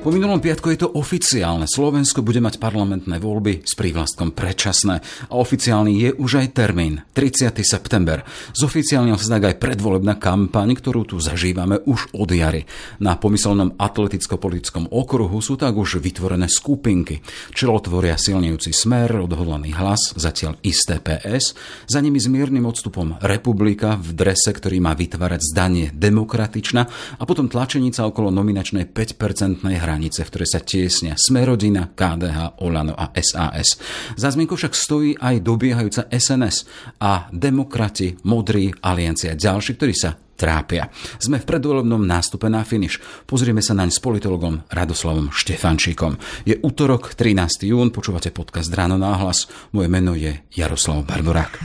Po 0.00 0.08
minulom 0.08 0.40
piatku 0.40 0.72
je 0.72 0.80
to 0.80 0.96
oficiálne. 0.96 1.68
Slovensko 1.68 2.24
bude 2.24 2.40
mať 2.40 2.56
parlamentné 2.56 3.20
voľby 3.20 3.68
s 3.68 3.76
prívlastkom 3.76 4.32
predčasné. 4.32 4.96
A 5.28 5.36
oficiálny 5.36 5.92
je 5.92 6.10
už 6.16 6.40
aj 6.40 6.56
termín. 6.56 7.04
30. 7.12 7.52
september. 7.60 8.24
Zoficiálne 8.56 9.12
sa 9.20 9.36
tak 9.36 9.52
aj 9.52 9.60
predvolebná 9.60 10.16
kampaň, 10.16 10.72
ktorú 10.72 11.04
tu 11.04 11.20
zažívame 11.20 11.84
už 11.84 12.16
od 12.16 12.32
jary. 12.32 12.64
Na 12.96 13.20
pomyselnom 13.20 13.76
atleticko-politickom 13.76 14.88
okruhu 14.88 15.36
sú 15.44 15.60
tak 15.60 15.76
už 15.76 16.00
vytvorené 16.00 16.48
skupinky. 16.48 17.20
Čelo 17.52 17.76
tvoria 17.84 18.16
silnejúci 18.16 18.72
smer, 18.72 19.20
odhodlaný 19.20 19.76
hlas, 19.76 20.16
zatiaľ 20.16 20.56
isté 20.64 20.96
PS. 20.96 21.52
Za 21.84 22.00
nimi 22.00 22.16
s 22.16 22.24
miernym 22.24 22.64
odstupom 22.64 23.20
Republika 23.20 24.00
v 24.00 24.16
drese, 24.16 24.48
ktorý 24.48 24.80
má 24.80 24.96
vytvárať 24.96 25.44
zdanie 25.44 25.92
demokratičná 25.92 26.82
a 27.20 27.22
potom 27.28 27.52
tlačenica 27.52 28.08
okolo 28.08 28.32
nominačnej 28.32 28.88
5-percentnej 28.88 29.76
hry 29.76 29.89
hranice, 29.90 30.22
v 30.22 30.30
ktoré 30.30 30.46
sa 30.46 30.62
tiesnia 30.62 31.18
Smerodina, 31.18 31.90
KDH, 31.90 32.62
Olano 32.62 32.94
a 32.94 33.10
SAS. 33.18 33.74
Za 34.14 34.30
zmienku 34.30 34.54
však 34.54 34.70
stojí 34.70 35.18
aj 35.18 35.42
dobiehajúca 35.42 36.06
SNS 36.06 36.70
a 37.02 37.26
demokrati, 37.34 38.14
modrí, 38.22 38.70
aliancia 38.86 39.34
a 39.34 39.40
ďalší, 39.40 39.74
ktorí 39.74 39.94
sa 39.98 40.14
trápia. 40.38 40.86
Sme 41.18 41.42
v 41.42 41.48
predvolebnom 41.50 42.06
nástupe 42.06 42.46
na 42.46 42.62
finish. 42.62 43.02
Pozrieme 43.26 43.60
sa 43.60 43.74
naň 43.74 43.90
s 43.90 43.98
politologom 43.98 44.62
Radoslavom 44.70 45.34
Štefančíkom. 45.34 46.16
Je 46.46 46.54
útorok, 46.62 47.12
13. 47.18 47.66
jún, 47.66 47.90
počúvate 47.90 48.30
podcast 48.30 48.70
Ráno 48.70 48.94
náhlas. 48.96 49.50
Moje 49.74 49.90
meno 49.90 50.14
je 50.14 50.38
Jaroslav 50.54 51.02
Barborák. 51.02 51.58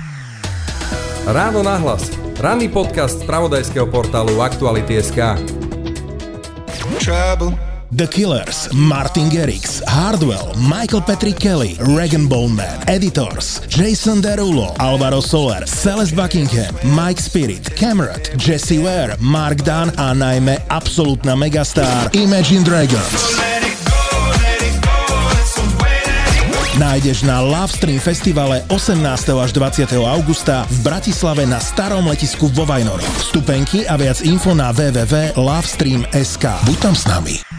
Ráno 1.30 1.62
náhlas. 1.62 2.10
Ranný 2.42 2.68
podcast 2.73 3.22
z 3.22 3.26
pravodajského 3.30 3.88
portálu 3.88 4.44
Aktuality.sk. 4.44 5.40
Trouble. 7.00 7.75
The 7.91 8.08
Killers, 8.08 8.73
Martin 8.73 9.30
Garrix, 9.30 9.81
Hardwell, 9.86 10.53
Michael 10.58 11.02
Patrick 11.02 11.38
Kelly, 11.38 11.78
Regan 11.80 12.27
Bowman, 12.27 12.81
Editors, 12.88 13.61
Jason 13.67 14.22
Derulo, 14.22 14.73
Alvaro 14.80 15.22
Soler, 15.22 15.67
Celeste 15.67 16.16
Buckingham, 16.16 16.75
Mike 16.83 17.22
Spirit, 17.22 17.69
Cameron, 17.75 18.19
Jesse 18.38 18.80
Ware, 18.80 19.16
Mark 19.19 19.61
Dunn 19.61 19.94
a 19.97 20.14
najmä 20.14 20.58
absolútna 20.69 21.36
megastar 21.36 22.09
Imagine 22.14 22.66
Dragons. 22.66 23.38
Nájdeš 26.80 27.22
na 27.22 27.39
Lovestream 27.39 27.99
festivale 27.99 28.67
18. 28.67 29.39
až 29.39 29.52
20. 29.55 29.95
augusta 29.95 30.67
v 30.67 30.77
Bratislave 30.83 31.47
na 31.47 31.64
starom 31.64 32.03
letisku 32.08 32.52
vo 32.52 32.67
Vajnoroch. 32.67 33.08
Vstupenky 33.23 33.88
a 33.88 33.95
viac 33.95 34.20
info 34.27 34.52
na 34.52 34.75
www.lovestream.sk. 34.75 36.45
Buď 36.67 36.77
tam 36.83 36.92
s 36.92 37.08
nami. 37.08 37.55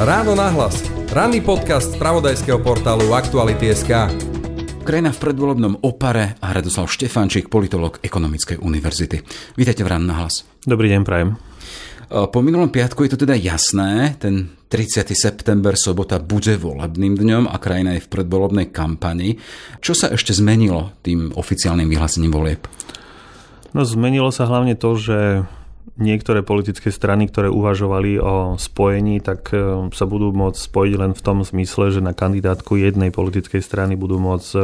Ráno 0.00 0.32
nahlas. 0.32 0.80
Ranný 1.12 1.44
podcast 1.44 1.92
z 1.92 2.00
pravodajského 2.00 2.56
portálu 2.64 3.12
Aktuality.sk. 3.12 4.08
Krajina 4.80 5.12
v 5.12 5.20
predvolebnom 5.20 5.84
opare 5.84 6.40
a 6.40 6.56
Radoslav 6.56 6.88
Štefančík, 6.88 7.52
politolog 7.52 8.00
Ekonomickej 8.00 8.56
univerzity. 8.64 9.20
Vítajte 9.52 9.84
v 9.84 9.92
Ráno 9.92 10.08
nahlas. 10.08 10.48
Dobrý 10.64 10.88
deň, 10.88 11.02
prajem. 11.04 11.36
Po 12.08 12.38
minulom 12.40 12.72
piatku 12.72 13.04
je 13.04 13.12
to 13.12 13.28
teda 13.28 13.36
jasné, 13.36 14.16
ten 14.16 14.56
30. 14.72 15.12
september, 15.12 15.76
sobota 15.76 16.16
bude 16.16 16.56
volebným 16.56 17.12
dňom 17.12 17.44
a 17.52 17.60
krajina 17.60 17.92
je 17.92 18.04
v 18.04 18.12
predvolebnej 18.16 18.72
kampani. 18.72 19.36
Čo 19.84 19.92
sa 19.92 20.08
ešte 20.08 20.32
zmenilo 20.32 20.96
tým 21.04 21.36
oficiálnym 21.36 21.92
vyhlásením 21.92 22.32
volieb? 22.32 22.64
No 23.76 23.84
zmenilo 23.84 24.32
sa 24.32 24.48
hlavne 24.48 24.72
to, 24.72 24.96
že 24.96 25.44
niektoré 26.00 26.40
politické 26.40 26.88
strany, 26.88 27.28
ktoré 27.28 27.52
uvažovali 27.52 28.16
o 28.16 28.56
spojení, 28.56 29.20
tak 29.20 29.52
e, 29.52 29.88
sa 29.92 30.04
budú 30.08 30.32
môcť 30.32 30.56
spojiť 30.56 30.94
len 30.96 31.12
v 31.12 31.24
tom 31.24 31.44
zmysle, 31.44 31.92
že 31.92 32.00
na 32.00 32.16
kandidátku 32.16 32.80
jednej 32.80 33.12
politickej 33.12 33.60
strany 33.60 33.98
budú 33.98 34.16
môcť 34.16 34.50
e, 34.56 34.60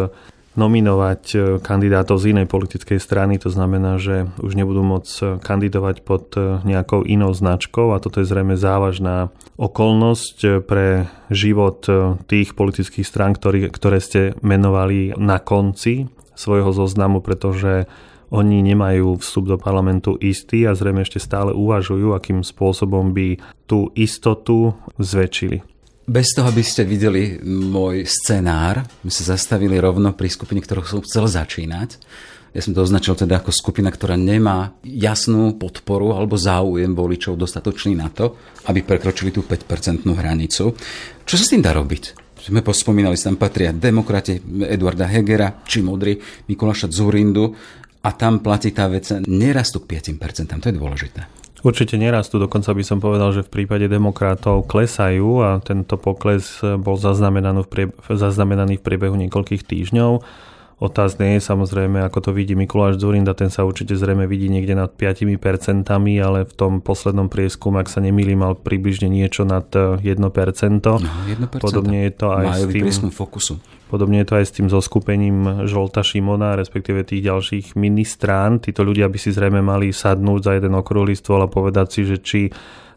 nominovať 0.57 1.23
e, 1.33 1.39
kandidátov 1.61 2.17
z 2.19 2.33
inej 2.33 2.47
politickej 2.49 2.97
strany, 2.97 3.37
to 3.37 3.53
znamená, 3.53 4.01
že 4.01 4.25
už 4.41 4.57
nebudú 4.57 4.81
môcť 4.81 5.45
kandidovať 5.45 5.97
pod 6.03 6.33
nejakou 6.65 7.05
inou 7.05 7.31
značkou. 7.37 7.93
A 7.93 8.01
toto 8.01 8.25
je 8.25 8.27
zrejme 8.27 8.57
závažná 8.57 9.29
okolnosť 9.61 10.65
pre 10.65 11.13
život 11.29 11.85
tých 12.31 12.55
politických 12.57 13.07
strán, 13.07 13.35
ktorý, 13.37 13.69
ktoré 13.71 13.99
ste 13.99 14.39
menovali 14.41 15.15
na 15.19 15.43
konci 15.43 16.09
svojho 16.39 16.71
zoznamu, 16.71 17.19
pretože 17.19 17.91
oni 18.29 18.61
nemajú 18.61 19.21
vstup 19.21 19.45
do 19.49 19.57
parlamentu 19.57 20.17
istý 20.21 20.69
a 20.69 20.77
zrejme 20.77 21.05
ešte 21.05 21.21
stále 21.21 21.57
uvažujú, 21.57 22.13
akým 22.13 22.45
spôsobom 22.45 23.17
by 23.17 23.41
tú 23.65 23.89
istotu 23.97 24.77
zväčšili. 25.01 25.65
Bez 26.09 26.33
toho, 26.33 26.49
aby 26.49 26.65
ste 26.65 26.89
videli 26.89 27.37
môj 27.45 28.09
scenár, 28.09 28.81
my 29.05 29.13
sa 29.13 29.37
zastavili 29.37 29.77
rovno 29.77 30.17
pri 30.17 30.33
skupine, 30.33 30.65
ktorú 30.65 30.81
som 30.89 31.05
chcel 31.05 31.29
začínať. 31.29 32.01
Ja 32.57 32.65
som 32.65 32.73
to 32.73 32.81
označil 32.81 33.13
teda 33.13 33.45
ako 33.45 33.53
skupina, 33.53 33.93
ktorá 33.93 34.17
nemá 34.17 34.73
jasnú 34.81 35.61
podporu 35.61 36.17
alebo 36.17 36.41
záujem 36.41 36.97
voličov 36.97 37.37
dostatočný 37.37 37.93
na 37.93 38.09
to, 38.09 38.41
aby 38.73 38.81
prekročili 38.81 39.29
tú 39.29 39.45
5% 39.45 40.09
hranicu. 40.09 40.73
Čo 41.29 41.35
sa 41.37 41.45
s 41.45 41.53
tým 41.53 41.61
dá 41.61 41.77
robiť? 41.77 42.29
Sme 42.41 42.65
pospomínali, 42.65 43.19
tam 43.21 43.37
patria 43.37 43.77
demokrati 43.77 44.41
Eduarda 44.65 45.05
Hegera, 45.05 45.61
či 45.69 45.85
modri 45.85 46.17
Mikuláša 46.49 46.89
Zurindu 46.89 47.53
a 48.03 48.09
tam 48.15 48.39
platí 48.39 48.71
tá 48.71 48.87
vec, 48.87 49.11
nerastú 49.27 49.83
k 49.83 49.99
5%, 49.99 50.63
to 50.63 50.67
je 50.71 50.77
dôležité. 50.77 51.21
Určite 51.59 51.99
nerastú, 51.99 52.39
dokonca 52.39 52.71
by 52.71 52.85
som 52.87 53.03
povedal, 53.03 53.35
že 53.35 53.43
v 53.43 53.51
prípade 53.51 53.91
demokratov 53.91 54.71
klesajú 54.71 55.43
a 55.43 55.59
tento 55.59 55.99
pokles 55.99 56.63
bol 56.63 56.95
zaznamenaný 56.95 57.67
v, 57.67 57.69
prie, 57.69 57.87
zaznamenaný 58.07 58.79
v 58.79 58.87
priebehu 58.87 59.19
niekoľkých 59.19 59.67
týždňov. 59.67 60.23
Otázne 60.79 61.35
je 61.35 61.43
samozrejme, 61.43 61.99
ako 62.07 62.19
to 62.23 62.31
vidí 62.31 62.55
Mikuláš 62.55 63.03
Zurinda, 63.03 63.35
ten 63.35 63.51
sa 63.51 63.67
určite 63.67 63.99
zrejme 63.99 64.31
vidí 64.31 64.47
niekde 64.47 64.79
nad 64.79 64.95
5%, 64.95 65.35
ale 66.23 66.47
v 66.47 66.53
tom 66.55 66.79
poslednom 66.79 67.27
prieskume, 67.27 67.83
ak 67.83 67.91
sa 67.91 67.99
nemýlim, 67.99 68.39
mal 68.39 68.55
približne 68.55 69.11
niečo 69.11 69.43
nad 69.43 69.67
1%. 69.75 69.99
No, 70.07 70.31
1%. 71.03 71.59
Podobne 71.59 72.07
je 72.07 72.13
to 72.15 72.31
aj 72.31 72.47
Majú 72.55 72.67
s 72.71 73.03
tým... 73.03 73.11
fokusu. 73.11 73.59
Podobne 73.89 74.21
je 74.21 74.29
to 74.29 74.39
aj 74.39 74.45
s 74.45 74.55
tým 74.61 74.69
zoskupením 74.69 75.65
Žolta 75.65 76.05
Šimona, 76.05 76.55
respektíve 76.61 77.09
tých 77.09 77.25
ďalších 77.25 77.67
ministrán. 77.75 78.61
Títo 78.61 78.85
ľudia 78.85 79.09
by 79.09 79.19
si 79.19 79.33
zrejme 79.33 79.65
mali 79.65 79.91
sadnúť 79.91 80.41
za 80.45 80.53
jeden 80.61 80.77
okrúhly 80.77 81.17
stôl 81.17 81.41
a 81.41 81.49
povedať 81.49 81.89
si, 81.89 82.03
že 82.05 82.17
či 82.21 82.41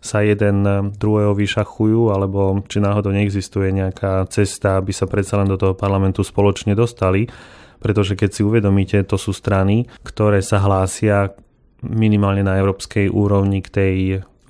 sa 0.02 0.19
jeden 0.19 0.66
druhého 0.97 1.31
vyšachujú, 1.31 2.12
alebo 2.12 2.59
či 2.68 2.81
náhodou 2.81 3.13
neexistuje 3.13 3.72
nejaká 3.72 4.25
cesta, 4.28 4.81
aby 4.81 4.91
sa 4.91 5.07
predsa 5.07 5.40
len 5.40 5.47
do 5.47 5.56
toho 5.56 5.78
parlamentu 5.78 6.25
spoločne 6.25 6.75
dostali 6.75 7.31
pretože 7.81 8.13
keď 8.13 8.29
si 8.29 8.41
uvedomíte, 8.46 9.02
to 9.09 9.18
sú 9.18 9.34
strany, 9.34 9.90
ktoré 10.06 10.46
sa 10.46 10.62
hlásia 10.62 11.34
minimálne 11.81 12.46
na 12.46 12.62
európskej 12.62 13.09
úrovni 13.09 13.66
k 13.66 13.69
tej 13.73 13.96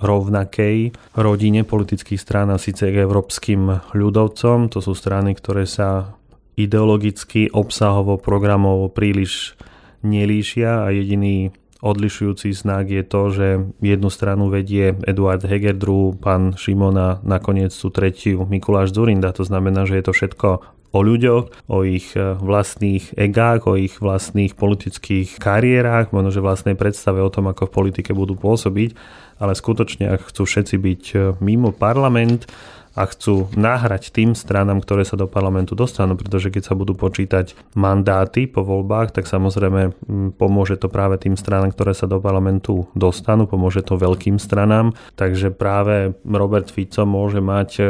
rovnakej 0.03 0.91
rodine 1.16 1.63
politických 1.63 2.19
strán 2.19 2.52
a 2.52 2.59
síce 2.59 2.91
k 2.91 3.00
európskym 3.00 3.96
ľudovcom. 3.96 4.68
To 4.68 4.84
sú 4.84 4.91
strany, 4.91 5.31
ktoré 5.31 5.63
sa 5.63 6.19
ideologicky, 6.56 7.51
obsahovo, 7.51 8.19
programovo 8.19 8.91
príliš 8.91 9.56
nelíšia 10.01 10.85
a 10.85 10.94
jediný 10.94 11.53
odlišujúci 11.81 12.53
znak 12.53 12.94
je 12.94 13.03
to, 13.03 13.22
že 13.34 13.47
jednu 13.81 14.09
stranu 14.13 14.53
vedie 14.53 14.94
Eduard 15.01 15.41
Heger, 15.41 15.73
druhú 15.73 16.13
pán 16.13 16.53
Šimon 16.53 16.97
a 16.97 17.09
nakoniec 17.25 17.73
tú 17.73 17.90
tretiu 17.90 18.45
Mikuláš 18.45 18.94
Zurinda. 18.94 19.34
To 19.34 19.41
znamená, 19.41 19.90
že 19.90 19.97
je 19.97 20.06
to 20.06 20.13
všetko 20.13 20.50
o 20.91 21.00
ľuďoch, 21.00 21.72
o 21.72 21.78
ich 21.88 22.13
e, 22.13 22.35
vlastných 22.35 23.16
egách, 23.16 23.66
o 23.66 23.79
ich 23.79 24.03
vlastných 24.03 24.53
politických 24.59 25.40
kariérach, 25.40 26.11
možno 26.11 26.35
že 26.35 26.44
vlastnej 26.44 26.75
predstave 26.75 27.23
o 27.23 27.31
tom, 27.31 27.47
ako 27.47 27.72
v 27.72 27.75
politike 27.75 28.11
budú 28.11 28.35
pôsobiť, 28.35 28.93
ale 29.40 29.55
skutočne, 29.55 30.11
ak 30.11 30.29
chcú 30.29 30.43
všetci 30.43 30.75
byť 30.75 31.03
e, 31.16 31.17
mimo 31.40 31.72
parlament, 31.72 32.52
a 32.91 33.08
chcú 33.08 33.47
nahrať 33.55 34.11
tým 34.11 34.35
stranám, 34.35 34.84
ktoré 34.84 35.08
sa 35.08 35.16
do 35.16 35.28
parlamentu 35.28 35.73
dostanú, 35.73 36.20
pretože 36.20 36.52
keď 36.52 36.72
sa 36.72 36.73
budú 36.76 36.91
počítať 36.91 37.55
mandáty 37.76 38.52
po 38.52 38.67
voľbách, 38.67 39.16
tak 39.16 39.32
samozrejme 39.32 39.96
pomôže 40.35 40.76
to 40.76 40.91
práve 40.91 41.16
tým 41.23 41.40
stranám, 41.40 41.72
ktoré 41.72 41.96
sa 41.96 42.08
do 42.08 42.20
parlamentu 42.20 42.91
dostanú, 42.91 43.47
pomôže 43.47 43.84
to 43.88 43.96
veľkým 43.96 44.35
stranám, 44.38 44.91
takže 45.16 45.55
práve 45.55 46.17
Robert 46.28 46.67
Fico 46.67 47.08
môže 47.08 47.40
mať 47.40 47.70
e, 47.79 47.84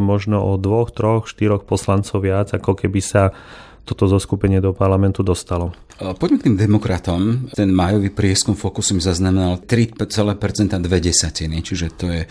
možno 0.00 0.40
o 0.40 0.56
dvoch, 0.56 0.92
troch, 0.92 1.28
štyroch 1.28 1.68
poslancov 1.68 2.24
viac, 2.24 2.56
ako 2.56 2.72
keby 2.72 3.00
sa 3.04 3.36
toto 3.82 4.06
zoskupenie 4.06 4.62
do 4.62 4.70
parlamentu 4.70 5.26
dostalo. 5.26 5.74
Poďme 6.02 6.38
k 6.42 6.46
tým 6.50 6.56
demokratom. 6.58 7.46
Ten 7.54 7.70
majový 7.70 8.10
prieskum 8.10 8.58
Focus 8.58 8.90
mi 8.90 8.98
zaznamenal 8.98 9.62
3,2% 9.62 10.82
desatiny, 10.82 11.62
čiže 11.62 11.86
to 11.94 12.06
je 12.10 12.22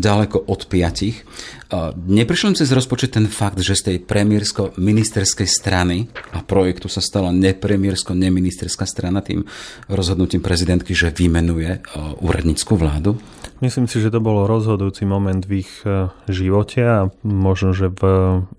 ďaleko 0.00 0.48
od 0.48 0.60
5. 0.64 1.68
Neprišiel 2.08 2.56
cez 2.56 2.72
rozpočet 2.72 3.20
ten 3.20 3.28
fakt, 3.28 3.60
že 3.60 3.76
z 3.76 3.82
tej 3.84 3.96
premiérsko-ministerskej 4.04 5.48
strany 5.48 6.08
a 6.32 6.40
projektu 6.40 6.88
sa 6.88 7.04
stala 7.04 7.28
nepremiérsko-neministerská 7.36 8.88
strana 8.88 9.20
tým 9.20 9.44
rozhodnutím 9.92 10.40
prezidentky, 10.40 10.96
že 10.96 11.12
vymenuje 11.12 11.84
úradnícku 12.24 12.72
vládu? 12.80 13.20
Myslím 13.58 13.90
si, 13.90 13.98
že 13.98 14.14
to 14.14 14.22
bol 14.22 14.46
rozhodujúci 14.46 15.02
moment 15.02 15.42
v 15.42 15.66
ich 15.66 15.72
e, 15.82 16.14
živote 16.30 16.78
a 16.78 16.98
možno, 17.26 17.74
že 17.74 17.90
v 17.90 18.02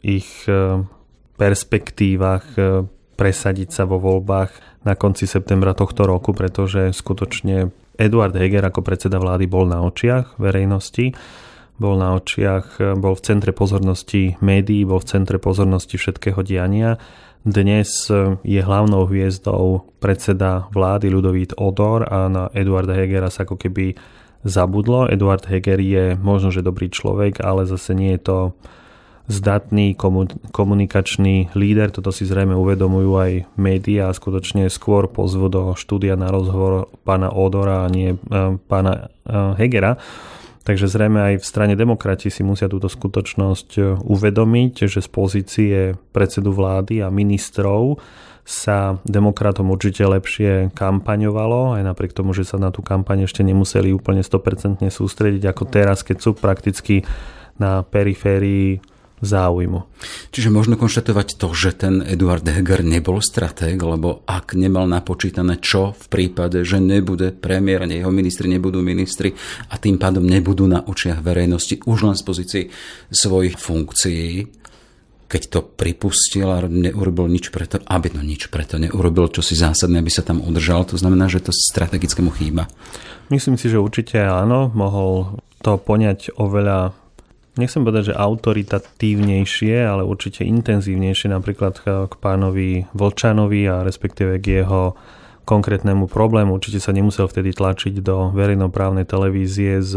ich 0.03 0.43
e, 0.43 0.83
perspektívach 1.39 2.45
e, 2.59 2.83
presadiť 3.15 3.71
sa 3.71 3.87
vo 3.87 3.95
voľbách 3.97 4.83
na 4.83 4.99
konci 4.99 5.23
septembra 5.23 5.71
tohto 5.71 6.03
roku, 6.03 6.35
pretože 6.35 6.91
skutočne 6.91 7.71
Eduard 7.99 8.35
Heger 8.35 8.63
ako 8.63 8.83
predseda 8.83 9.19
vlády 9.19 9.47
bol 9.47 9.67
na 9.67 9.83
očiach 9.83 10.39
verejnosti, 10.39 11.11
bol 11.79 11.99
na 11.99 12.15
očiach, 12.15 12.95
bol 12.99 13.15
v 13.15 13.23
centre 13.23 13.51
pozornosti 13.51 14.39
médií, 14.39 14.87
bol 14.87 15.03
v 15.03 15.09
centre 15.19 15.35
pozornosti 15.35 15.99
všetkého 15.99 16.39
diania. 16.43 16.95
Dnes 17.43 18.11
je 18.43 18.61
hlavnou 18.63 19.07
hviezdou 19.07 19.87
predseda 20.03 20.67
vlády 20.75 21.07
Ludovít 21.07 21.55
Odor 21.55 22.07
a 22.07 22.27
na 22.27 22.51
Eduarda 22.51 22.95
Hegera 22.95 23.31
sa 23.31 23.47
ako 23.47 23.55
keby 23.55 23.95
zabudlo. 24.43 25.07
Eduard 25.07 25.43
Heger 25.47 25.79
je 25.79 26.15
možno, 26.19 26.51
že 26.51 26.63
dobrý 26.63 26.91
človek, 26.91 27.43
ale 27.43 27.67
zase 27.67 27.95
nie 27.95 28.15
je 28.15 28.21
to 28.23 28.37
zdatný 29.29 29.93
komunikačný 30.49 31.53
líder, 31.53 31.93
toto 31.93 32.09
si 32.09 32.25
zrejme 32.25 32.57
uvedomujú 32.57 33.11
aj 33.13 33.31
médiá 33.61 34.09
a 34.09 34.17
skutočne 34.17 34.65
skôr 34.73 35.05
pozvu 35.05 35.53
do 35.53 35.77
štúdia 35.77 36.17
na 36.17 36.33
rozhovor 36.33 36.89
pána 37.05 37.29
Odora 37.29 37.85
a 37.85 37.93
nie 37.93 38.17
e, 38.17 38.17
pána 38.65 39.13
e, 39.23 39.53
Hegera. 39.61 40.01
Takže 40.65 40.89
zrejme 40.89 41.21
aj 41.21 41.33
v 41.41 41.45
strane 41.45 41.73
demokrati 41.77 42.33
si 42.33 42.41
musia 42.41 42.65
túto 42.65 42.89
skutočnosť 42.89 43.69
e, 43.77 43.81
uvedomiť, 44.01 44.89
že 44.89 44.99
z 45.05 45.09
pozície 45.13 45.77
predsedu 46.09 46.49
vlády 46.49 47.05
a 47.05 47.13
ministrov 47.13 48.01
sa 48.49 48.97
demokratom 49.05 49.69
určite 49.69 50.09
lepšie 50.09 50.73
kampaňovalo, 50.73 51.77
aj 51.77 51.85
napriek 51.85 52.17
tomu, 52.17 52.33
že 52.33 52.49
sa 52.49 52.57
na 52.57 52.73
tú 52.73 52.81
kampaň 52.81 53.29
ešte 53.29 53.45
nemuseli 53.45 53.93
úplne 53.93 54.25
100% 54.25 54.89
sústrediť 54.89 55.53
ako 55.53 55.63
teraz, 55.69 56.01
keď 56.01 56.17
sú 56.17 56.33
prakticky 56.33 57.05
na 57.61 57.85
periférii 57.85 58.81
záujmu. 59.19 59.85
Čiže 60.31 60.49
možno 60.51 60.79
konštatovať 60.79 61.35
to, 61.35 61.51
že 61.51 61.75
ten 61.75 62.01
Eduard 62.03 62.43
Heger 62.43 62.83
nebol 62.83 63.19
stratég, 63.19 63.79
lebo 63.79 64.23
ak 64.25 64.55
nemal 64.55 64.87
napočítané 64.87 65.59
čo 65.59 65.95
v 65.95 66.05
prípade, 66.07 66.63
že 66.63 66.79
nebude 66.79 67.35
premiér, 67.35 67.85
jeho 67.89 68.11
ministri 68.11 68.47
nebudú 68.47 68.79
ministri 68.79 69.35
a 69.69 69.75
tým 69.75 69.99
pádom 69.99 70.23
nebudú 70.23 70.67
na 70.67 70.83
očiach 70.83 71.19
verejnosti 71.19 71.83
už 71.83 71.99
len 72.07 72.15
z 72.15 72.23
pozícií 72.23 72.63
svojich 73.11 73.55
funkcií, 73.59 74.59
keď 75.29 75.41
to 75.45 75.59
pripustil 75.61 76.49
a 76.49 76.65
neurobil 76.65 77.29
nič 77.29 77.53
preto, 77.53 77.77
aby 77.85 78.09
no 78.17 78.25
nič 78.25 78.49
preto 78.49 78.81
neurobil, 78.81 79.29
čo 79.29 79.45
si 79.45 79.53
zásadné, 79.53 80.01
aby 80.01 80.09
sa 80.09 80.25
tam 80.25 80.41
udržal. 80.41 80.89
To 80.89 80.97
znamená, 80.97 81.29
že 81.29 81.45
to 81.45 81.53
strategickému 81.53 82.33
chýba. 82.33 82.65
Myslím 83.29 83.53
si, 83.61 83.69
že 83.69 83.77
určite 83.77 84.17
áno. 84.17 84.73
Mohol 84.73 85.37
to 85.61 85.77
poňať 85.77 86.33
oveľa 86.33 86.97
nechcem 87.59 87.83
povedať, 87.83 88.15
že 88.15 88.19
autoritatívnejšie, 88.19 89.75
ale 89.83 90.07
určite 90.07 90.47
intenzívnejšie 90.47 91.35
napríklad 91.35 91.83
k 91.83 92.13
pánovi 92.23 92.87
Vlčanovi 92.95 93.67
a 93.67 93.83
respektíve 93.83 94.39
k 94.39 94.63
jeho 94.63 94.95
konkrétnemu 95.43 96.07
problému. 96.07 96.55
Určite 96.55 96.79
sa 96.79 96.95
nemusel 96.95 97.27
vtedy 97.27 97.51
tlačiť 97.51 97.99
do 97.99 98.31
verejnoprávnej 98.31 99.03
televízie 99.03 99.83
s 99.83 99.93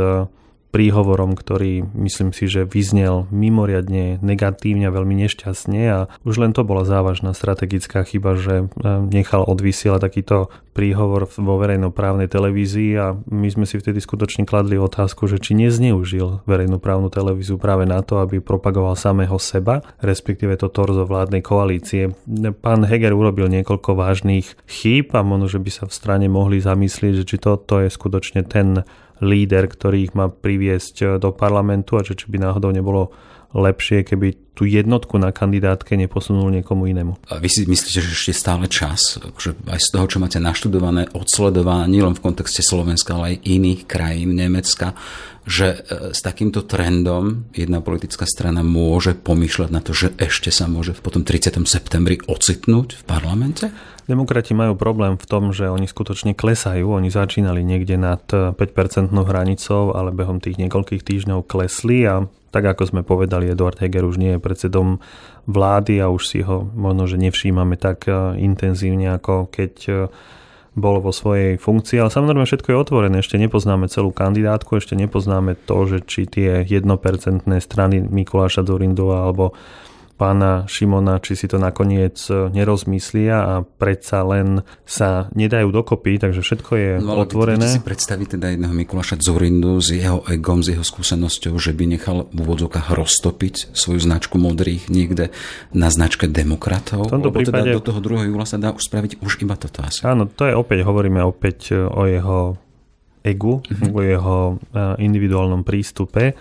príhovorom, 0.73 1.37
ktorý 1.37 1.85
myslím 1.93 2.33
si, 2.33 2.49
že 2.49 2.65
vyznel 2.65 3.29
mimoriadne 3.29 4.19
negatívne 4.25 4.89
a 4.89 4.97
veľmi 4.97 5.21
nešťastne 5.29 5.81
a 5.93 5.99
už 6.25 6.41
len 6.41 6.57
to 6.57 6.65
bola 6.65 6.89
závažná 6.89 7.37
strategická 7.37 8.01
chyba, 8.09 8.41
že 8.41 8.65
e, 8.65 8.65
nechal 9.13 9.45
odvysielať 9.45 10.01
takýto 10.01 10.49
príhovor 10.73 11.29
vo 11.29 11.61
verejnoprávnej 11.61 12.33
televízii 12.33 12.91
a 12.97 13.13
my 13.29 13.49
sme 13.53 13.69
si 13.69 13.77
vtedy 13.77 14.01
skutočne 14.01 14.49
kladli 14.49 14.81
otázku, 14.81 15.29
že 15.29 15.37
či 15.37 15.53
nezneužil 15.53 16.41
verejnoprávnu 16.49 17.13
televíziu 17.13 17.61
práve 17.61 17.85
na 17.85 18.01
to, 18.01 18.25
aby 18.25 18.41
propagoval 18.41 18.97
samého 18.97 19.37
seba, 19.37 19.85
respektíve 20.01 20.57
to 20.57 20.73
torzo 20.73 21.05
vládnej 21.05 21.45
koalície. 21.45 22.17
Pán 22.65 22.89
Heger 22.89 23.13
urobil 23.13 23.53
niekoľko 23.53 23.93
vážnych 23.93 24.57
chýb 24.65 25.13
a 25.13 25.21
možno, 25.21 25.53
že 25.53 25.61
by 25.61 25.71
sa 25.71 25.85
v 25.85 25.93
strane 25.93 26.27
mohli 26.33 26.65
zamyslieť, 26.65 27.13
že 27.21 27.29
či 27.29 27.37
to, 27.37 27.61
to 27.61 27.85
je 27.85 27.89
skutočne 27.93 28.49
ten 28.49 28.89
líder, 29.23 29.71
ktorý 29.71 30.11
ich 30.11 30.13
má 30.13 30.29
priviesť 30.29 30.95
eh, 31.01 31.09
do 31.23 31.31
parlamentu 31.31 31.97
a 31.97 32.03
že 32.03 32.19
či 32.19 32.27
by 32.29 32.43
náhodou 32.43 32.75
nebolo 32.75 33.15
lepšie, 33.53 34.05
keby 34.05 34.53
tú 34.53 34.69
jednotku 34.69 35.17
na 35.17 35.33
kandidátke 35.33 35.97
neposunul 35.97 36.53
niekomu 36.53 36.85
inému. 36.89 37.17
A 37.33 37.41
vy 37.41 37.49
si 37.49 37.65
myslíte, 37.65 38.05
že 38.05 38.13
ešte 38.13 38.37
stále 38.37 38.69
čas, 38.69 39.17
že 39.41 39.57
aj 39.65 39.81
z 39.81 39.89
toho, 39.97 40.07
čo 40.09 40.21
máte 40.21 40.37
naštudované, 40.37 41.09
odsledované 41.17 41.89
nielen 41.89 42.13
v 42.13 42.25
kontexte 42.25 42.61
Slovenska, 42.61 43.17
ale 43.17 43.37
aj 43.37 43.49
iných 43.49 43.81
krajín, 43.89 44.37
Nemecka, 44.37 44.93
že 45.49 45.67
eh, 45.73 46.13
s 46.13 46.21
takýmto 46.21 46.69
trendom 46.69 47.49
jedna 47.57 47.81
politická 47.81 48.29
strana 48.29 48.61
môže 48.61 49.17
pomýšľať 49.17 49.71
na 49.73 49.81
to, 49.81 49.97
že 49.97 50.13
ešte 50.21 50.53
sa 50.53 50.69
môže 50.69 50.93
po 51.01 51.09
tom 51.09 51.25
30. 51.25 51.65
septembri 51.65 52.21
ocitnúť 52.29 53.01
v 53.01 53.03
parlamente? 53.09 53.73
Demokrati 54.03 54.51
majú 54.53 54.75
problém 54.75 55.15
v 55.15 55.27
tom, 55.31 55.55
že 55.55 55.71
oni 55.71 55.87
skutočne 55.87 56.35
klesajú. 56.35 56.91
Oni 56.91 57.07
začínali 57.07 57.63
niekde 57.63 57.95
nad 57.95 58.21
5% 58.27 58.59
hranicou, 59.15 59.95
ale 59.95 60.11
behom 60.11 60.43
tých 60.43 60.59
niekoľkých 60.59 61.07
týždňov 61.07 61.47
klesli 61.47 62.03
a 62.11 62.27
tak 62.53 62.69
ako 62.69 62.83
sme 62.85 63.01
povedali, 63.01 63.49
Eduard 63.49 63.81
Heger 63.81 64.05
už 64.05 64.21
nie 64.21 64.37
je 64.37 64.45
predsedom 64.45 65.01
vlády 65.49 65.99
a 66.05 66.13
už 66.13 66.23
si 66.29 66.45
ho 66.45 66.69
možno, 66.77 67.09
že 67.09 67.17
nevšímame 67.17 67.81
tak 67.81 68.05
e, 68.07 68.37
intenzívne, 68.45 69.17
ako 69.17 69.49
keď 69.49 69.73
e, 69.89 69.93
bol 70.73 71.01
vo 71.05 71.13
svojej 71.13 71.61
funkcii, 71.61 72.01
ale 72.01 72.13
samozrejme 72.13 72.49
všetko 72.49 72.69
je 72.73 72.77
otvorené, 72.77 73.17
ešte 73.21 73.37
nepoznáme 73.37 73.93
celú 73.93 74.13
kandidátku, 74.13 74.77
ešte 74.81 74.97
nepoznáme 74.97 75.57
to, 75.65 75.79
že 75.85 75.99
či 76.05 76.25
tie 76.25 76.65
1% 76.65 76.85
strany 77.61 77.97
Mikuláša 78.01 78.65
Zurindu 78.65 79.13
alebo 79.13 79.53
pána 80.15 80.69
Šimona, 80.71 81.19
či 81.19 81.35
si 81.35 81.47
to 81.51 81.59
nakoniec 81.59 82.15
e, 82.31 82.53
nerozmyslia 82.53 83.37
a 83.43 83.55
predsa 83.65 84.23
len 84.23 84.63
sa 84.87 85.33
nedajú 85.35 85.73
dokopy, 85.73 86.23
takže 86.23 86.45
všetko 86.45 86.73
je 86.79 86.91
no, 87.03 87.19
ale 87.19 87.27
otvorené. 87.27 87.67
si 87.67 87.83
predstaviť 87.83 88.39
teda 88.39 88.55
jedného 88.55 88.75
Mikuláša 88.77 89.19
Zorindu 89.19 89.81
s 89.83 89.91
jeho 89.91 90.23
egom, 90.29 90.63
s 90.63 90.77
jeho 90.77 90.85
skúsenosťou, 90.85 91.59
že 91.59 91.73
by 91.75 91.85
nechal 91.99 92.31
v 92.31 92.39
úvodzokách 92.39 92.95
roztopiť 92.95 93.75
svoju 93.75 93.99
značku 93.99 94.39
modrých 94.39 94.87
niekde 94.93 95.35
na 95.75 95.89
značke 95.91 96.31
demokratov? 96.31 97.09
V 97.09 97.19
tomto 97.19 97.33
teda 97.33 97.39
prípade... 97.43 97.71
teda 97.73 97.79
do 97.81 97.85
toho 97.85 98.01
2. 98.01 98.31
júla 98.31 98.47
sa 98.47 98.61
dá 98.61 98.71
už 98.71 98.83
spraviť 98.87 99.19
už 99.25 99.43
iba 99.43 99.59
toto 99.59 99.83
asi. 99.83 100.07
Áno, 100.07 100.29
to 100.31 100.47
je 100.47 100.55
opäť, 100.55 100.87
hovoríme 100.87 101.19
opäť 101.25 101.75
e, 101.75 101.83
o 101.83 102.07
jeho 102.07 102.55
egu, 103.23 103.63
mm-hmm. 103.63 103.91
o 103.91 104.01
jeho 104.03 104.37
e, 104.51 104.55
individuálnom 105.03 105.63
prístupe 105.63 106.35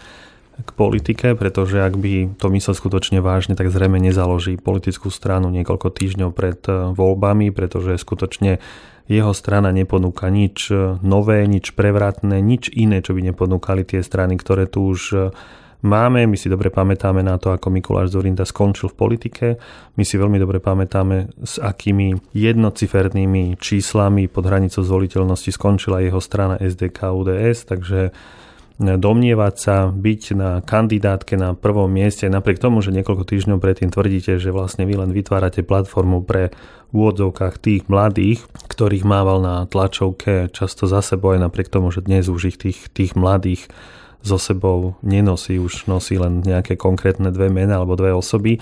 k 0.62 0.70
politike, 0.78 1.34
pretože 1.34 1.82
ak 1.82 1.98
by 1.98 2.38
to 2.38 2.48
myslel 2.54 2.76
skutočne 2.78 3.20
vážne, 3.20 3.58
tak 3.58 3.74
zrejme 3.74 3.98
nezaloží 3.98 4.56
politickú 4.62 5.10
stranu 5.10 5.50
niekoľko 5.50 5.90
týždňov 5.90 6.30
pred 6.32 6.62
e, 6.70 6.94
voľbami, 6.94 7.50
pretože 7.50 7.98
skutočne 8.00 8.62
jeho 9.12 9.34
strana 9.36 9.74
neponúka 9.76 10.32
nič 10.32 10.72
e, 10.72 11.02
nové, 11.04 11.44
nič 11.50 11.76
prevratné, 11.76 12.40
nič 12.40 12.72
iné, 12.72 13.04
čo 13.04 13.18
by 13.18 13.34
neponúkali 13.34 13.84
tie 13.84 14.00
strany, 14.06 14.40
ktoré 14.40 14.70
tu 14.70 14.88
už 14.88 15.02
e, 15.12 15.18
máme. 15.84 16.24
My 16.30 16.38
si 16.38 16.48
dobre 16.48 16.70
pamätáme 16.70 17.26
na 17.26 17.36
to, 17.42 17.52
ako 17.52 17.74
Mikuláš 17.74 18.14
Zorinda 18.14 18.46
skončil 18.46 18.94
v 18.94 18.98
politike. 18.98 19.48
My 19.98 20.04
si 20.06 20.16
veľmi 20.16 20.38
dobre 20.38 20.62
pamätáme, 20.62 21.34
s 21.42 21.58
akými 21.58 22.32
jednocifernými 22.32 23.58
číslami 23.58 24.30
pod 24.30 24.48
hranicou 24.48 24.86
zvoliteľnosti 24.86 25.52
skončila 25.52 26.06
jeho 26.06 26.22
strana 26.22 26.56
SDK 26.62 27.12
UDS, 27.12 27.68
takže 27.68 28.14
domnievať 28.82 29.56
sa 29.56 29.76
byť 29.94 30.22
na 30.34 30.52
kandidátke 30.66 31.38
na 31.38 31.54
prvom 31.54 31.86
mieste, 31.86 32.26
napriek 32.26 32.58
tomu, 32.58 32.82
že 32.82 32.90
niekoľko 32.90 33.24
týždňov 33.30 33.62
predtým 33.62 33.94
tvrdíte, 33.94 34.42
že 34.42 34.50
vlastne 34.50 34.90
vy 34.90 34.98
len 34.98 35.14
vytvárate 35.14 35.62
platformu 35.62 36.26
pre 36.26 36.50
v 36.92 36.94
úvodzovkách 36.98 37.56
tých 37.62 37.88
mladých, 37.88 38.44
ktorých 38.68 39.08
mával 39.08 39.40
na 39.40 39.56
tlačovke 39.70 40.52
často 40.52 40.90
za 40.90 41.00
sebou, 41.00 41.38
aj 41.38 41.48
napriek 41.48 41.72
tomu, 41.72 41.94
že 41.94 42.04
dnes 42.04 42.28
už 42.28 42.52
ich 42.52 42.58
tých, 42.60 42.92
tých 42.92 43.16
mladých 43.16 43.72
so 44.22 44.36
sebou 44.36 45.00
nenosí, 45.02 45.58
už 45.58 45.88
nosí 45.88 46.20
len 46.20 46.44
nejaké 46.44 46.76
konkrétne 46.76 47.32
dve 47.32 47.48
mená 47.48 47.80
alebo 47.80 47.96
dve 47.96 48.12
osoby. 48.14 48.60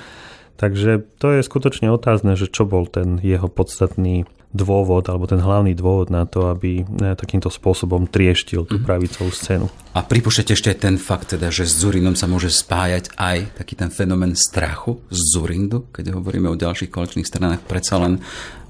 Takže 0.60 1.08
to 1.18 1.40
je 1.40 1.42
skutočne 1.42 1.88
otázne, 1.90 2.36
že 2.36 2.52
čo 2.52 2.68
bol 2.68 2.86
ten 2.86 3.18
jeho 3.24 3.48
podstatný 3.48 4.28
dôvod, 4.50 5.06
alebo 5.06 5.30
ten 5.30 5.38
hlavný 5.38 5.78
dôvod 5.78 6.10
na 6.10 6.26
to, 6.26 6.50
aby 6.50 6.82
takýmto 7.14 7.54
spôsobom 7.54 8.10
trieštil 8.10 8.66
tú 8.66 8.82
mhm. 8.82 8.86
pravicovú 8.86 9.30
scénu. 9.30 9.70
A 9.94 10.06
pripúšťate 10.06 10.54
ešte 10.54 10.72
ten 10.74 10.98
fakt, 10.98 11.34
teda, 11.34 11.50
že 11.50 11.66
s 11.66 11.82
Zurindom 11.82 12.14
sa 12.14 12.30
môže 12.30 12.50
spájať 12.50 13.14
aj 13.18 13.58
taký 13.58 13.74
ten 13.78 13.90
fenomén 13.90 14.34
strachu 14.34 15.02
z 15.10 15.20
Zurindu, 15.34 15.90
keď 15.94 16.18
hovoríme 16.18 16.50
o 16.50 16.58
ďalších 16.58 16.94
koaličných 16.94 17.26
stranách, 17.26 17.66
predsa 17.66 17.98
len 18.02 18.22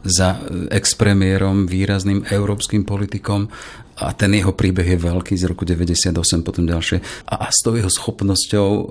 za 0.04 0.40
expremiérom, 0.72 1.68
výrazným 1.68 2.24
európskym 2.32 2.88
politikom 2.88 3.52
a 4.00 4.16
ten 4.16 4.32
jeho 4.32 4.56
príbeh 4.56 4.96
je 4.96 5.00
veľký 5.00 5.36
z 5.36 5.44
roku 5.52 5.68
98 5.68 6.16
potom 6.40 6.64
ďalšie 6.64 7.28
a, 7.28 7.36
a 7.36 7.48
s 7.52 7.60
tou 7.60 7.76
jeho 7.76 7.92
schopnosťou 7.92 8.70
e, 8.72 8.84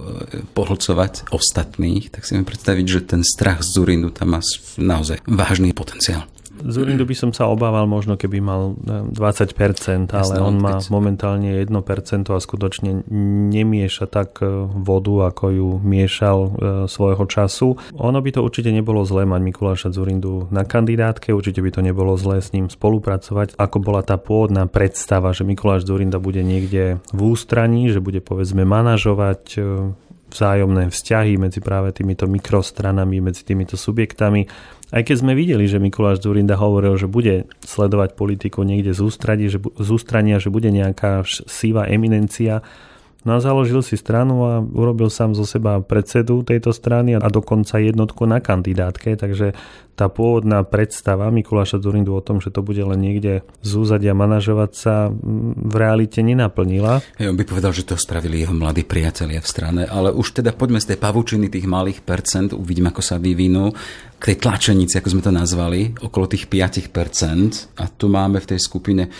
pohlcovať 0.52 1.32
ostatných, 1.32 2.12
tak 2.12 2.28
si 2.28 2.36
mi 2.36 2.44
predstaviť, 2.44 2.84
že 2.84 3.00
ten 3.08 3.24
strach 3.24 3.64
z 3.64 3.72
Zurindu 3.72 4.12
tam 4.12 4.36
má 4.36 4.40
naozaj 4.76 5.24
vážny 5.24 5.72
potenciál. 5.72 6.28
Zurindu 6.64 7.06
by 7.06 7.16
som 7.16 7.30
sa 7.30 7.46
obával 7.46 7.86
možno, 7.86 8.18
keby 8.18 8.38
mal 8.42 8.74
20%, 8.78 9.14
e, 9.14 10.16
ale 10.16 10.34
Jasne, 10.34 10.40
on 10.42 10.56
má 10.58 10.78
momentálne 10.90 11.58
1% 11.62 11.70
a 12.34 12.38
skutočne 12.38 13.06
nemieša 13.54 14.06
tak 14.10 14.42
e, 14.42 14.48
vodu, 14.72 15.30
ako 15.30 15.44
ju 15.50 15.68
miešal 15.82 16.38
e, 16.38 16.50
svojho 16.90 17.24
času. 17.30 17.78
Ono 17.98 18.18
by 18.18 18.30
to 18.34 18.40
určite 18.42 18.70
nebolo 18.74 19.06
zlé 19.06 19.24
mať 19.28 19.40
Mikuláša 19.42 19.88
Zurindu 19.94 20.50
na 20.50 20.66
kandidátke, 20.66 21.30
určite 21.30 21.62
by 21.62 21.70
to 21.70 21.80
nebolo 21.80 22.18
zlé 22.18 22.42
s 22.42 22.50
ním 22.50 22.66
spolupracovať, 22.66 23.54
ako 23.56 23.76
bola 23.78 24.02
tá 24.02 24.18
pôvodná 24.18 24.66
predstava, 24.66 25.30
že 25.30 25.46
Mikuláš 25.46 25.86
Zurinda 25.86 26.18
bude 26.18 26.42
niekde 26.42 26.98
v 27.14 27.20
ústraní, 27.20 27.90
že 27.90 28.02
bude 28.02 28.18
povedzme 28.18 28.66
manažovať 28.66 29.60
vzájomné 30.28 30.92
vzťahy 30.92 31.40
medzi 31.40 31.60
práve 31.64 31.92
týmito 31.96 32.28
mikrostranami, 32.28 33.24
medzi 33.24 33.42
týmito 33.48 33.80
subjektami 33.80 34.44
aj 34.88 35.02
keď 35.04 35.16
sme 35.20 35.36
videli, 35.36 35.68
že 35.68 35.76
Mikuláš 35.76 36.24
Zurinda 36.24 36.56
hovoril, 36.56 36.96
že 36.96 37.04
bude 37.04 37.44
sledovať 37.60 38.16
politiku 38.16 38.64
niekde 38.64 38.96
z, 38.96 39.00
ústrania, 39.04 39.48
že, 39.52 39.60
ústrania, 39.92 40.40
že 40.40 40.48
bude 40.48 40.72
nejaká 40.72 41.28
síva 41.28 41.84
eminencia, 41.84 42.64
No 43.26 43.42
založil 43.42 43.82
si 43.82 43.98
stranu 43.98 44.46
a 44.46 44.62
urobil 44.62 45.10
sám 45.10 45.34
zo 45.34 45.42
seba 45.42 45.82
predsedu 45.82 46.46
tejto 46.46 46.70
strany 46.70 47.18
a 47.18 47.26
dokonca 47.26 47.82
jednotku 47.82 48.22
na 48.30 48.38
kandidátke, 48.38 49.18
takže 49.18 49.58
tá 49.98 50.06
pôvodná 50.06 50.62
predstava 50.62 51.26
Mikuláša 51.34 51.82
Zurindu 51.82 52.14
o 52.14 52.22
tom, 52.22 52.38
že 52.38 52.54
to 52.54 52.62
bude 52.62 52.78
len 52.78 53.02
niekde 53.02 53.42
zúzať 53.66 54.06
a 54.06 54.14
manažovať 54.14 54.70
sa 54.70 55.10
v 55.10 55.74
realite 55.74 56.22
nenaplnila. 56.22 57.02
Ja, 57.18 57.34
on 57.34 57.34
by 57.34 57.42
povedal, 57.42 57.74
že 57.74 57.82
to 57.82 57.98
spravili 57.98 58.46
jeho 58.46 58.54
mladí 58.54 58.86
priatelia 58.86 59.42
v 59.42 59.50
strane, 59.50 59.82
ale 59.90 60.14
už 60.14 60.38
teda 60.38 60.54
poďme 60.54 60.78
z 60.78 60.94
tej 60.94 60.98
pavučiny 61.02 61.50
tých 61.50 61.66
malých 61.66 62.06
percent, 62.06 62.54
uvidíme, 62.54 62.94
ako 62.94 63.02
sa 63.02 63.18
vyvinú 63.18 63.74
k 64.14 64.22
tej 64.30 64.36
tlačenici, 64.38 64.94
ako 64.94 65.18
sme 65.18 65.26
to 65.26 65.34
nazvali, 65.34 65.80
okolo 65.98 66.30
tých 66.30 66.46
5%. 66.46 67.82
A 67.82 67.90
tu 67.90 68.06
máme 68.06 68.38
v 68.38 68.54
tej 68.54 68.62
skupine 68.62 69.10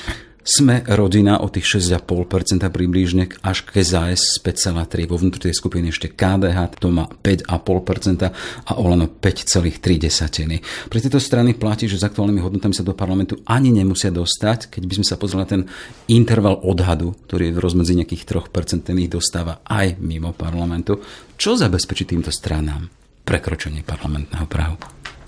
sme 0.49 0.81
rodina 0.89 1.45
o 1.45 1.53
tých 1.53 1.77
6,5% 1.77 2.65
približne 2.73 3.29
až 3.45 3.69
ke 3.69 3.85
ZAS 3.85 4.41
5,3%. 4.41 5.05
Vo 5.05 5.21
vnútri 5.21 5.53
tej 5.53 5.55
skupiny 5.55 5.93
ešte 5.93 6.09
KDH, 6.09 6.81
to 6.81 6.89
má 6.89 7.05
5,5% 7.05 8.33
a 8.65 8.73
Olano 8.81 9.13
5,3%. 9.13 10.89
Pre 10.89 10.99
tieto 11.05 11.21
strany 11.21 11.53
platí, 11.53 11.85
že 11.85 12.01
s 12.01 12.09
aktuálnymi 12.09 12.41
hodnotami 12.41 12.73
sa 12.73 12.81
do 12.81 12.97
parlamentu 12.97 13.45
ani 13.45 13.69
nemusia 13.69 14.09
dostať. 14.09 14.73
Keď 14.73 14.83
by 14.89 14.95
sme 14.97 15.07
sa 15.07 15.21
pozreli 15.21 15.45
na 15.45 15.49
ten 15.53 15.63
interval 16.09 16.65
odhadu, 16.65 17.13
ktorý 17.29 17.53
je 17.53 17.55
v 17.55 17.63
rozmedzi 17.63 17.93
nejakých 18.01 18.49
3%, 18.49 18.89
ten 18.89 18.97
ich 18.97 19.13
dostáva 19.13 19.61
aj 19.69 20.01
mimo 20.01 20.33
parlamentu. 20.33 21.05
Čo 21.37 21.61
zabezpečí 21.61 22.09
týmto 22.09 22.33
stranám 22.33 22.89
prekročenie 23.29 23.85
parlamentného 23.85 24.49
prahu? 24.49 24.81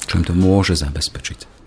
Čo 0.08 0.16
im 0.16 0.24
to 0.24 0.32
môže 0.32 0.80
zabezpečiť? 0.80 1.59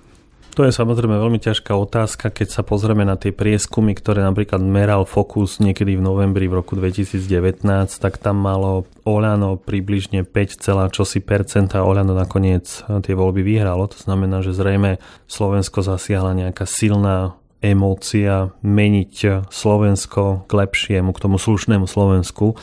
To 0.54 0.62
je 0.62 0.70
samozrejme 0.70 1.18
veľmi 1.18 1.42
ťažká 1.42 1.74
otázka, 1.74 2.30
keď 2.30 2.48
sa 2.54 2.62
pozrieme 2.62 3.02
na 3.02 3.18
tie 3.18 3.34
prieskumy, 3.34 3.98
ktoré 3.98 4.22
napríklad 4.22 4.62
meral 4.62 5.02
Focus 5.02 5.58
niekedy 5.58 5.98
v 5.98 6.06
novembri 6.06 6.46
v 6.46 6.62
roku 6.62 6.78
2019, 6.78 7.66
tak 7.98 8.22
tam 8.22 8.38
malo 8.38 8.86
Olano 9.02 9.58
približne 9.58 10.22
5, 10.22 10.94
čosi 10.94 11.26
percenta. 11.26 11.82
Olano 11.82 12.14
nakoniec 12.14 12.86
tie 12.86 13.18
voľby 13.18 13.42
vyhralo, 13.42 13.90
to 13.90 13.98
znamená, 13.98 14.46
že 14.46 14.54
zrejme 14.54 15.02
Slovensko 15.26 15.82
zasiahla 15.82 16.38
nejaká 16.38 16.70
silná 16.70 17.34
emócia 17.64 18.54
meniť 18.62 19.50
Slovensko 19.50 20.46
k 20.46 20.52
lepšiemu, 20.54 21.18
k 21.18 21.22
tomu 21.24 21.42
slušnému 21.42 21.90
Slovensku 21.90 22.54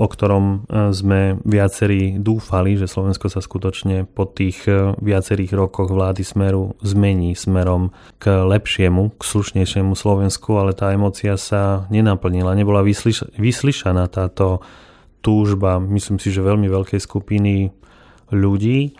o 0.00 0.06
ktorom 0.08 0.44
e, 0.44 0.56
sme 0.96 1.36
viacerí 1.44 2.16
dúfali, 2.16 2.80
že 2.80 2.88
Slovensko 2.88 3.28
sa 3.28 3.44
skutočne 3.44 4.08
po 4.08 4.24
tých 4.24 4.64
e, 4.64 4.96
viacerých 4.96 5.52
rokoch 5.52 5.92
vlády 5.92 6.24
Smeru 6.24 6.72
zmení 6.80 7.36
smerom 7.36 7.92
k 8.16 8.32
lepšiemu, 8.32 9.12
k 9.12 9.20
slušnejšiemu 9.20 9.92
Slovensku, 9.92 10.56
ale 10.56 10.72
tá 10.72 10.88
emocia 10.96 11.36
sa 11.36 11.84
nenaplnila, 11.92 12.56
nebola 12.56 12.80
vyslyš- 12.80 13.28
vyslyšaná 13.36 14.08
táto 14.08 14.64
túžba, 15.20 15.76
myslím 15.76 16.16
si, 16.16 16.32
že 16.32 16.40
veľmi 16.40 16.64
veľkej 16.64 16.96
skupiny 16.96 17.68
ľudí. 18.32 18.96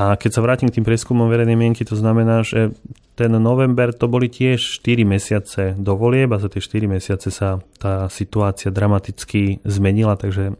A 0.00 0.16
keď 0.16 0.30
sa 0.32 0.40
vrátim 0.40 0.72
k 0.72 0.80
tým 0.80 0.88
prieskumom 0.88 1.28
verejnej 1.28 1.60
mienky, 1.60 1.84
to 1.84 1.92
znamená, 1.92 2.40
že 2.40 2.72
ten 3.12 3.32
november 3.36 3.92
to 3.92 4.08
boli 4.08 4.32
tiež 4.32 4.80
4 4.80 5.04
mesiace 5.04 5.62
do 5.76 5.92
volieb 5.96 6.32
a 6.32 6.40
za 6.40 6.48
tie 6.48 6.64
4 6.64 6.88
mesiace 6.88 7.28
sa 7.28 7.60
tá 7.76 8.08
situácia 8.08 8.72
dramaticky 8.72 9.60
zmenila, 9.68 10.16
takže 10.16 10.56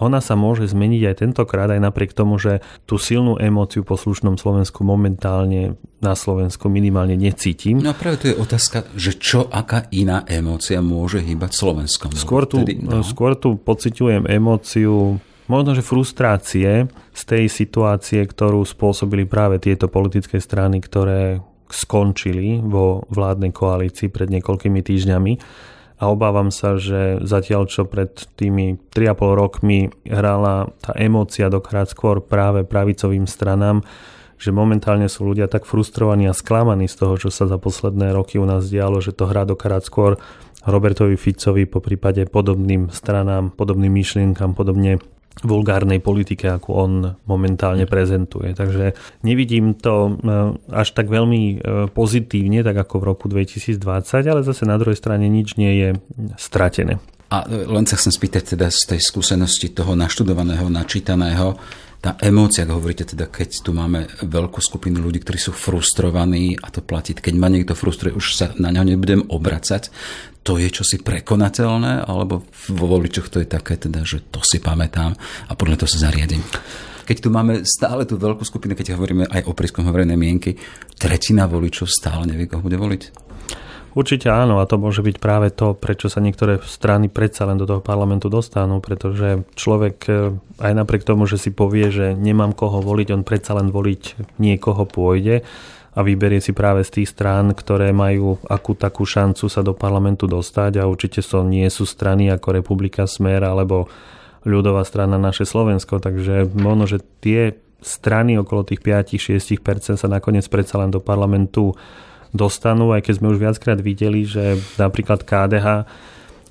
ona 0.00 0.24
sa 0.24 0.34
môže 0.34 0.64
zmeniť 0.66 1.02
aj 1.04 1.16
tentokrát, 1.20 1.68
aj 1.68 1.84
napriek 1.84 2.16
tomu, 2.16 2.40
že 2.40 2.64
tú 2.88 2.96
silnú 2.96 3.36
emóciu 3.36 3.84
po 3.84 4.00
slušnom 4.00 4.40
Slovensku 4.40 4.82
momentálne 4.82 5.76
na 6.00 6.16
Slovensku 6.16 6.72
minimálne 6.72 7.14
necítim. 7.14 7.78
No 7.78 7.92
a 7.92 7.96
práve 7.96 8.24
to 8.24 8.26
je 8.32 8.36
otázka, 8.40 8.88
že 8.96 9.20
čo, 9.20 9.46
aká 9.52 9.86
iná 9.92 10.24
emócia 10.24 10.80
môže 10.80 11.20
hýbať 11.20 11.52
Slovenskom. 11.52 12.10
Skôr 12.16 12.48
tu, 12.48 12.64
Vtedy, 12.64 12.80
no. 12.80 13.04
skôr 13.04 13.36
tu 13.36 13.60
pociťujem 13.60 14.26
emóciu 14.32 15.20
možno, 15.46 15.76
že 15.76 15.84
frustrácie 15.84 16.88
z 17.12 17.22
tej 17.28 17.52
situácie, 17.52 18.24
ktorú 18.24 18.64
spôsobili 18.64 19.28
práve 19.28 19.60
tieto 19.60 19.92
politické 19.92 20.40
strany, 20.40 20.80
ktoré 20.80 21.44
skončili 21.72 22.60
vo 22.60 23.08
vládnej 23.08 23.50
koalícii 23.50 24.12
pred 24.12 24.28
niekoľkými 24.28 24.80
týždňami. 24.84 25.32
A 26.02 26.10
obávam 26.10 26.50
sa, 26.50 26.76
že 26.76 27.22
zatiaľ 27.22 27.70
čo 27.70 27.86
pred 27.86 28.10
tými 28.36 28.76
3,5 28.90 29.38
rokmi 29.38 29.88
hrala 30.04 30.68
tá 30.82 30.92
emócia 30.98 31.46
dokrát 31.46 31.86
skôr 31.88 32.18
práve 32.20 32.66
pravicovým 32.66 33.24
stranám, 33.30 33.86
že 34.34 34.50
momentálne 34.50 35.06
sú 35.06 35.22
ľudia 35.30 35.46
tak 35.46 35.62
frustrovaní 35.62 36.26
a 36.26 36.34
sklamaní 36.34 36.90
z 36.90 36.98
toho, 37.06 37.14
čo 37.14 37.30
sa 37.30 37.46
za 37.46 37.54
posledné 37.62 38.10
roky 38.10 38.42
u 38.42 38.46
nás 38.46 38.66
dialo, 38.66 38.98
že 38.98 39.14
to 39.14 39.30
hrá 39.30 39.46
dokrát 39.46 39.86
skôr 39.86 40.18
Robertovi 40.66 41.14
Ficovi, 41.14 41.66
po 41.66 41.78
prípade 41.78 42.26
podobným 42.26 42.90
stranám, 42.90 43.54
podobným 43.54 43.94
myšlienkam, 43.94 44.58
podobne 44.58 44.98
vulgárnej 45.40 46.04
politike, 46.04 46.52
ako 46.52 46.68
on 46.76 46.92
momentálne 47.24 47.88
prezentuje. 47.88 48.52
Takže 48.52 48.92
nevidím 49.24 49.72
to 49.72 50.12
e, 50.12 50.12
až 50.68 50.92
tak 50.92 51.08
veľmi 51.08 51.42
e, 51.42 51.56
pozitívne, 51.88 52.60
tak 52.60 52.76
ako 52.76 52.94
v 53.00 53.08
roku 53.08 53.26
2020, 53.32 53.80
ale 54.28 54.44
zase 54.44 54.68
na 54.68 54.76
druhej 54.76 55.00
strane 55.00 55.24
nič 55.32 55.56
nie 55.56 55.72
je 55.80 55.88
stratené. 56.36 57.00
A 57.32 57.48
len 57.48 57.88
sa 57.88 57.96
chcem 57.96 58.12
spýtať 58.12 58.54
teda 58.54 58.68
z 58.68 58.92
tej 58.92 59.00
skúsenosti 59.00 59.72
toho 59.72 59.96
naštudovaného, 59.96 60.68
načítaného, 60.68 61.56
tá 62.02 62.18
emócia, 62.18 62.66
ak 62.66 62.74
hovoríte 62.74 63.06
teda, 63.14 63.30
keď 63.30 63.62
tu 63.62 63.70
máme 63.70 64.10
veľkú 64.26 64.58
skupinu 64.58 64.98
ľudí, 64.98 65.22
ktorí 65.22 65.38
sú 65.38 65.54
frustrovaní 65.54 66.58
a 66.58 66.66
to 66.74 66.82
platí, 66.82 67.14
keď 67.14 67.34
ma 67.38 67.46
niekto 67.46 67.78
frustruje, 67.78 68.10
už 68.10 68.26
sa 68.34 68.50
na 68.58 68.74
ňo 68.74 68.82
nebudem 68.82 69.22
obracať, 69.30 69.86
to 70.42 70.58
je 70.58 70.66
čosi 70.66 70.98
prekonateľné, 70.98 72.02
alebo 72.02 72.42
vo 72.74 72.86
voličoch 72.90 73.30
to 73.30 73.38
je 73.38 73.46
také 73.46 73.78
teda, 73.78 74.02
že 74.02 74.18
to 74.34 74.42
si 74.42 74.58
pamätám 74.58 75.14
a 75.46 75.54
podľa 75.54 75.86
toho 75.86 75.90
sa 75.94 76.10
zariadím. 76.10 76.42
Keď 77.06 77.16
tu 77.22 77.28
máme 77.30 77.62
stále 77.62 78.02
tú 78.02 78.18
veľkú 78.18 78.42
skupinu, 78.42 78.74
keď 78.74 78.98
hovoríme 78.98 79.30
aj 79.30 79.46
o 79.46 79.54
prískom 79.54 79.86
hovorenej 79.86 80.18
mienky, 80.18 80.58
tretina 80.98 81.46
voličov 81.46 81.86
stále 81.86 82.26
nevie, 82.26 82.50
koho 82.50 82.66
bude 82.66 82.78
voliť. 82.78 83.21
Určite 83.92 84.32
áno 84.32 84.56
a 84.56 84.64
to 84.64 84.80
môže 84.80 85.04
byť 85.04 85.16
práve 85.20 85.52
to, 85.52 85.76
prečo 85.76 86.08
sa 86.08 86.24
niektoré 86.24 86.56
strany 86.64 87.12
predsa 87.12 87.44
len 87.44 87.60
do 87.60 87.68
toho 87.68 87.84
parlamentu 87.84 88.32
dostanú, 88.32 88.80
pretože 88.80 89.44
človek 89.52 89.96
e, 90.08 90.12
aj 90.64 90.72
napriek 90.72 91.04
tomu, 91.04 91.28
že 91.28 91.36
si 91.36 91.52
povie, 91.52 91.92
že 91.92 92.16
nemám 92.16 92.56
koho 92.56 92.80
voliť, 92.80 93.12
on 93.12 93.20
predsa 93.20 93.52
len 93.52 93.68
voliť 93.68 94.32
niekoho 94.40 94.88
pôjde 94.88 95.44
a 95.92 96.00
vyberie 96.00 96.40
si 96.40 96.56
práve 96.56 96.88
z 96.88 97.04
tých 97.04 97.12
strán, 97.12 97.52
ktoré 97.52 97.92
majú 97.92 98.40
akú 98.48 98.72
takú 98.72 99.04
šancu 99.04 99.52
sa 99.52 99.60
do 99.60 99.76
parlamentu 99.76 100.24
dostať 100.24 100.80
a 100.80 100.88
určite 100.88 101.20
so 101.20 101.44
nie 101.44 101.68
sú 101.68 101.84
strany 101.84 102.32
ako 102.32 102.64
Republika 102.64 103.04
Smer 103.04 103.44
alebo 103.44 103.92
ľudová 104.48 104.88
strana 104.88 105.20
naše 105.20 105.44
Slovensko, 105.44 106.00
takže 106.00 106.48
možno, 106.56 106.88
že 106.88 107.04
tie 107.20 107.60
strany 107.84 108.40
okolo 108.40 108.64
tých 108.64 108.80
5-6% 108.80 110.00
sa 110.00 110.08
nakoniec 110.08 110.48
predsa 110.48 110.80
len 110.80 110.88
do 110.88 111.02
parlamentu 111.02 111.76
dostanú, 112.32 112.96
aj 112.96 113.06
keď 113.06 113.14
sme 113.20 113.30
už 113.32 113.38
viackrát 113.38 113.78
videli, 113.78 114.24
že 114.24 114.58
napríklad 114.80 115.22
KDH 115.22 115.86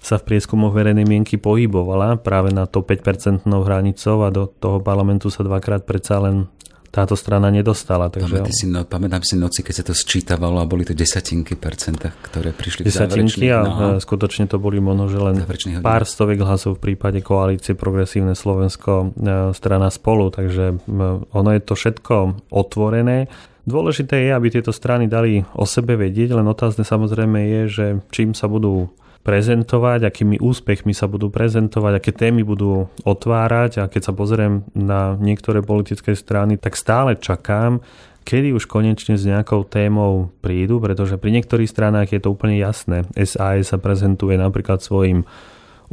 sa 0.02 0.16
v 0.18 0.26
prieskumoch 0.34 0.74
verejnej 0.74 1.06
mienky 1.06 1.38
pohybovala 1.38 2.18
práve 2.18 2.50
na 2.50 2.66
to 2.66 2.82
5% 2.82 3.46
hranicou 3.46 4.26
a 4.26 4.34
do 4.34 4.50
toho 4.50 4.82
parlamentu 4.82 5.30
sa 5.30 5.46
dvakrát 5.46 5.86
predsa 5.86 6.18
len 6.18 6.50
táto 6.92 7.16
strana 7.16 7.48
nedostala. 7.48 8.12
Takže... 8.12 8.28
Pamätám 8.28 8.52
si, 8.52 8.66
no, 8.68 8.84
pamätám 8.84 9.24
si 9.24 9.40
noci, 9.40 9.64
keď 9.64 9.74
sa 9.80 9.84
to 9.88 9.94
sčítavalo 9.96 10.60
a 10.60 10.68
boli 10.68 10.84
to 10.84 10.92
desatinky 10.92 11.56
percenta, 11.56 12.12
ktoré 12.12 12.52
prišli 12.52 12.84
desatinky 12.84 13.48
a 13.48 13.64
no, 13.64 13.88
skutočne 14.04 14.52
to 14.52 14.60
boli 14.60 14.84
možno, 14.84 15.08
že 15.08 15.20
len 15.24 15.36
pár 15.80 16.04
stoviek 16.04 16.44
hlasov 16.44 16.78
v 16.78 16.92
prípade 16.92 17.24
koalície 17.24 17.80
Progresívne 17.80 18.36
Slovensko 18.36 19.16
e, 19.16 19.56
strana 19.56 19.88
spolu, 19.88 20.36
takže 20.36 20.84
ono 21.32 21.50
je 21.56 21.62
to 21.64 21.74
všetko 21.80 22.44
otvorené. 22.52 23.32
Dôležité 23.62 24.26
je, 24.26 24.32
aby 24.34 24.48
tieto 24.50 24.74
strany 24.74 25.06
dali 25.06 25.46
o 25.54 25.70
sebe 25.70 25.94
vedieť, 25.94 26.34
len 26.34 26.50
otázne 26.50 26.82
samozrejme 26.82 27.40
je, 27.46 27.62
že 27.70 27.86
čím 28.10 28.34
sa 28.34 28.50
budú 28.50 28.90
prezentovať, 29.22 30.02
akými 30.02 30.42
úspechmi 30.42 30.98
sa 30.98 31.06
budú 31.06 31.30
prezentovať, 31.30 31.94
aké 32.02 32.12
témy 32.12 32.42
budú 32.42 32.90
otvárať 33.06 33.86
a 33.86 33.90
keď 33.90 34.02
sa 34.10 34.14
pozriem 34.18 34.66
na 34.74 35.14
niektoré 35.22 35.62
politické 35.62 36.18
strany, 36.18 36.58
tak 36.58 36.74
stále 36.74 37.14
čakám, 37.14 37.86
kedy 38.26 38.54
už 38.58 38.66
konečne 38.66 39.18
s 39.18 39.26
nejakou 39.30 39.62
témou 39.66 40.34
prídu, 40.42 40.82
pretože 40.82 41.22
pri 41.22 41.38
niektorých 41.38 41.70
stranách 41.70 42.18
je 42.18 42.22
to 42.22 42.34
úplne 42.34 42.58
jasné. 42.58 43.06
SAS 43.14 43.70
sa 43.70 43.78
prezentuje 43.78 44.42
napríklad 44.42 44.82
svojim 44.82 45.26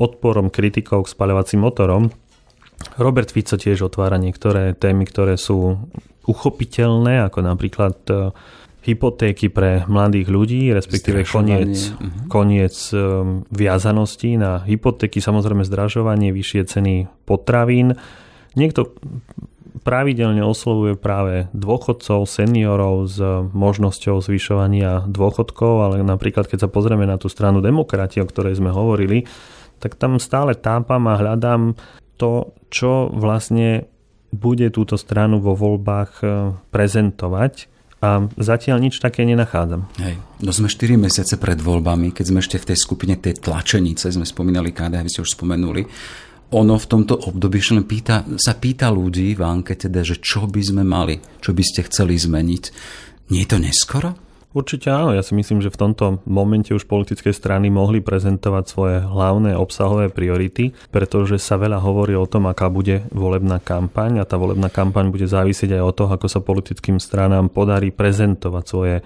odporom 0.00 0.48
kritikov 0.48 1.04
k 1.04 1.12
spaľovacím 1.12 1.60
motorom. 1.68 2.08
Robert 2.98 3.30
Fico 3.30 3.58
tiež 3.58 3.86
otvára 3.86 4.18
niektoré 4.18 4.74
témy, 4.74 5.06
ktoré 5.06 5.34
sú 5.34 5.78
uchopiteľné, 6.28 7.26
ako 7.26 7.40
napríklad 7.40 7.96
e, 8.10 8.30
hypotéky 8.88 9.50
pre 9.50 9.84
mladých 9.90 10.28
ľudí, 10.30 10.62
respektíve 10.72 11.26
koniec, 11.28 11.92
uh-huh. 11.92 12.30
koniec 12.32 12.74
um, 12.94 13.44
viazanosti 13.52 14.40
na 14.40 14.64
hypotéky, 14.64 15.20
samozrejme 15.20 15.66
zdražovanie, 15.66 16.32
vyššie 16.32 16.62
ceny 16.64 16.94
potravín. 17.28 18.00
Niekto 18.56 18.96
pravidelne 19.84 20.40
oslovuje 20.40 20.96
práve 20.96 21.52
dôchodcov, 21.52 22.24
seniorov 22.24 23.08
s 23.08 23.18
možnosťou 23.52 24.24
zvyšovania 24.24 25.04
dôchodkov, 25.04 25.74
ale 25.84 25.96
napríklad 26.00 26.48
keď 26.48 26.66
sa 26.66 26.72
pozrieme 26.72 27.04
na 27.04 27.20
tú 27.20 27.28
stranu 27.28 27.60
demokratie, 27.60 28.24
o 28.24 28.28
ktorej 28.28 28.56
sme 28.56 28.72
hovorili, 28.72 29.28
tak 29.78 30.00
tam 30.00 30.16
stále 30.16 30.56
tápam 30.56 31.06
a 31.06 31.18
hľadám 31.20 31.76
to, 32.18 32.52
čo 32.68 33.08
vlastne 33.14 33.86
bude 34.34 34.68
túto 34.68 35.00
stranu 35.00 35.40
vo 35.40 35.56
voľbách 35.56 36.12
e, 36.20 36.26
prezentovať 36.68 37.70
a 37.98 38.30
zatiaľ 38.38 38.78
nič 38.78 39.02
také 39.02 39.26
nenachádzam. 39.26 39.88
Hej. 39.98 40.20
No 40.44 40.50
sme 40.52 40.70
4 40.70 41.00
mesiace 41.00 41.34
pred 41.40 41.58
voľbami, 41.58 42.14
keď 42.14 42.24
sme 42.30 42.38
ešte 42.44 42.60
v 42.60 42.68
tej 42.74 42.78
skupine 42.78 43.14
tej 43.18 43.40
tlačenice, 43.42 44.12
sme 44.12 44.28
spomínali 44.28 44.70
KDH, 44.70 45.02
vy 45.02 45.10
ste 45.10 45.24
už 45.24 45.34
spomenuli, 45.34 45.82
ono 46.48 46.80
v 46.80 46.86
tomto 46.88 47.28
období 47.28 47.60
len 47.72 47.84
pýta, 47.84 48.24
sa 48.40 48.56
pýta 48.56 48.88
ľudí 48.88 49.36
v 49.36 49.42
ankete, 49.44 49.92
že 50.00 50.16
čo 50.16 50.48
by 50.48 50.62
sme 50.64 50.82
mali, 50.86 51.20
čo 51.44 51.52
by 51.52 51.60
ste 51.60 51.84
chceli 51.84 52.16
zmeniť. 52.16 52.64
Nie 53.28 53.44
je 53.44 53.50
to 53.52 53.58
neskoro? 53.60 54.16
Určite 54.48 54.88
áno, 54.88 55.12
ja 55.12 55.20
si 55.20 55.36
myslím, 55.36 55.60
že 55.60 55.68
v 55.68 55.76
tomto 55.76 56.24
momente 56.24 56.72
už 56.72 56.88
politické 56.88 57.36
strany 57.36 57.68
mohli 57.68 58.00
prezentovať 58.00 58.64
svoje 58.64 58.96
hlavné 59.04 59.52
obsahové 59.52 60.08
priority, 60.08 60.72
pretože 60.88 61.36
sa 61.36 61.60
veľa 61.60 61.84
hovorí 61.84 62.16
o 62.16 62.24
tom, 62.24 62.48
aká 62.48 62.72
bude 62.72 63.04
volebná 63.12 63.60
kampaň 63.60 64.18
a 64.18 64.28
tá 64.28 64.40
volebná 64.40 64.72
kampaň 64.72 65.12
bude 65.12 65.28
závisieť 65.28 65.76
aj 65.76 65.82
od 65.84 65.94
toho, 66.00 66.10
ako 66.16 66.26
sa 66.32 66.40
politickým 66.40 66.96
stranám 66.96 67.52
podarí 67.52 67.92
prezentovať 67.92 68.64
svoje 68.64 68.96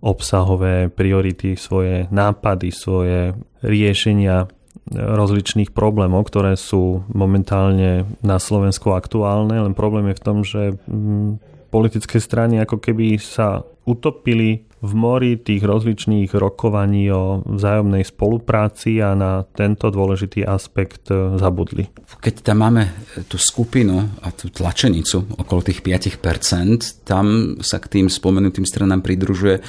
obsahové 0.00 0.88
priority, 0.88 1.60
svoje 1.60 2.08
nápady, 2.08 2.72
svoje 2.72 3.36
riešenia 3.60 4.48
rozličných 4.96 5.76
problémov, 5.76 6.24
ktoré 6.30 6.54
sú 6.54 7.04
momentálne 7.10 8.06
na 8.22 8.38
Slovensku 8.38 8.94
aktuálne, 8.94 9.60
len 9.60 9.74
problém 9.74 10.14
je 10.14 10.18
v 10.18 10.24
tom, 10.24 10.38
že 10.46 10.62
mm, 10.86 11.55
politické 11.76 12.16
strany 12.16 12.56
ako 12.64 12.80
keby 12.80 13.20
sa 13.20 13.60
utopili 13.84 14.64
v 14.80 14.92
mori 14.96 15.36
tých 15.36 15.60
rozličných 15.60 16.32
rokovaní 16.32 17.12
o 17.12 17.44
vzájomnej 17.44 18.00
spolupráci 18.00 19.04
a 19.04 19.12
na 19.12 19.44
tento 19.44 19.92
dôležitý 19.92 20.44
aspekt 20.44 21.12
e, 21.12 21.36
zabudli. 21.36 21.88
Keď 22.20 22.34
tam 22.40 22.64
máme 22.64 22.88
tú 23.28 23.36
skupinu 23.36 24.08
a 24.24 24.32
tú 24.32 24.48
tlačenicu 24.48 25.36
okolo 25.36 25.60
tých 25.64 25.84
5%, 25.84 27.04
tam 27.04 27.56
sa 27.60 27.76
k 27.76 28.00
tým 28.00 28.08
spomenutým 28.08 28.64
stranám 28.64 29.04
pridružuje 29.04 29.60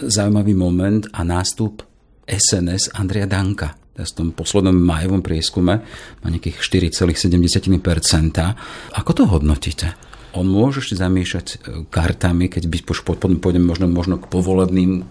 zaujímavý 0.00 0.52
moment 0.52 1.08
a 1.16 1.24
nástup 1.24 1.80
SNS 2.28 2.92
Andrea 2.96 3.24
Danka. 3.24 3.76
V 3.94 4.10
tom 4.10 4.34
poslednom 4.34 4.74
majovom 4.74 5.22
prieskume 5.22 5.86
má 6.18 6.26
nejakých 6.26 6.58
4,7%. 6.98 8.98
Ako 8.98 9.10
to 9.14 9.22
hodnotíte? 9.30 10.13
On 10.34 10.46
môže 10.50 10.82
ešte 10.82 10.98
zamiešať 10.98 11.46
e, 11.46 11.56
kartami, 11.88 12.50
keď 12.50 12.66
by 12.66 12.78
potom 13.02 13.38
pôjdem 13.38 13.64
možno, 13.64 13.86
možno 13.86 14.18
k 14.18 14.26
povolebným 14.26 15.06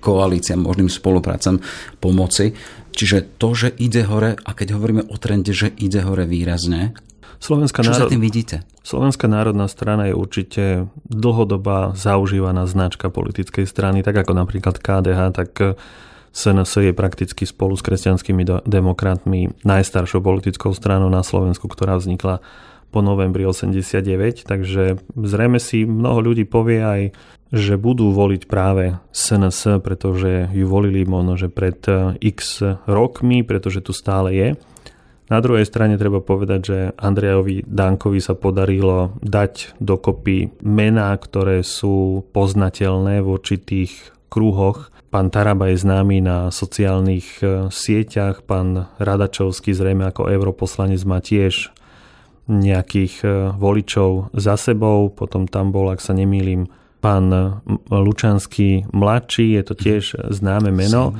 koalíciám, 0.00 0.62
možným 0.62 0.88
spoluprácam 0.88 1.60
pomoci. 1.98 2.56
Čiže 2.92 3.36
to, 3.40 3.52
že 3.52 3.68
ide 3.76 4.04
hore, 4.08 4.36
a 4.36 4.50
keď 4.52 4.78
hovoríme 4.78 5.08
o 5.10 5.16
trende, 5.16 5.52
že 5.52 5.72
ide 5.76 6.00
hore 6.02 6.24
výrazne, 6.24 6.96
Slovenská 7.42 7.82
Čo 7.82 7.90
národ... 7.90 8.06
za 8.06 8.12
tým 8.14 8.22
vidíte? 8.22 8.62
Slovenská 8.86 9.26
národná 9.26 9.66
strana 9.66 10.06
je 10.06 10.14
určite 10.14 10.86
dlhodobá 11.10 11.90
zaužívaná 11.98 12.70
značka 12.70 13.10
politickej 13.10 13.66
strany, 13.66 14.06
tak 14.06 14.14
ako 14.14 14.30
napríklad 14.38 14.78
KDH, 14.78 15.20
tak 15.34 15.50
SNS 16.30 16.86
je 16.86 16.92
prakticky 16.94 17.42
spolu 17.42 17.74
s 17.74 17.82
kresťanskými 17.82 18.62
demokratmi 18.64 19.58
najstaršou 19.66 20.22
politickou 20.22 20.70
stranou 20.70 21.10
na 21.10 21.26
Slovensku, 21.26 21.66
ktorá 21.66 21.98
vznikla 21.98 22.40
po 22.92 23.00
novembri 23.00 23.48
89, 23.48 24.44
takže 24.44 25.00
zrejme 25.16 25.56
si 25.56 25.88
mnoho 25.88 26.20
ľudí 26.30 26.44
povie 26.44 26.84
aj, 26.84 27.02
že 27.52 27.80
budú 27.80 28.12
voliť 28.16 28.48
práve 28.48 28.96
SNS, 29.12 29.84
pretože 29.84 30.48
ju 30.52 30.64
volili 30.68 31.04
možno, 31.08 31.40
že 31.40 31.52
pred 31.52 31.80
eh, 31.88 32.16
x 32.20 32.60
rokmi, 32.84 33.44
pretože 33.44 33.80
tu 33.84 33.96
stále 33.96 34.36
je. 34.36 34.48
Na 35.32 35.40
druhej 35.40 35.64
strane 35.64 35.96
treba 35.96 36.20
povedať, 36.20 36.60
že 36.60 36.78
Andrejovi 37.00 37.64
Dankovi 37.64 38.20
sa 38.20 38.36
podarilo 38.36 39.16
dať 39.24 39.80
dokopy 39.80 40.60
mená, 40.60 41.16
ktoré 41.16 41.64
sú 41.64 42.28
poznateľné 42.36 43.24
v 43.24 43.30
určitých 43.32 43.92
kruhoch. 44.28 44.92
Pán 45.08 45.32
Taraba 45.32 45.72
je 45.72 45.80
známy 45.80 46.24
na 46.24 46.48
sociálnych 46.48 47.40
eh, 47.44 47.68
sieťach, 47.68 48.48
pán 48.48 48.88
Radačovský 48.96 49.76
zrejme 49.76 50.08
ako 50.08 50.32
europoslanec 50.32 51.04
má 51.04 51.20
tiež 51.20 51.72
nejakých 52.52 53.14
e, 53.24 53.26
voličov 53.56 54.36
za 54.36 54.60
sebou. 54.60 55.08
Potom 55.08 55.48
tam 55.48 55.72
bol, 55.72 55.88
ak 55.88 56.04
sa 56.04 56.12
nemýlim, 56.12 56.68
pán 57.02 57.58
Lučanský 57.90 58.86
mladší, 58.94 59.58
je 59.58 59.62
to 59.66 59.74
tiež 59.74 60.04
známe 60.30 60.70
meno. 60.70 61.16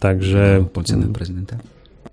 Takže 0.00 0.68
prezidenta. 1.12 1.56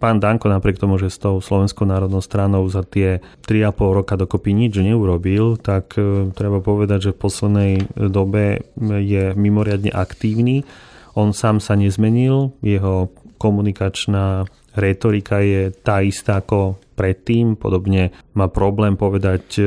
Pán 0.03 0.19
Danko 0.19 0.51
napriek 0.51 0.83
tomu, 0.83 0.99
že 0.99 1.07
s 1.07 1.15
tou 1.15 1.39
Slovenskou 1.39 1.87
národnou 1.87 2.19
stranou 2.19 2.67
za 2.67 2.83
tie 2.83 3.23
3,5 3.47 3.99
roka 4.03 4.19
dokopy 4.19 4.51
nič 4.51 4.75
neurobil, 4.75 5.55
tak 5.55 5.95
e, 5.95 6.27
treba 6.35 6.59
povedať, 6.59 6.99
že 7.07 7.13
v 7.15 7.21
poslednej 7.23 7.73
dobe 7.95 8.67
je 8.83 9.31
mimoriadne 9.31 9.95
aktívny. 9.95 10.67
On 11.15 11.31
sám 11.31 11.63
sa 11.63 11.79
nezmenil, 11.79 12.51
jeho 12.59 13.15
komunikačná 13.39 14.43
retorika 14.75 15.39
je 15.39 15.71
tá 15.71 16.03
istá 16.03 16.43
ako 16.43 16.75
predtým, 16.93 17.57
podobne 17.57 18.13
má 18.37 18.47
problém 18.47 18.93
povedať 18.95 19.57
e, 19.57 19.63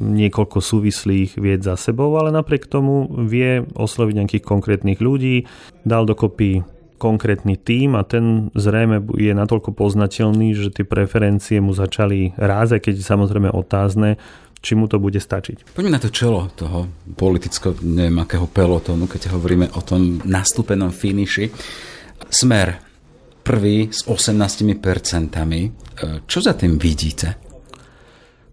niekoľko 0.00 0.58
súvislých 0.58 1.36
vied 1.36 1.60
za 1.60 1.76
sebou, 1.76 2.16
ale 2.16 2.32
napriek 2.32 2.66
tomu 2.66 3.06
vie 3.24 3.62
osloviť 3.76 4.14
nejakých 4.16 4.44
konkrétnych 4.44 4.98
ľudí, 4.98 5.44
dal 5.84 6.08
dokopy 6.08 6.64
konkrétny 6.96 7.60
tím 7.60 8.00
a 8.00 8.02
ten 8.06 8.48
zrejme 8.56 9.04
je 9.18 9.36
natoľko 9.36 9.76
poznateľný, 9.76 10.56
že 10.56 10.72
tie 10.72 10.88
preferencie 10.88 11.60
mu 11.60 11.76
začali 11.76 12.32
rázať, 12.38 12.80
keď 12.80 12.94
samozrejme 13.04 13.52
otázne, 13.52 14.16
či 14.64 14.72
mu 14.72 14.88
to 14.88 14.96
bude 14.96 15.20
stačiť. 15.20 15.76
Poďme 15.76 15.92
na 15.92 16.00
to 16.00 16.08
čelo 16.08 16.48
toho 16.56 16.88
politického, 17.12 17.76
neviem 17.84 18.16
akého 18.24 18.48
pelotónu, 18.48 19.04
keď 19.04 19.36
hovoríme 19.36 19.68
o 19.76 19.80
tom 19.84 20.24
nastúpenom 20.24 20.88
finiši. 20.88 21.52
Smer 22.32 22.80
prvý 23.44 23.92
s 23.92 24.08
18%. 24.08 24.80
E, 25.94 26.22
čo 26.26 26.38
za 26.42 26.54
tým 26.58 26.78
vidíte? 26.78 27.38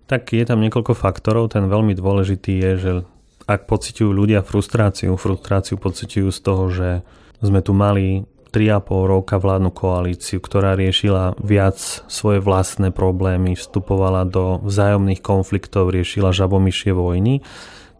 Tak 0.05 0.35
je 0.35 0.43
tam 0.43 0.59
niekoľko 0.59 0.93
faktorov. 0.93 1.55
Ten 1.55 1.71
veľmi 1.71 1.95
dôležitý 1.95 2.53
je, 2.59 2.71
že 2.77 2.91
ak 3.47 3.65
pociťujú 3.65 4.11
ľudia 4.11 4.45
frustráciu, 4.45 5.15
frustráciu 5.17 5.79
pociťujú 5.79 6.29
z 6.29 6.39
toho, 6.39 6.63
že 6.69 6.89
sme 7.41 7.63
tu 7.63 7.73
mali 7.73 8.27
3,5 8.51 9.07
roka 9.07 9.39
vládnu 9.39 9.71
koalíciu, 9.71 10.43
ktorá 10.43 10.75
riešila 10.75 11.39
viac 11.39 11.79
svoje 12.11 12.43
vlastné 12.43 12.91
problémy, 12.91 13.55
vstupovala 13.55 14.27
do 14.27 14.59
vzájomných 14.67 15.23
konfliktov, 15.23 15.95
riešila 15.95 16.35
žabomyšie 16.35 16.91
vojny, 16.91 17.39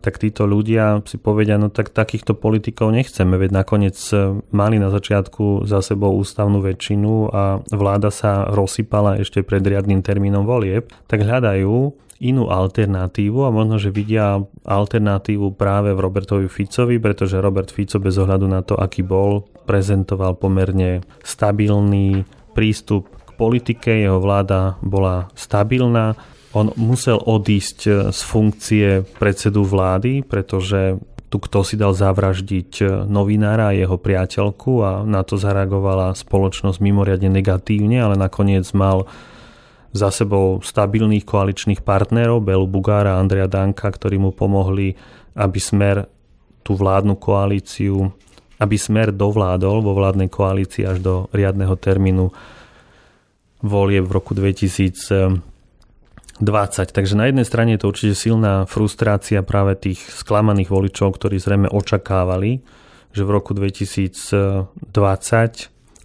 tak 0.02 0.18
títo 0.18 0.50
ľudia 0.50 1.06
si 1.06 1.22
povedia, 1.22 1.62
no 1.62 1.70
tak 1.70 1.94
takýchto 1.94 2.34
politikov 2.34 2.90
nechceme, 2.92 3.38
veď 3.38 3.54
nakoniec 3.54 3.96
e, 4.10 4.42
mali 4.50 4.82
na 4.82 4.90
začiatku 4.90 5.70
za 5.70 5.86
sebou 5.86 6.18
ústavnú 6.18 6.60
väčšinu 6.60 7.30
a 7.30 7.62
vláda 7.70 8.10
sa 8.10 8.50
rozsypala 8.50 9.22
ešte 9.22 9.46
pred 9.46 9.62
riadnym 9.62 10.02
termínom 10.02 10.44
volieb, 10.44 10.90
tak 11.06 11.22
hľadajú 11.22 11.94
inú 12.22 12.54
alternatívu 12.54 13.46
a 13.46 13.50
možno, 13.50 13.82
že 13.82 13.90
vidia 13.90 14.38
alternatívu 14.66 15.58
práve 15.58 15.90
v 15.94 16.04
Robertovi 16.06 16.46
Ficovi, 16.46 17.02
pretože 17.02 17.42
Robert 17.42 17.74
Fico 17.74 17.98
bez 17.98 18.18
ohľadu 18.22 18.46
na 18.46 18.62
to, 18.62 18.78
aký 18.78 19.02
bol, 19.02 19.50
prezentoval 19.66 20.38
pomerne 20.38 21.02
stabilný 21.26 22.22
prístup 22.54 23.10
k 23.26 23.30
politike, 23.34 23.90
jeho 23.90 24.22
vláda 24.22 24.78
bola 24.86 25.34
stabilná, 25.34 26.14
on 26.52 26.76
musel 26.76 27.20
odísť 27.20 27.80
e, 27.88 27.92
z 28.12 28.20
funkcie 28.28 28.88
predsedu 29.18 29.64
vlády, 29.64 30.24
pretože 30.28 31.00
tu 31.32 31.40
kto 31.40 31.64
si 31.64 31.80
dal 31.80 31.96
zavraždiť 31.96 32.72
e, 32.84 32.86
novinára 33.08 33.72
a 33.72 33.78
jeho 33.78 33.96
priateľku 33.96 34.72
a 34.84 34.92
na 35.08 35.24
to 35.24 35.40
zareagovala 35.40 36.12
spoločnosť 36.12 36.84
mimoriadne 36.84 37.32
negatívne, 37.32 38.04
ale 38.04 38.20
nakoniec 38.20 38.68
mal 38.76 39.08
za 39.96 40.12
sebou 40.12 40.60
stabilných 40.64 41.24
koaličných 41.24 41.84
partnerov 41.84 42.44
Belu 42.44 42.68
Bugára 42.68 43.16
a 43.16 43.22
Andrea 43.24 43.48
Danka, 43.48 43.92
ktorí 43.92 44.20
mu 44.20 44.32
pomohli, 44.32 44.96
aby 45.36 45.60
smer 45.60 46.08
tú 46.64 46.76
vládnu 46.76 47.16
koalíciu, 47.20 48.12
aby 48.60 48.76
smer 48.76 49.12
dovládol 49.12 49.84
vo 49.84 49.92
vládnej 49.96 50.28
koalícii 50.32 50.84
až 50.88 51.00
do 51.00 51.14
riadneho 51.36 51.76
termínu 51.76 52.32
volie 53.64 54.00
v 54.00 54.10
roku 54.12 54.32
2000 54.36 55.51
20. 56.40 56.96
Takže 56.96 57.14
na 57.20 57.28
jednej 57.28 57.44
strane 57.44 57.76
je 57.76 57.82
to 57.84 57.92
určite 57.92 58.16
silná 58.16 58.64
frustrácia 58.70 59.44
práve 59.44 59.76
tých 59.76 60.00
sklamaných 60.00 60.72
voličov, 60.72 61.20
ktorí 61.20 61.42
zrejme 61.42 61.68
očakávali, 61.68 62.64
že 63.12 63.28
v 63.28 63.30
roku 63.36 63.52
2020 63.52 64.72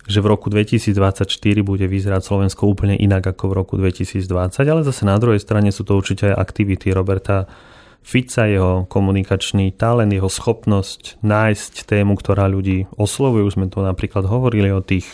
že 0.06 0.22
v 0.22 0.26
roku 0.30 0.46
2024 0.46 1.26
bude 1.66 1.86
vyzerať 1.90 2.22
Slovensko 2.22 2.70
úplne 2.70 2.94
inak 2.94 3.26
ako 3.26 3.50
v 3.50 3.54
roku 3.58 3.74
2020, 3.74 4.22
ale 4.62 4.86
zase 4.86 5.02
na 5.02 5.18
druhej 5.18 5.42
strane 5.42 5.74
sú 5.74 5.82
to 5.82 5.98
určite 5.98 6.30
aj 6.30 6.38
aktivity 6.38 6.94
Roberta 6.94 7.50
Fica, 8.06 8.46
jeho 8.46 8.86
komunikačný 8.86 9.74
talent, 9.74 10.14
jeho 10.14 10.30
schopnosť 10.30 11.18
nájsť 11.26 11.90
tému, 11.90 12.14
ktorá 12.14 12.46
ľudí 12.46 12.86
oslovuje. 12.94 13.42
Už 13.42 13.58
sme 13.58 13.66
to 13.66 13.82
napríklad 13.82 14.30
hovorili 14.30 14.70
o 14.70 14.78
tých 14.78 15.10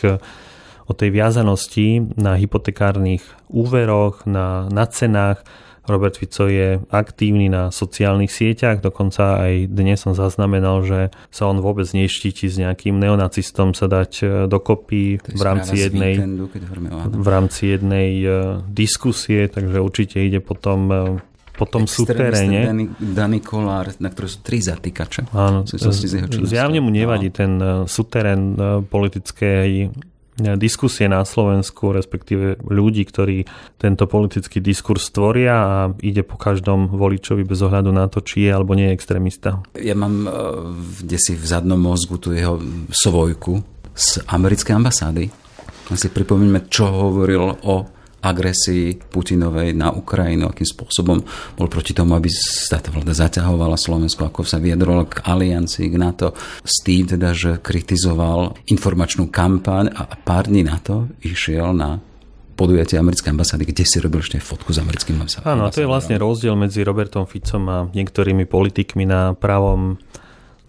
o 0.86 0.92
tej 0.92 1.14
viazanosti 1.14 2.02
na 2.18 2.34
hypotekárnych 2.34 3.22
úveroch, 3.52 4.24
na, 4.26 4.66
na 4.72 4.84
cenách. 4.88 5.44
Robert 5.82 6.14
Fico 6.14 6.46
je 6.46 6.78
aktívny 6.94 7.50
na 7.50 7.74
sociálnych 7.74 8.30
sieťach, 8.30 8.78
dokonca 8.78 9.42
aj 9.42 9.66
dnes 9.66 9.98
som 9.98 10.14
zaznamenal, 10.14 10.86
že 10.86 11.10
sa 11.34 11.50
on 11.50 11.58
vôbec 11.58 11.90
neštíti 11.90 12.46
s 12.46 12.54
nejakým 12.54 13.02
neonacistom 13.02 13.74
sa 13.74 13.90
dať 13.90 14.12
e, 14.22 14.26
dokopy 14.46 15.18
v 15.18 15.42
rámci 15.42 15.82
jednej, 15.82 16.22
víkendu, 16.22 16.46
v 17.18 17.28
rámci 17.28 17.74
jednej 17.74 18.10
e, 18.22 18.26
diskusie, 18.70 19.50
takže 19.50 19.82
určite 19.82 20.22
ide 20.22 20.38
potom 20.38 20.80
e, 20.86 20.96
po 21.58 21.66
tom 21.66 21.90
súteréne. 21.90 22.62
Daný, 22.62 22.84
Daný 23.02 23.38
Kolár, 23.42 23.90
na 23.98 24.08
ktoré 24.14 24.30
sú 24.30 24.38
tri 24.38 24.62
zatýkače. 24.62 25.34
Áno, 25.34 25.66
zjavne 26.46 26.78
mu 26.78 26.94
nevadí 26.94 27.28
no. 27.28 27.34
ten 27.34 27.52
súterén 27.90 28.54
politickej 28.86 29.90
diskusie 30.38 31.12
na 31.12 31.22
Slovensku, 31.28 31.92
respektíve 31.92 32.56
ľudí, 32.64 33.04
ktorí 33.04 33.44
tento 33.76 34.08
politický 34.08 34.64
diskurs 34.64 35.12
tvoria 35.12 35.54
a 35.54 35.76
ide 36.00 36.24
po 36.24 36.40
každom 36.40 36.88
voličovi 36.88 37.44
bez 37.44 37.60
ohľadu 37.60 37.92
na 37.92 38.08
to, 38.08 38.24
či 38.24 38.48
je 38.48 38.50
alebo 38.50 38.72
nie 38.72 38.88
je 38.88 38.96
extrémista. 38.96 39.60
Ja 39.76 39.92
mám 39.92 40.24
kde 41.04 41.18
si 41.20 41.36
v 41.36 41.44
zadnom 41.44 41.76
mozgu 41.76 42.16
tu 42.16 42.32
jeho 42.32 42.56
svojku 42.88 43.60
z 43.92 44.24
americkej 44.24 44.72
ambasády. 44.72 45.24
Si 45.92 46.08
pripomíname, 46.08 46.72
čo 46.72 46.88
hovoril 46.88 47.52
o 47.68 47.91
agresii 48.22 49.02
Putinovej 49.10 49.74
na 49.74 49.90
Ukrajinu, 49.90 50.46
akým 50.46 50.64
spôsobom 50.64 51.18
bol 51.58 51.66
proti 51.66 51.90
tomu, 51.90 52.14
aby 52.14 52.30
táto 52.70 52.94
vláda 52.94 53.12
zaťahovala 53.12 53.74
Slovensko, 53.74 54.30
ako 54.30 54.46
sa 54.46 54.62
vyjadroval 54.62 55.10
k 55.10 55.26
aliancii, 55.26 55.90
k 55.90 55.96
NATO, 55.98 56.30
s 56.62 56.80
tým 56.86 57.10
teda, 57.10 57.34
že 57.34 57.58
kritizoval 57.58 58.54
informačnú 58.70 59.26
kampaň 59.28 59.90
a 59.90 60.06
pár 60.14 60.46
dní 60.46 60.62
na 60.62 60.78
to 60.78 61.10
išiel 61.26 61.74
na 61.74 61.98
podujatie 62.54 63.00
americkej 63.00 63.32
ambasády, 63.34 63.64
kde 63.66 63.82
si 63.82 63.98
robil 63.98 64.22
ešte 64.22 64.38
fotku 64.38 64.70
s 64.70 64.78
americkým 64.78 65.18
ambasádom. 65.18 65.48
Áno, 65.50 65.66
to 65.72 65.82
je 65.82 65.90
vlastne 65.90 66.14
rozdiel 66.14 66.54
medzi 66.54 66.86
Robertom 66.86 67.26
Ficom 67.26 67.64
a 67.66 67.78
niektorými 67.90 68.46
politikmi 68.46 69.02
na 69.02 69.34
pravom 69.34 69.98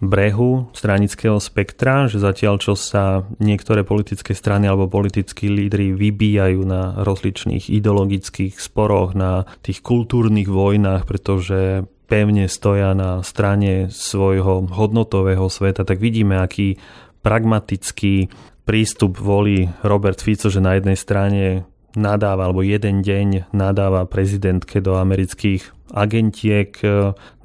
brehu 0.06 0.70
stranického 0.76 1.40
spektra, 1.40 2.06
že 2.06 2.20
zatiaľ 2.22 2.60
čo 2.60 2.74
sa 2.76 3.24
niektoré 3.40 3.82
politické 3.82 4.36
strany 4.36 4.68
alebo 4.68 4.90
politickí 4.90 5.50
lídry 5.50 5.96
vybíjajú 5.96 6.60
na 6.64 6.96
rozličných 7.00 7.72
ideologických 7.72 8.56
sporoch, 8.60 9.16
na 9.16 9.48
tých 9.64 9.80
kultúrnych 9.80 10.48
vojnách, 10.48 11.04
pretože 11.04 11.88
pevne 12.04 12.46
stoja 12.46 12.92
na 12.92 13.24
strane 13.24 13.88
svojho 13.88 14.68
hodnotového 14.68 15.48
sveta, 15.48 15.88
tak 15.88 15.98
vidíme, 15.98 16.36
aký 16.38 16.76
pragmatický 17.24 18.28
prístup 18.64 19.20
volí 19.20 19.68
Robert 19.84 20.20
Fico, 20.20 20.48
že 20.48 20.60
na 20.60 20.76
jednej 20.76 20.96
strane 20.96 21.68
nadáva, 21.94 22.50
alebo 22.50 22.66
jeden 22.66 23.02
deň 23.02 23.54
nadáva 23.54 24.06
prezidentke 24.06 24.82
do 24.82 24.98
amerických 24.98 25.70
agentiek. 25.94 26.74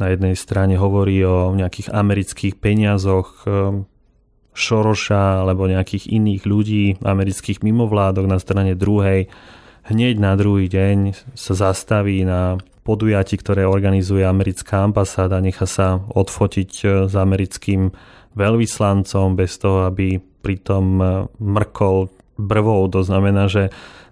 Na 0.01 0.07
jednej 0.09 0.33
strane 0.33 0.75
hovorí 0.75 1.21
o 1.25 1.53
nejakých 1.53 1.93
amerických 1.93 2.57
peniazoch 2.57 3.45
Šoroša 4.49 5.45
alebo 5.45 5.69
nejakých 5.69 6.09
iných 6.11 6.43
ľudí, 6.43 6.85
amerických 6.99 7.63
mimovládok 7.63 8.25
na 8.27 8.41
strane 8.41 8.73
druhej. 8.75 9.29
Hneď 9.87 10.19
na 10.19 10.35
druhý 10.35 10.67
deň 10.67 11.15
sa 11.37 11.53
zastaví 11.55 12.25
na 12.27 12.59
podujati, 12.83 13.37
ktoré 13.37 13.69
organizuje 13.69 14.25
americká 14.25 14.83
ambasáda, 14.83 15.39
nechá 15.39 15.69
sa 15.69 16.01
odfotiť 16.09 17.05
s 17.07 17.13
americkým 17.13 17.93
veľvyslancom 18.33 19.37
bez 19.37 19.61
toho, 19.61 19.85
aby 19.85 20.17
pritom 20.17 20.97
mrkol 21.37 22.09
brvou. 22.39 22.89
To 22.89 23.01
znamená, 23.05 23.45
že 23.51 23.69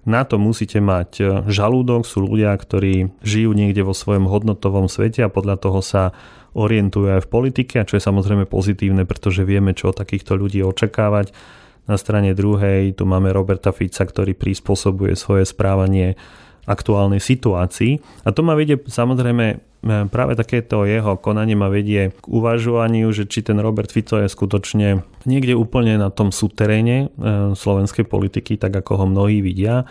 na 0.08 0.24
to 0.24 0.40
musíte 0.40 0.80
mať 0.80 1.12
e, 1.20 1.24
žalúdok, 1.52 2.08
sú 2.08 2.24
ľudia, 2.24 2.56
ktorí 2.56 3.12
žijú 3.20 3.52
niekde 3.52 3.84
vo 3.84 3.92
svojom 3.92 4.32
hodnotovom 4.32 4.88
svete 4.88 5.28
a 5.28 5.30
podľa 5.30 5.60
toho 5.60 5.84
sa 5.84 6.16
orientujú 6.56 7.20
aj 7.20 7.28
v 7.28 7.32
politike, 7.32 7.84
a 7.84 7.88
čo 7.88 8.00
je 8.00 8.08
samozrejme 8.08 8.48
pozitívne, 8.48 9.04
pretože 9.04 9.44
vieme, 9.44 9.76
čo 9.76 9.92
od 9.92 10.00
takýchto 10.00 10.40
ľudí 10.40 10.64
očakávať. 10.64 11.36
Na 11.92 12.00
strane 12.00 12.32
druhej 12.32 12.96
tu 12.96 13.04
máme 13.04 13.36
Roberta 13.36 13.76
Fica, 13.76 14.08
ktorý 14.08 14.32
prispôsobuje 14.32 15.14
svoje 15.20 15.44
správanie 15.44 16.16
aktuálnej 16.68 17.24
situácii. 17.24 18.24
A 18.28 18.36
to 18.36 18.44
ma 18.44 18.54
vedie 18.54 18.76
samozrejme 18.76 19.46
e, 19.48 19.56
práve 20.12 20.36
takéto 20.36 20.84
jeho 20.84 21.16
konanie 21.16 21.56
ma 21.56 21.72
vedie 21.72 22.12
k 22.12 22.26
uvažovaniu, 22.28 23.08
že 23.16 23.26
či 23.26 23.42
ten 23.42 23.58
Robert 23.64 23.90
Fico 23.90 24.20
je 24.20 24.28
skutočne 24.28 25.02
niekde 25.24 25.56
úplne 25.56 25.96
na 25.96 26.12
tom 26.12 26.36
súteréne 26.36 27.08
e, 27.08 27.56
slovenskej 27.56 28.04
politiky, 28.04 28.60
tak 28.60 28.76
ako 28.84 29.02
ho 29.02 29.06
mnohí 29.08 29.40
vidia, 29.40 29.88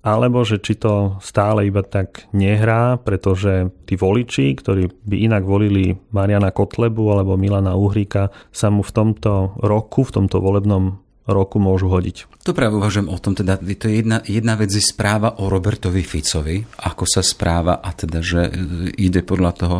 alebo 0.00 0.40
že 0.48 0.58
či 0.64 0.80
to 0.80 1.20
stále 1.20 1.68
iba 1.68 1.84
tak 1.84 2.24
nehrá, 2.32 2.96
pretože 2.96 3.68
tí 3.84 4.00
voliči, 4.00 4.56
ktorí 4.56 4.88
by 5.04 5.16
inak 5.28 5.44
volili 5.44 5.92
Mariana 6.10 6.50
Kotlebu 6.50 7.04
alebo 7.12 7.36
Milana 7.36 7.76
Uhrika, 7.76 8.32
sa 8.48 8.72
mu 8.72 8.80
v 8.80 8.92
tomto 8.96 9.60
roku, 9.60 10.08
v 10.08 10.14
tomto 10.16 10.40
volebnom 10.40 11.04
roku 11.28 11.60
môžu 11.60 11.92
hodiť. 11.92 12.40
To 12.48 12.56
práve 12.56 12.80
uvažujem 12.80 13.12
o 13.12 13.18
tom, 13.20 13.36
teda 13.36 13.60
to 13.60 13.86
je 13.88 14.00
jedna, 14.00 14.18
jedna 14.24 14.54
vec 14.56 14.72
je 14.72 14.80
správa 14.80 15.36
o 15.40 15.52
Robertovi 15.52 16.00
Ficovi, 16.00 16.64
ako 16.64 17.04
sa 17.04 17.20
správa 17.20 17.84
a 17.84 17.90
teda, 17.92 18.24
že 18.24 18.40
e, 18.48 18.52
ide 18.96 19.20
podľa 19.20 19.52
toho, 19.52 19.78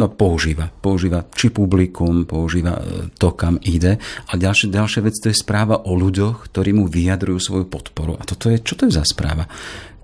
no 0.00 0.10
používa. 0.10 0.72
Používa 0.72 1.28
či 1.28 1.52
publikum, 1.52 2.24
používa 2.24 2.80
e, 2.80 2.82
to, 3.14 3.36
kam 3.36 3.60
ide. 3.62 4.00
A 4.00 4.32
ďalšia, 4.34 4.72
ďalšia 4.72 5.00
vec 5.04 5.14
to 5.20 5.30
je 5.30 5.36
správa 5.36 5.84
o 5.84 5.92
ľuďoch, 5.92 6.48
ktorí 6.50 6.72
mu 6.72 6.88
vyjadrujú 6.88 7.38
svoju 7.38 7.66
podporu. 7.68 8.16
A 8.18 8.24
toto 8.24 8.48
je, 8.48 8.58
čo 8.58 8.74
to 8.74 8.88
je 8.88 8.96
za 8.96 9.04
správa? 9.04 9.46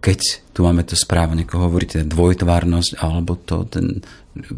Keď 0.01 0.21
tu 0.57 0.65
máme 0.65 0.81
to 0.81 0.97
správanie, 0.97 1.45
ako 1.45 1.69
hovoríte, 1.69 2.09
dvojtvárnosť, 2.09 3.05
alebo 3.05 3.37
to, 3.37 3.69
ten, 3.69 4.01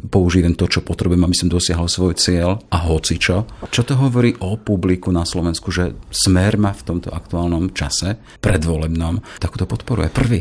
použijem 0.06 0.54
to, 0.54 0.70
čo 0.70 0.86
potrebujem, 0.86 1.26
aby 1.26 1.34
som 1.34 1.50
dosiahol 1.50 1.90
svoj 1.90 2.14
cieľ 2.14 2.62
a 2.70 2.78
hoci 2.86 3.18
čo. 3.18 3.50
Čo 3.66 3.82
to 3.82 3.98
hovorí 3.98 4.38
o 4.38 4.54
publiku 4.54 5.10
na 5.10 5.26
Slovensku, 5.26 5.74
že 5.74 5.98
Smer 6.14 6.54
má 6.62 6.70
v 6.70 6.86
tomto 6.86 7.10
aktuálnom 7.10 7.74
čase, 7.74 8.22
predvolebnom, 8.38 9.18
takúto 9.42 9.66
podporu 9.66 10.06
je 10.06 10.14
prvý. 10.14 10.40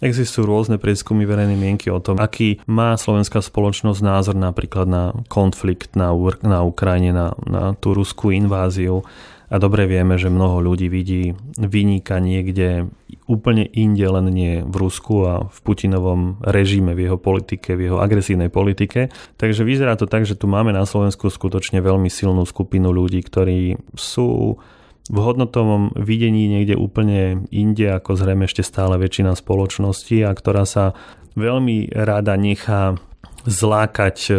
Existujú 0.00 0.48
rôzne 0.48 0.80
prieskumy 0.80 1.28
verejnej 1.28 1.60
mienky 1.60 1.92
o 1.92 2.00
tom, 2.00 2.16
aký 2.16 2.56
má 2.64 2.96
slovenská 2.96 3.44
spoločnosť 3.44 4.00
názor 4.00 4.32
napríklad 4.32 4.88
na 4.88 5.12
konflikt 5.28 5.92
na, 5.92 6.16
na 6.40 6.64
Ukrajine, 6.64 7.12
na, 7.12 7.36
na 7.44 7.76
tú 7.76 7.92
ruskú 7.92 8.32
inváziu. 8.32 9.04
A 9.52 9.60
dobre 9.60 9.84
vieme, 9.84 10.16
že 10.16 10.32
mnoho 10.32 10.62
ľudí 10.64 10.88
vidí 10.88 11.36
vyníka 11.60 12.16
niekde 12.16 12.88
úplne 13.30 13.70
inde, 13.70 14.02
len 14.02 14.26
nie 14.34 14.66
v 14.66 14.74
Rusku 14.74 15.22
a 15.22 15.46
v 15.46 15.58
Putinovom 15.62 16.42
režime, 16.42 16.98
v 16.98 17.06
jeho 17.06 17.18
politike, 17.22 17.78
v 17.78 17.86
jeho 17.86 18.02
agresívnej 18.02 18.50
politike. 18.50 19.06
Takže 19.38 19.62
vyzerá 19.62 19.94
to 19.94 20.10
tak, 20.10 20.26
že 20.26 20.34
tu 20.34 20.50
máme 20.50 20.74
na 20.74 20.82
Slovensku 20.82 21.30
skutočne 21.30 21.78
veľmi 21.78 22.10
silnú 22.10 22.42
skupinu 22.42 22.90
ľudí, 22.90 23.22
ktorí 23.22 23.78
sú 23.94 24.58
v 25.10 25.18
hodnotovom 25.18 25.94
videní 25.94 26.50
niekde 26.50 26.74
úplne 26.74 27.46
inde, 27.54 27.86
ako 27.94 28.18
zrejme 28.18 28.46
ešte 28.46 28.66
stále 28.66 28.98
väčšina 28.98 29.38
spoločnosti 29.38 30.26
a 30.26 30.30
ktorá 30.34 30.66
sa 30.66 30.98
veľmi 31.34 31.94
rada 31.94 32.34
nechá 32.34 32.98
zlákať 33.46 34.16
e, 34.28 34.32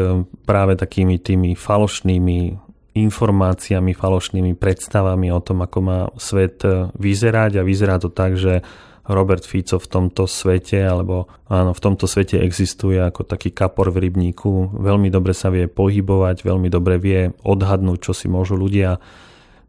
práve 0.45 0.77
takými 0.77 1.17
tými 1.17 1.57
falošnými 1.57 2.70
informáciami, 2.91 3.95
falošnými 3.95 4.51
predstavami 4.59 5.31
o 5.31 5.39
tom, 5.39 5.63
ako 5.63 5.79
má 5.79 5.99
svet 6.19 6.63
e, 6.67 6.91
vyzerať 6.99 7.59
a 7.59 7.67
vyzerá 7.67 7.95
to 7.99 8.11
tak, 8.11 8.35
že 8.35 8.59
Robert 9.07 9.43
Fico 9.43 9.81
v 9.81 9.87
tomto 9.87 10.29
svete, 10.29 10.77
alebo 10.77 11.25
áno, 11.49 11.73
v 11.73 11.81
tomto 11.81 12.05
svete 12.05 12.37
existuje 12.37 13.01
ako 13.01 13.25
taký 13.25 13.49
kapor 13.49 13.89
v 13.89 14.07
rybníku, 14.07 14.77
veľmi 14.77 15.09
dobre 15.09 15.33
sa 15.33 15.49
vie 15.49 15.65
pohybovať, 15.65 16.45
veľmi 16.45 16.69
dobre 16.69 17.01
vie 17.01 17.21
odhadnúť, 17.41 18.11
čo 18.11 18.13
si 18.13 18.29
môžu 18.29 18.55
ľudia 18.59 19.01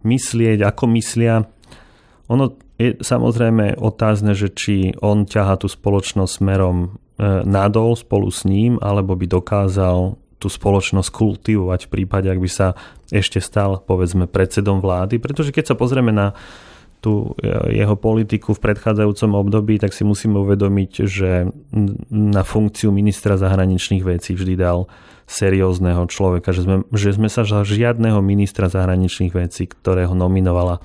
myslieť, 0.04 0.66
ako 0.66 0.84
myslia. 0.98 1.48
Ono 2.28 2.58
je 2.76 2.98
samozrejme 3.00 3.78
otázne, 3.78 4.34
že 4.34 4.50
či 4.50 4.92
on 4.98 5.24
ťaha 5.24 5.62
tú 5.62 5.70
spoločnosť 5.70 6.32
smerom 6.42 6.76
e, 6.84 6.88
nadol 7.46 7.94
spolu 7.94 8.28
s 8.28 8.44
ním, 8.44 8.76
alebo 8.82 9.16
by 9.16 9.26
dokázal 9.30 10.21
tú 10.42 10.50
spoločnosť 10.50 11.14
kultivovať 11.14 11.86
v 11.86 11.92
prípade, 11.94 12.26
ak 12.26 12.42
by 12.42 12.50
sa 12.50 12.74
ešte 13.14 13.38
stal, 13.38 13.78
povedzme, 13.78 14.26
predsedom 14.26 14.82
vlády. 14.82 15.22
Pretože 15.22 15.54
keď 15.54 15.70
sa 15.70 15.78
pozrieme 15.78 16.10
na 16.10 16.34
tú 16.98 17.34
e, 17.38 17.78
jeho 17.82 17.94
politiku 17.94 18.54
v 18.54 18.62
predchádzajúcom 18.62 19.30
období, 19.38 19.78
tak 19.78 19.94
si 19.94 20.02
musíme 20.02 20.38
uvedomiť, 20.42 20.90
že 21.06 21.50
na 22.10 22.42
funkciu 22.42 22.90
ministra 22.90 23.38
zahraničných 23.38 24.02
vecí 24.02 24.34
vždy 24.34 24.54
dal 24.58 24.90
seriózneho 25.26 26.06
človeka, 26.10 26.50
že 26.50 26.66
sme, 26.66 26.76
že 26.90 27.14
sme 27.14 27.30
sa 27.30 27.46
žiadneho 27.46 28.18
ministra 28.22 28.66
zahraničných 28.66 29.34
vecí, 29.34 29.70
ktorého 29.70 30.14
nominovala 30.14 30.82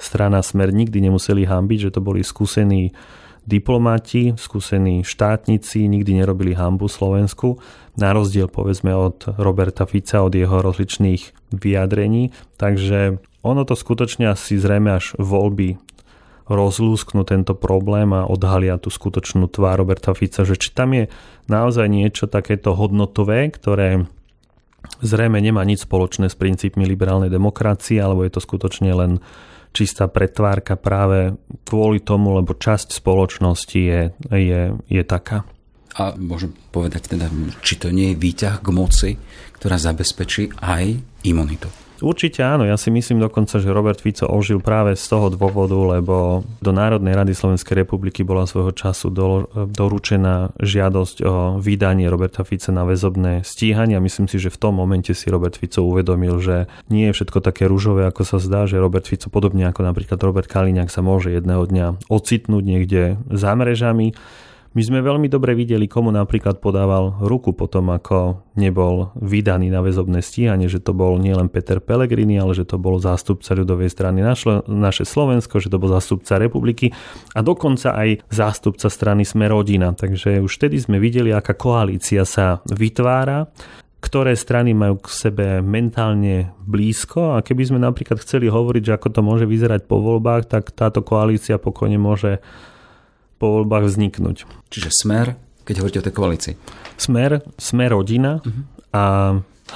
strana 0.00 0.40
Smer, 0.40 0.72
nikdy 0.72 1.04
nemuseli 1.04 1.44
hambiť, 1.44 1.90
že 1.90 1.94
to 1.94 2.00
boli 2.00 2.24
skúsení 2.24 2.96
diplomati, 3.50 4.38
skúsení 4.38 5.02
štátnici, 5.02 5.90
nikdy 5.90 6.22
nerobili 6.22 6.54
hambu 6.54 6.86
Slovensku, 6.86 7.58
na 7.98 8.14
rozdiel 8.14 8.46
povedzme 8.46 8.94
od 8.94 9.26
Roberta 9.34 9.90
Fica, 9.90 10.22
od 10.22 10.30
jeho 10.30 10.62
rozličných 10.62 11.50
vyjadrení. 11.50 12.30
Takže 12.54 13.18
ono 13.42 13.66
to 13.66 13.74
skutočne 13.74 14.30
asi 14.30 14.54
zrejme 14.54 14.94
až 14.94 15.18
voľby 15.18 15.82
rozlúsknú 16.50 17.22
tento 17.22 17.54
problém 17.54 18.10
a 18.10 18.26
odhalia 18.26 18.78
tú 18.78 18.90
skutočnú 18.90 19.46
tvár 19.46 19.82
Roberta 19.82 20.14
Fica, 20.14 20.42
že 20.42 20.58
či 20.58 20.74
tam 20.74 20.94
je 20.94 21.04
naozaj 21.46 21.86
niečo 21.86 22.26
takéto 22.26 22.74
hodnotové, 22.74 23.50
ktoré 23.50 24.06
zrejme 24.98 25.38
nemá 25.38 25.62
nič 25.62 25.86
spoločné 25.86 26.26
s 26.26 26.34
princípmi 26.34 26.82
liberálnej 26.86 27.30
demokracie, 27.30 28.02
alebo 28.02 28.26
je 28.26 28.32
to 28.34 28.40
skutočne 28.42 28.90
len 28.90 29.22
čistá 29.70 30.10
pretvárka 30.10 30.74
práve 30.74 31.34
kvôli 31.66 32.02
tomu, 32.02 32.34
lebo 32.34 32.54
časť 32.58 32.94
spoločnosti 32.94 33.80
je, 33.80 34.02
je, 34.30 34.62
je 34.74 35.02
taká. 35.06 35.46
A 35.98 36.14
môžem 36.14 36.54
povedať 36.70 37.10
teda, 37.14 37.26
či 37.66 37.74
to 37.78 37.90
nie 37.90 38.14
je 38.14 38.20
výťah 38.22 38.62
k 38.62 38.68
moci, 38.70 39.10
ktorá 39.58 39.76
zabezpečí 39.78 40.54
aj 40.62 40.96
imunitu. 41.26 41.66
Určite 42.00 42.40
áno, 42.40 42.64
ja 42.64 42.80
si 42.80 42.88
myslím 42.88 43.20
dokonca, 43.20 43.60
že 43.60 43.68
Robert 43.68 44.00
Fico 44.00 44.24
ožil 44.24 44.64
práve 44.64 44.96
z 44.96 45.04
toho 45.04 45.28
dôvodu, 45.28 45.76
lebo 45.76 46.42
do 46.58 46.72
Národnej 46.72 47.12
rady 47.12 47.36
Slovenskej 47.36 47.84
republiky 47.84 48.24
bola 48.24 48.48
svojho 48.48 48.72
času 48.72 49.12
do, 49.12 49.46
doručená 49.68 50.56
žiadosť 50.56 51.16
o 51.24 51.34
vydanie 51.60 52.08
Roberta 52.08 52.40
Fica 52.42 52.72
na 52.72 52.88
väzobné 52.88 53.44
stíhanie. 53.44 54.00
A 54.00 54.04
myslím 54.04 54.26
si, 54.26 54.40
že 54.40 54.48
v 54.48 54.60
tom 54.60 54.80
momente 54.80 55.12
si 55.12 55.28
Robert 55.28 55.60
Fico 55.60 55.84
uvedomil, 55.84 56.40
že 56.40 56.68
nie 56.88 57.12
je 57.12 57.16
všetko 57.20 57.44
také 57.44 57.68
rúžové, 57.68 58.08
ako 58.08 58.24
sa 58.24 58.38
zdá, 58.40 58.64
že 58.64 58.80
Robert 58.80 59.04
Fico 59.04 59.28
podobne 59.28 59.68
ako 59.68 59.84
napríklad 59.84 60.18
Robert 60.24 60.48
Kaliňák 60.48 60.88
sa 60.88 61.04
môže 61.04 61.30
jedného 61.30 61.68
dňa 61.68 62.08
ocitnúť 62.08 62.64
niekde 62.64 63.20
za 63.28 63.52
mrežami 63.52 64.16
my 64.70 64.82
sme 64.86 65.02
veľmi 65.02 65.26
dobre 65.26 65.58
videli, 65.58 65.90
komu 65.90 66.14
napríklad 66.14 66.62
podával 66.62 67.18
ruku 67.26 67.50
potom, 67.50 67.90
ako 67.90 68.46
nebol 68.54 69.10
vydaný 69.18 69.66
na 69.66 69.82
väzobné 69.82 70.22
stíhanie, 70.22 70.70
že 70.70 70.78
to 70.78 70.94
bol 70.94 71.18
nielen 71.18 71.50
Peter 71.50 71.82
Pellegrini, 71.82 72.38
ale 72.38 72.54
že 72.54 72.62
to 72.62 72.78
bol 72.78 73.02
zástupca 73.02 73.50
ľudovej 73.58 73.90
strany 73.90 74.22
našlo, 74.22 74.62
naše 74.70 75.02
Slovensko, 75.02 75.58
že 75.58 75.74
to 75.74 75.82
bol 75.82 75.90
zástupca 75.90 76.38
republiky 76.38 76.94
a 77.34 77.42
dokonca 77.42 77.98
aj 77.98 78.22
zástupca 78.30 78.86
strany 78.86 79.26
Sme 79.26 79.50
rodina. 79.50 79.90
Takže 79.90 80.38
už 80.38 80.52
vtedy 80.54 80.78
sme 80.78 81.02
videli, 81.02 81.34
aká 81.34 81.58
koalícia 81.58 82.22
sa 82.22 82.62
vytvára 82.70 83.50
ktoré 84.00 84.32
strany 84.32 84.72
majú 84.72 84.96
k 84.96 85.12
sebe 85.12 85.46
mentálne 85.60 86.56
blízko 86.64 87.36
a 87.36 87.44
keby 87.44 87.68
sme 87.68 87.78
napríklad 87.84 88.16
chceli 88.24 88.48
hovoriť, 88.48 88.82
že 88.88 88.96
ako 88.96 89.08
to 89.12 89.20
môže 89.20 89.44
vyzerať 89.44 89.84
po 89.84 90.00
voľbách, 90.00 90.48
tak 90.48 90.72
táto 90.72 91.04
koalícia 91.04 91.60
pokojne 91.60 92.00
môže 92.00 92.40
po 93.40 93.56
voľbách 93.56 93.88
vzniknúť. 93.88 94.44
Čiže 94.68 94.92
smer, 94.92 95.40
keď 95.64 95.80
hovoríte 95.80 96.00
o 96.04 96.06
tej 96.06 96.14
koalícii? 96.14 96.54
Smer, 97.00 97.40
smer 97.56 97.96
rodina 97.96 98.44
uh-huh. 98.44 98.62
a 98.92 99.04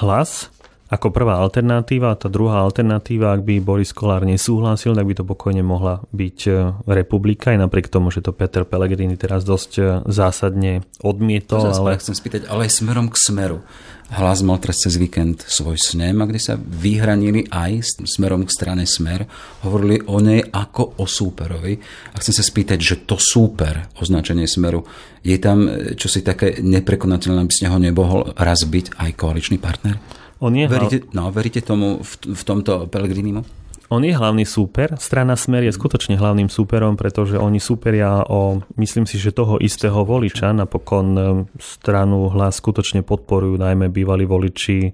hlas 0.05 0.53
ako 0.85 1.09
prvá 1.09 1.41
alternatíva. 1.41 2.13
Tá 2.13 2.29
druhá 2.29 2.61
alternatíva, 2.61 3.33
ak 3.33 3.41
by 3.41 3.57
Boris 3.57 3.89
Kolár 3.89 4.21
nesúhlasil, 4.21 4.93
tak 4.93 5.05
by 5.09 5.13
to 5.17 5.23
pokojne 5.25 5.65
mohla 5.65 6.05
byť 6.13 6.39
e, 6.45 6.51
republika, 6.85 7.49
aj 7.49 7.65
napriek 7.65 7.89
tomu, 7.89 8.13
že 8.13 8.21
to 8.21 8.29
Peter 8.29 8.63
Pellegrini 8.69 9.17
teraz 9.17 9.41
dosť 9.41 9.71
e, 9.75 9.83
zásadne 10.05 10.85
odmietol. 11.01 11.73
ale... 11.73 11.97
chcem 11.97 12.13
spýtať, 12.13 12.45
ale 12.45 12.69
aj 12.69 12.71
smerom 12.85 13.09
k 13.09 13.17
smeru. 13.17 13.65
Hlas 14.05 14.45
mal 14.45 14.61
teraz 14.61 14.85
cez 14.85 15.01
víkend 15.01 15.41
svoj 15.41 15.81
snem, 15.81 16.21
a 16.21 16.29
kde 16.29 16.37
sa 16.37 16.53
vyhranili 16.61 17.49
aj 17.49 18.05
smerom 18.05 18.45
k 18.45 18.53
strane 18.53 18.85
Smer. 18.85 19.25
Hovorili 19.65 19.97
o 20.05 20.21
nej 20.21 20.45
ako 20.45 21.01
o 21.01 21.09
súperovi. 21.09 21.73
A 22.13 22.21
chcem 22.21 22.37
sa 22.37 22.45
spýtať, 22.45 22.77
že 22.77 22.95
to 23.09 23.17
súper, 23.17 23.89
označenie 23.97 24.45
Smeru, 24.45 24.85
je 25.25 25.41
tam 25.41 25.65
e, 25.65 25.97
čo 25.97 26.05
si 26.05 26.21
také 26.21 26.61
neprekonateľné, 26.61 27.39
aby 27.41 27.53
ste 27.53 27.65
ho 27.65 27.81
nebohol 27.81 28.29
raz 28.37 28.61
byť 28.61 28.93
aj 28.93 29.09
koaličný 29.17 29.57
partner? 29.57 29.97
On 30.37 30.53
je 30.53 30.69
veríte, 30.69 31.09
no, 31.17 31.33
veríte 31.33 31.65
tomu 31.65 32.05
v, 32.05 32.11
v 32.29 32.43
tomto 32.45 32.85
Pellegrinimu? 32.85 33.64
On 33.93 34.01
je 34.01 34.09
hlavný 34.09 34.49
súper. 34.49 34.97
Strana 34.97 35.37
Smer 35.37 35.61
je 35.61 35.73
skutočne 35.73 36.17
hlavným 36.17 36.49
súperom, 36.49 36.97
pretože 36.97 37.37
oni 37.37 37.61
súperia 37.61 38.25
o, 38.25 38.65
myslím 38.81 39.05
si, 39.05 39.21
že 39.21 39.29
toho 39.29 39.61
istého 39.61 40.01
voliča. 40.01 40.57
Napokon 40.57 41.07
e, 41.13 41.23
stranu 41.61 42.33
hlas 42.33 42.57
skutočne 42.57 43.05
podporujú 43.05 43.61
najmä 43.61 43.93
bývalí 43.93 44.25
voliči 44.25 44.89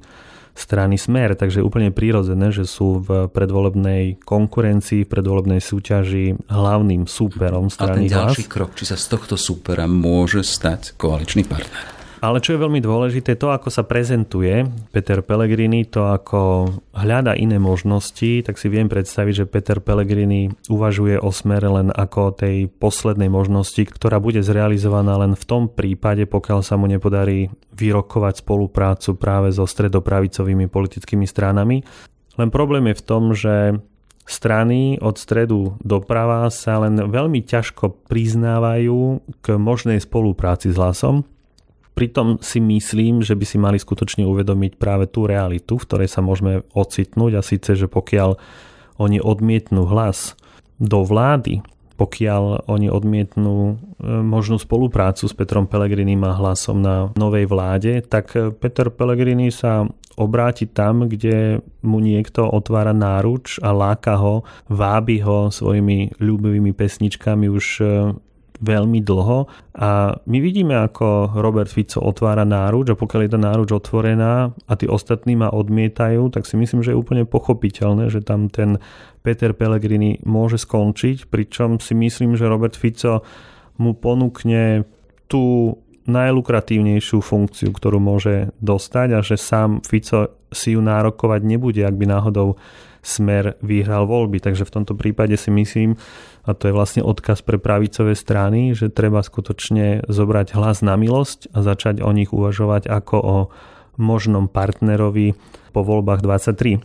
strany 0.52 1.00
Smer, 1.00 1.40
takže 1.40 1.64
je 1.64 1.68
úplne 1.68 1.96
prírodzené, 1.96 2.52
že 2.52 2.68
sú 2.68 3.00
v 3.00 3.32
predvolebnej 3.32 4.20
konkurencii, 4.20 5.08
v 5.08 5.12
predvolebnej 5.12 5.64
súťaži 5.64 6.52
hlavným 6.52 7.08
súperom 7.08 7.72
strany 7.72 8.12
A 8.12 8.12
ten 8.12 8.12
ďalší 8.12 8.44
hlas. 8.46 8.52
krok, 8.52 8.72
či 8.76 8.84
sa 8.84 9.00
z 9.00 9.08
tohto 9.16 9.40
súpera 9.40 9.88
môže 9.88 10.44
stať 10.44 11.00
koaličný 11.00 11.48
partner? 11.48 12.01
Ale 12.22 12.38
čo 12.38 12.54
je 12.54 12.62
veľmi 12.62 12.86
dôležité, 12.86 13.34
to 13.34 13.50
ako 13.50 13.74
sa 13.74 13.82
prezentuje 13.82 14.62
Peter 14.94 15.26
Pellegrini, 15.26 15.90
to 15.90 16.06
ako 16.06 16.70
hľada 16.94 17.34
iné 17.34 17.58
možnosti, 17.58 18.46
tak 18.46 18.62
si 18.62 18.70
viem 18.70 18.86
predstaviť, 18.86 19.34
že 19.42 19.50
Peter 19.50 19.82
Pellegrini 19.82 20.54
uvažuje 20.70 21.18
o 21.18 21.34
smere 21.34 21.66
len 21.66 21.90
ako 21.90 22.38
tej 22.38 22.70
poslednej 22.70 23.26
možnosti, 23.26 23.82
ktorá 23.90 24.22
bude 24.22 24.46
zrealizovaná 24.46 25.18
len 25.18 25.34
v 25.34 25.44
tom 25.50 25.66
prípade, 25.66 26.30
pokiaľ 26.30 26.62
sa 26.62 26.78
mu 26.78 26.86
nepodarí 26.86 27.50
vyrokovať 27.74 28.46
spoluprácu 28.46 29.18
práve 29.18 29.50
so 29.50 29.66
stredopravicovými 29.66 30.70
politickými 30.70 31.26
stranami. 31.26 31.82
Len 32.38 32.50
problém 32.54 32.94
je 32.94 33.02
v 33.02 33.06
tom, 33.10 33.24
že 33.34 33.82
strany 34.30 35.02
od 35.02 35.18
stredu 35.18 35.74
doprava 35.82 36.46
sa 36.54 36.86
len 36.86 37.02
veľmi 37.02 37.42
ťažko 37.42 38.06
priznávajú 38.06 39.26
k 39.42 39.46
možnej 39.58 39.98
spolupráci 39.98 40.70
s 40.70 40.78
hlasom 40.78 41.26
Pritom 41.92 42.40
si 42.40 42.64
myslím, 42.64 43.20
že 43.20 43.36
by 43.36 43.46
si 43.46 43.58
mali 43.60 43.78
skutočne 43.78 44.24
uvedomiť 44.24 44.80
práve 44.80 45.12
tú 45.12 45.28
realitu, 45.28 45.76
v 45.76 45.86
ktorej 45.86 46.10
sa 46.10 46.24
môžeme 46.24 46.64
ocitnúť 46.72 47.32
a 47.36 47.42
síce, 47.44 47.76
že 47.76 47.92
pokiaľ 47.92 48.40
oni 49.02 49.20
odmietnú 49.20 49.90
hlas 49.90 50.40
do 50.80 51.04
vlády, 51.04 51.60
pokiaľ 52.00 52.66
oni 52.66 52.90
odmietnú 52.90 53.58
e, 53.70 53.74
možnú 54.10 54.58
spoluprácu 54.58 55.30
s 55.30 55.38
Petrom 55.38 55.70
Pellegrinim 55.70 56.24
a 56.26 56.34
hlasom 56.34 56.82
na 56.82 57.14
novej 57.14 57.46
vláde, 57.46 58.02
tak 58.02 58.34
Peter 58.58 58.90
Pellegrini 58.90 59.54
sa 59.54 59.86
obráti 60.18 60.66
tam, 60.66 61.06
kde 61.06 61.62
mu 61.86 62.02
niekto 62.02 62.50
otvára 62.50 62.92
náruč 62.92 63.62
a 63.62 63.70
láka 63.70 64.18
ho, 64.18 64.42
vábi 64.68 65.22
ho 65.22 65.54
svojimi 65.54 66.18
ľúbivými 66.18 66.74
pesničkami 66.74 67.46
už 67.52 67.66
e, 67.82 67.86
veľmi 68.62 69.02
dlho 69.02 69.50
a 69.74 70.16
my 70.22 70.38
vidíme, 70.38 70.78
ako 70.78 71.34
Robert 71.42 71.74
Fico 71.74 71.98
otvára 72.00 72.46
náruč 72.46 72.94
a 72.94 73.00
pokiaľ 73.00 73.22
je 73.26 73.32
tá 73.34 73.40
náruč 73.42 73.70
otvorená 73.74 74.54
a 74.54 74.74
tí 74.78 74.86
ostatní 74.86 75.34
ma 75.34 75.50
odmietajú, 75.50 76.30
tak 76.30 76.46
si 76.46 76.56
myslím, 76.62 76.86
že 76.86 76.94
je 76.94 77.02
úplne 77.02 77.26
pochopiteľné, 77.26 78.14
že 78.14 78.22
tam 78.22 78.48
ten 78.48 78.78
Peter 79.26 79.58
Pellegrini 79.58 80.22
môže 80.22 80.62
skončiť, 80.62 81.30
pričom 81.30 81.82
si 81.82 81.98
myslím, 81.98 82.38
že 82.38 82.50
Robert 82.50 82.78
Fico 82.78 83.26
mu 83.82 83.98
ponúkne 83.98 84.86
tú 85.26 85.78
najlukratívnejšiu 86.06 87.22
funkciu, 87.22 87.70
ktorú 87.74 88.02
môže 88.02 88.54
dostať 88.62 89.08
a 89.18 89.20
že 89.22 89.38
sám 89.38 89.86
Fico 89.86 90.38
si 90.50 90.76
ju 90.76 90.82
nárokovať 90.82 91.42
nebude, 91.46 91.82
ak 91.86 91.96
by 91.96 92.06
náhodou 92.10 92.58
smer 93.02 93.58
vyhral 93.66 94.06
voľby. 94.06 94.42
Takže 94.42 94.66
v 94.66 94.74
tomto 94.82 94.94
prípade 94.94 95.34
si 95.38 95.50
myslím, 95.50 95.98
a 96.42 96.58
to 96.58 96.70
je 96.70 96.74
vlastne 96.74 97.06
odkaz 97.06 97.46
pre 97.46 97.62
pravicové 97.62 98.18
strany, 98.18 98.74
že 98.74 98.90
treba 98.90 99.22
skutočne 99.22 100.10
zobrať 100.10 100.58
hlas 100.58 100.82
na 100.82 100.98
milosť 100.98 101.54
a 101.54 101.62
začať 101.62 102.02
o 102.02 102.10
nich 102.10 102.34
uvažovať 102.34 102.90
ako 102.90 103.18
o 103.22 103.38
možnom 104.02 104.50
partnerovi 104.50 105.38
po 105.70 105.82
voľbách 105.86 106.26
23. 106.26 106.82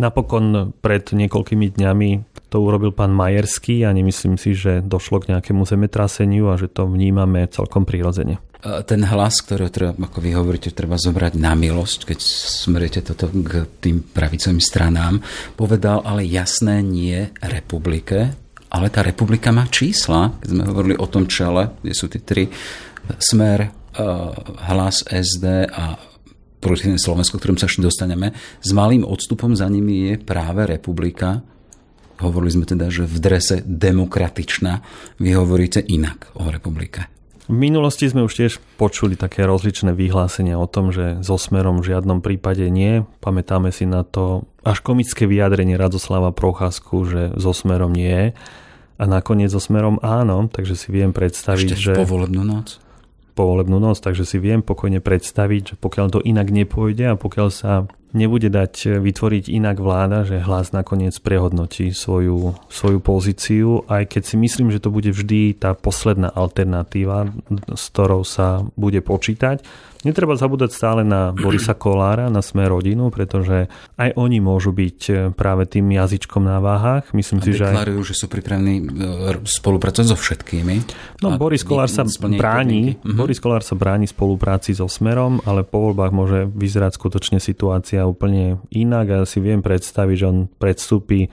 Napokon 0.00 0.74
pred 0.80 1.04
niekoľkými 1.06 1.76
dňami 1.76 2.10
to 2.48 2.56
urobil 2.62 2.90
pán 2.94 3.12
Majerský 3.12 3.84
a 3.84 3.92
nemyslím 3.92 4.40
si, 4.40 4.56
že 4.56 4.80
došlo 4.80 5.22
k 5.22 5.36
nejakému 5.36 5.66
zemetraseniu 5.66 6.50
a 6.50 6.58
že 6.58 6.72
to 6.72 6.88
vnímame 6.88 7.46
celkom 7.50 7.84
prirodzene. 7.84 8.40
Ten 8.64 9.04
hlas, 9.04 9.44
ktorý 9.44 9.68
treba, 9.68 9.92
ako 9.92 10.24
vy 10.24 10.30
hovoríte, 10.32 10.72
treba 10.72 10.96
zobrať 10.96 11.36
na 11.36 11.52
milosť, 11.52 12.08
keď 12.08 12.18
smeriete 12.64 13.04
toto 13.04 13.28
k 13.28 13.68
tým 13.84 14.00
pravicovým 14.00 14.56
stranám, 14.56 15.20
povedal 15.52 16.00
ale 16.00 16.24
jasné 16.24 16.80
nie 16.80 17.28
republike, 17.44 18.32
ale 18.74 18.90
tá 18.90 19.06
republika 19.06 19.54
má 19.54 19.70
čísla. 19.70 20.34
Keď 20.42 20.48
sme 20.50 20.66
hovorili 20.66 20.98
o 20.98 21.06
tom 21.06 21.30
čele, 21.30 21.70
kde 21.78 21.94
sú 21.94 22.10
tie 22.10 22.18
tri 22.18 22.50
smer, 23.22 23.70
hlas 24.66 25.06
SD 25.06 25.70
a 25.70 25.94
progresívne 26.58 26.98
Slovensko, 26.98 27.38
ktorým 27.38 27.54
sa 27.54 27.70
ešte 27.70 27.86
dostaneme. 27.86 28.34
S 28.58 28.74
malým 28.74 29.06
odstupom 29.06 29.54
za 29.54 29.70
nimi 29.70 30.10
je 30.10 30.14
práve 30.18 30.66
republika. 30.66 31.46
Hovorili 32.18 32.58
sme 32.58 32.66
teda, 32.66 32.90
že 32.90 33.06
v 33.06 33.16
drese 33.22 33.62
demokratičná. 33.62 34.82
Vy 35.22 35.30
hovoríte 35.38 35.78
inak 35.78 36.34
o 36.34 36.50
republike. 36.50 37.06
V 37.44 37.52
minulosti 37.52 38.08
sme 38.08 38.24
už 38.24 38.32
tiež 38.40 38.52
počuli 38.80 39.20
také 39.20 39.44
rozličné 39.44 39.92
vyhlásenia 39.92 40.56
o 40.56 40.64
tom, 40.64 40.88
že 40.90 41.20
so 41.20 41.36
Smerom 41.36 41.84
v 41.84 41.92
žiadnom 41.92 42.24
prípade 42.24 42.64
nie. 42.72 43.04
Pamätáme 43.20 43.68
si 43.68 43.84
na 43.84 44.00
to 44.00 44.48
až 44.64 44.80
komické 44.80 45.28
vyjadrenie 45.28 45.76
Radoslava 45.76 46.32
Procházku, 46.32 47.04
že 47.04 47.22
so 47.36 47.52
Smerom 47.52 47.92
nie. 47.92 48.32
A 48.96 49.04
nakoniec 49.04 49.52
so 49.52 49.60
Smerom 49.60 50.00
áno, 50.00 50.48
takže 50.48 50.74
si 50.74 50.88
viem 50.88 51.12
predstaviť, 51.12 51.68
Ešte 51.76 51.92
že... 51.92 51.92
povolebnú 51.94 52.42
noc? 52.42 52.80
povolebnú 53.34 53.82
noc, 53.82 53.98
takže 53.98 54.22
si 54.22 54.38
viem 54.38 54.62
pokojne 54.62 55.02
predstaviť, 55.02 55.62
že 55.66 55.76
pokiaľ 55.76 56.06
to 56.14 56.20
inak 56.22 56.54
nepôjde 56.54 57.12
a 57.12 57.18
pokiaľ 57.18 57.48
sa 57.50 57.90
nebude 58.14 58.48
dať 58.48 59.02
vytvoriť 59.02 59.50
inak 59.50 59.82
vláda, 59.82 60.24
že 60.24 60.40
hlas 60.40 60.70
nakoniec 60.70 61.12
prehodnotí 61.18 61.90
svoju, 61.90 62.54
svoju 62.70 62.98
pozíciu, 63.02 63.82
aj 63.90 64.14
keď 64.14 64.22
si 64.22 64.36
myslím, 64.38 64.70
že 64.70 64.80
to 64.80 64.94
bude 64.94 65.10
vždy 65.10 65.58
tá 65.58 65.74
posledná 65.74 66.30
alternatíva, 66.30 67.28
s 67.74 67.90
ktorou 67.90 68.22
sa 68.22 68.62
bude 68.78 69.02
počítať. 69.02 69.60
Netreba 70.04 70.36
zabúdať 70.36 70.70
stále 70.76 71.00
na 71.00 71.32
Borisa 71.32 71.72
Kolára, 71.80 72.28
na 72.28 72.44
sme 72.44 72.68
rodinu, 72.68 73.08
pretože 73.08 73.72
aj 73.96 74.12
oni 74.20 74.38
môžu 74.38 74.76
byť 74.76 75.32
práve 75.32 75.64
tým 75.64 75.88
jazyčkom 75.88 76.44
na 76.44 76.60
váhách. 76.60 77.16
Myslím 77.16 77.40
a 77.40 77.44
si, 77.48 77.50
že 77.56 77.72
aj... 77.72 78.04
že 78.04 78.12
sú 78.12 78.28
pripravení 78.28 78.84
e, 78.84 79.40
spolupracovať 79.48 80.06
so 80.12 80.16
všetkými. 80.20 80.76
No, 81.24 81.40
Boris 81.40 81.64
Kolár 81.64 81.88
sa 81.88 82.04
bráni, 82.04 83.00
uh-huh. 83.00 83.16
Boris 83.16 83.40
Kolár 83.40 83.64
sa 83.64 83.72
bráni 83.72 84.04
spolupráci 84.04 84.76
so 84.76 84.84
Smerom, 84.92 85.40
ale 85.48 85.64
po 85.64 85.88
voľbách 85.88 86.12
môže 86.12 86.40
vyzerať 86.52 87.00
skutočne 87.00 87.40
situácia 87.40 88.03
úplne 88.06 88.60
inak 88.70 89.06
a 89.10 89.18
si 89.28 89.40
viem 89.40 89.60
predstaviť, 89.60 90.16
že 90.16 90.28
on 90.28 90.38
predstúpi 90.46 91.28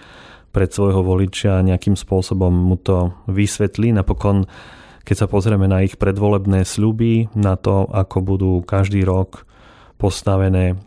pred 0.52 0.68
svojho 0.68 1.00
voliča 1.04 1.64
nejakým 1.64 1.96
spôsobom 1.96 2.52
mu 2.52 2.76
to 2.76 3.16
vysvetlí. 3.32 3.96
Napokon 3.96 4.48
keď 5.02 5.16
sa 5.18 5.28
pozrieme 5.28 5.66
na 5.66 5.82
ich 5.82 5.98
predvolebné 5.98 6.62
sľuby, 6.62 7.34
na 7.34 7.58
to, 7.58 7.90
ako 7.90 8.18
budú 8.22 8.52
každý 8.62 9.02
rok 9.02 9.50
postavené 9.98 10.78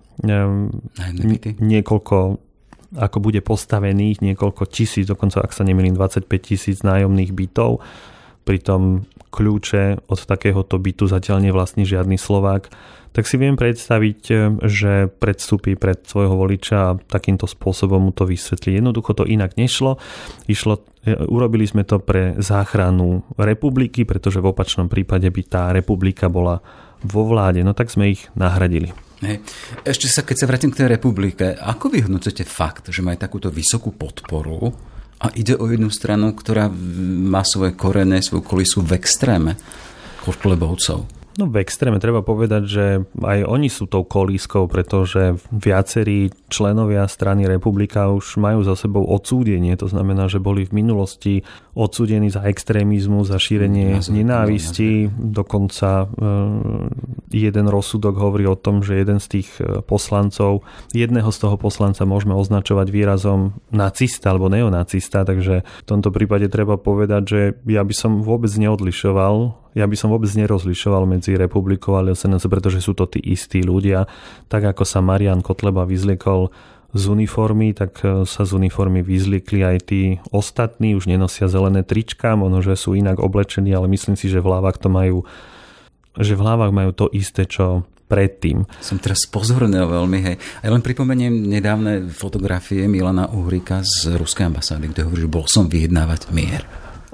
niekoľko 1.59 2.39
ako 2.95 3.19
bude 3.19 3.43
postavených 3.43 4.23
niekoľko 4.23 4.71
tisíc, 4.71 5.11
dokonca 5.11 5.43
ak 5.43 5.51
sa 5.51 5.67
nemýlim 5.67 5.99
25 5.99 6.31
tisíc 6.39 6.87
nájomných 6.87 7.35
bytov, 7.35 7.83
pritom 8.45 9.09
kľúče 9.33 10.07
od 10.07 10.21
takéhoto 10.29 10.79
bytu 10.79 11.11
zatiaľ 11.11 11.43
nevlastní 11.43 11.83
žiadny 11.83 12.21
Slovák, 12.21 12.71
tak 13.15 13.31
si 13.31 13.39
viem 13.39 13.55
predstaviť, 13.55 14.21
že 14.67 15.07
predstúpi 15.07 15.79
pred 15.79 16.03
svojho 16.03 16.35
voliča 16.35 16.77
a 16.83 16.99
takýmto 16.99 17.47
spôsobom 17.47 18.11
mu 18.11 18.13
to 18.15 18.27
vysvetlí. 18.27 18.79
Jednoducho 18.79 19.15
to 19.15 19.25
inak 19.27 19.55
nešlo. 19.55 20.03
Išlo 20.51 20.83
Urobili 21.05 21.69
sme 21.69 21.85
to 21.85 22.01
pre 22.01 22.33
záchranu 22.41 23.29
republiky, 23.37 24.09
pretože 24.09 24.41
v 24.41 24.57
opačnom 24.57 24.89
prípade 24.89 25.29
by 25.29 25.43
tá 25.45 25.69
republika 25.69 26.33
bola 26.33 26.65
vo 27.05 27.29
vláde, 27.29 27.61
no 27.61 27.77
tak 27.77 27.93
sme 27.93 28.17
ich 28.17 28.25
nahradili. 28.33 28.97
Hej. 29.21 29.45
Ešte 29.85 30.09
sa, 30.09 30.25
keď 30.25 30.37
sa 30.41 30.49
vrátim 30.49 30.73
k 30.73 30.81
tej 30.81 30.89
republike, 30.97 31.53
ako 31.61 31.93
vyhodnocujete 31.93 32.49
fakt, 32.49 32.89
že 32.89 33.05
majú 33.05 33.21
takúto 33.21 33.53
vysokú 33.53 33.93
podporu 33.93 34.73
a 35.25 35.33
ide 35.33 35.57
o 35.57 35.65
jednu 35.65 35.89
stranu, 35.89 36.37
ktorá 36.37 36.69
má 36.69 37.41
svoje 37.49 37.73
korene, 37.73 38.21
svoju 38.21 38.45
kolisu 38.45 38.85
v 38.85 39.01
extréme 39.01 39.57
Kotlebovcov? 40.21 41.24
No 41.35 41.51
v 41.51 41.67
extréme 41.67 41.99
treba 41.99 42.23
povedať, 42.23 42.63
že 42.63 42.87
aj 43.19 43.43
oni 43.43 43.67
sú 43.67 43.91
tou 43.91 44.07
kolískou, 44.07 44.71
pretože 44.71 45.35
viacerí 45.51 46.31
členovia 46.47 47.11
strany 47.11 47.51
republika 47.51 48.07
už 48.15 48.39
majú 48.39 48.63
za 48.63 48.79
sebou 48.79 49.03
odsúdenie. 49.03 49.75
To 49.83 49.91
znamená, 49.91 50.31
že 50.31 50.39
boli 50.39 50.63
v 50.63 50.79
minulosti 50.79 51.43
odsúdení 51.75 52.31
za 52.31 52.47
extrémizmu, 52.47 53.27
za 53.27 53.43
šírenie 53.43 53.99
ja 53.99 54.15
nenávisti. 54.15 55.11
Dokonca 55.11 56.07
e, 56.07 56.23
jeden 57.35 57.67
rozsudok 57.67 58.15
hovorí 58.15 58.47
o 58.47 58.55
tom, 58.55 58.87
že 58.87 59.03
jeden 59.03 59.19
z 59.19 59.27
tých 59.43 59.49
e, 59.59 59.83
poslancov, 59.83 60.63
jedného 60.95 61.35
z 61.35 61.39
toho 61.43 61.59
poslanca 61.59 62.07
môžeme 62.07 62.39
označovať 62.39 62.95
výrazom 62.95 63.59
nacista 63.75 64.31
alebo 64.31 64.47
neonacista, 64.47 65.27
takže 65.27 65.67
v 65.67 65.87
tomto 65.87 66.15
prípade 66.15 66.47
treba 66.47 66.79
povedať, 66.79 67.23
že 67.27 67.41
ja 67.67 67.83
by 67.83 67.95
som 67.95 68.23
vôbec 68.23 68.55
neodlišoval 68.55 69.64
ja 69.75 69.85
by 69.91 69.97
som 69.99 70.15
vôbec 70.15 70.31
nerozlišoval 70.31 71.05
medzi 71.05 71.35
republikou 71.35 71.99
a 71.99 72.07
SNS, 72.07 72.47
pretože 72.47 72.79
sú 72.79 72.95
to 72.95 73.11
tí 73.11 73.19
istí 73.19 73.61
ľudia. 73.61 74.07
Tak 74.47 74.75
ako 74.75 74.87
sa 74.87 75.03
Marian 75.03 75.43
Kotleba 75.43 75.83
vyzliekol 75.83 76.55
z 76.95 77.11
uniformy, 77.11 77.75
tak 77.75 77.99
e, 78.07 78.23
sa 78.23 78.47
z 78.47 78.55
uniformy 78.55 79.03
vyzliekli 79.03 79.67
aj 79.67 79.77
tí 79.91 80.23
ostatní, 80.31 80.95
už 80.95 81.11
nenosia 81.11 81.51
zelené 81.51 81.83
trička, 81.83 82.39
možno, 82.39 82.63
že 82.63 82.79
sú 82.79 82.95
inak 82.95 83.19
oblečení, 83.19 83.75
ale 83.75 83.91
myslím 83.91 84.15
si, 84.15 84.31
že 84.31 84.39
v 84.39 84.47
hlavách 84.47 84.79
to 84.79 84.89
majú 84.89 85.27
že 86.15 86.39
v 86.39 86.47
hlavách 86.47 86.71
majú 86.71 86.95
to 86.95 87.11
isté, 87.11 87.43
čo 87.43 87.83
predtým. 88.07 88.63
Som 88.79 89.03
teraz 89.03 89.27
pozorný 89.27 89.83
veľmi, 89.83 90.19
hej. 90.23 90.37
A 90.63 90.63
ja 90.69 90.71
len 90.71 90.85
pripomeniem 90.85 91.51
nedávne 91.51 92.07
fotografie 92.15 92.87
Milana 92.87 93.27
Uhrika 93.35 93.83
z 93.83 94.15
ruskej 94.15 94.47
ambasády, 94.47 94.95
kde 94.95 95.03
hovorí, 95.03 95.27
že 95.27 95.35
bol 95.35 95.51
som 95.51 95.67
vyjednávať 95.67 96.31
mier. 96.31 96.63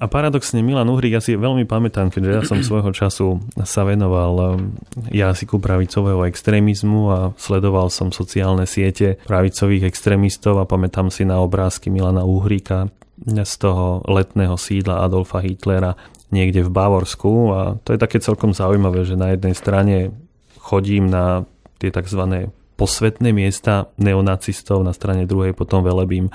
A 0.01 0.09
paradoxne 0.09 0.65
Milan 0.65 0.89
Uhrik, 0.89 1.21
ja 1.21 1.21
si 1.21 1.37
veľmi 1.37 1.69
pamätám, 1.69 2.09
keďže 2.09 2.33
ja 2.33 2.43
som 2.49 2.59
svojho 2.65 2.89
času 2.89 3.37
sa 3.69 3.85
venoval 3.85 4.33
um, 4.33 4.73
jazyku 5.13 5.61
pravicového 5.61 6.25
extrémizmu 6.25 7.01
a 7.13 7.19
sledoval 7.37 7.93
som 7.93 8.09
sociálne 8.09 8.65
siete 8.65 9.21
pravicových 9.29 9.85
extrémistov 9.85 10.57
a 10.57 10.65
pamätám 10.65 11.13
si 11.13 11.29
na 11.29 11.45
obrázky 11.45 11.93
Milana 11.93 12.25
Uhrika 12.25 12.89
z 13.29 13.55
toho 13.61 14.01
letného 14.09 14.57
sídla 14.57 15.05
Adolfa 15.05 15.45
Hitlera 15.45 15.93
niekde 16.33 16.65
v 16.65 16.73
Bavorsku 16.73 17.33
a 17.53 17.61
to 17.85 17.93
je 17.93 18.01
také 18.01 18.25
celkom 18.25 18.57
zaujímavé, 18.57 19.05
že 19.05 19.21
na 19.21 19.37
jednej 19.37 19.53
strane 19.53 20.17
chodím 20.57 21.13
na 21.13 21.45
tie 21.77 21.93
tzv. 21.93 22.49
posvetné 22.81 23.37
miesta 23.37 23.93
neonacistov, 24.01 24.81
na 24.81 24.97
strane 24.97 25.29
druhej 25.29 25.53
potom 25.53 25.85
velebím 25.85 26.33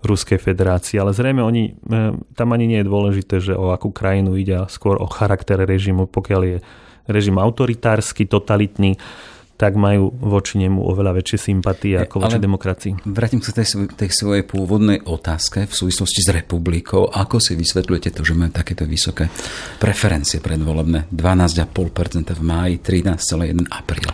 Ruskej 0.00 0.40
federácii, 0.40 0.96
ale 0.96 1.12
zrejme 1.12 1.44
oni, 1.44 1.64
e, 1.70 2.16
tam 2.32 2.48
ani 2.56 2.66
nie 2.66 2.80
je 2.80 2.90
dôležité, 2.90 3.36
že 3.40 3.52
o 3.52 3.72
akú 3.72 3.92
krajinu 3.92 4.36
ide, 4.36 4.56
skôr 4.72 4.96
o 4.96 5.06
charakter 5.06 5.60
režimu, 5.60 6.08
pokiaľ 6.08 6.42
je 6.46 6.58
režim 7.10 7.36
autoritársky, 7.36 8.24
totalitný, 8.24 8.96
tak 9.60 9.76
majú 9.76 10.08
voči 10.08 10.56
nemu 10.56 10.80
oveľa 10.80 11.20
väčšie 11.20 11.52
sympatie 11.52 12.00
ako 12.00 12.24
voči 12.24 12.40
demokracii. 12.40 13.04
Vrátim 13.04 13.44
sa 13.44 13.52
tej, 13.52 13.92
tej 13.92 14.08
svojej 14.08 14.48
pôvodnej 14.48 15.04
otázke 15.04 15.68
v 15.68 15.74
súvislosti 15.76 16.24
s 16.24 16.32
republikou. 16.32 17.04
Ako 17.04 17.36
si 17.44 17.60
vysvetľujete 17.60 18.16
to, 18.16 18.24
že 18.24 18.32
majú 18.32 18.56
takéto 18.56 18.88
vysoké 18.88 19.28
preferencie 19.76 20.40
predvolebné? 20.40 21.12
12,5% 21.12 22.32
v 22.32 22.40
máji, 22.40 22.74
13,1 22.80 23.68
apríl. 23.68 24.08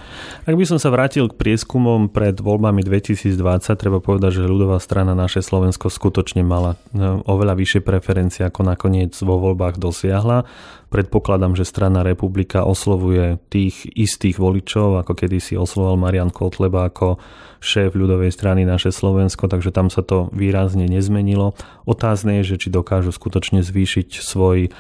Ak 0.47 0.55
by 0.55 0.63
som 0.67 0.83
sa 0.83 0.91
vrátil 0.91 1.31
k 1.31 1.39
prieskumom 1.39 2.11
pred 2.11 2.35
voľbami 2.39 2.83
2020, 2.83 3.39
treba 3.79 4.03
povedať, 4.03 4.43
že 4.43 4.51
ľudová 4.51 4.83
strana 4.83 5.15
naše 5.15 5.47
Slovensko 5.47 5.91
skutočne 5.91 6.43
mala 6.43 6.75
e, 6.91 7.03
oveľa 7.23 7.55
vyššie 7.55 7.81
preferencie, 7.87 8.43
ako 8.47 8.67
nakoniec 8.67 9.15
vo 9.23 9.39
voľbách 9.43 9.79
dosiahla. 9.79 10.47
Predpokladám, 10.87 11.59
že 11.59 11.67
strana 11.67 12.07
Republika 12.07 12.63
oslovuje 12.63 13.43
tých 13.51 13.91
istých 13.99 14.39
voličov, 14.39 15.03
ako 15.03 15.19
kedy 15.19 15.43
si 15.43 15.59
oslovoval 15.59 15.99
Marian 15.99 16.31
Kotleba 16.31 16.87
ako 16.87 17.19
šéf 17.59 17.99
ľudovej 17.99 18.31
strany 18.31 18.63
naše 18.63 18.95
Slovensko, 18.95 19.51
takže 19.51 19.75
tam 19.75 19.91
sa 19.91 20.07
to 20.07 20.31
výrazne 20.31 20.87
nezmenilo. 20.87 21.59
Otázne 21.91 22.39
je, 22.41 22.55
že 22.55 22.67
či 22.67 22.69
dokážu 22.71 23.11
skutočne 23.11 23.67
zvýšiť 23.67 24.23
svoj 24.23 24.71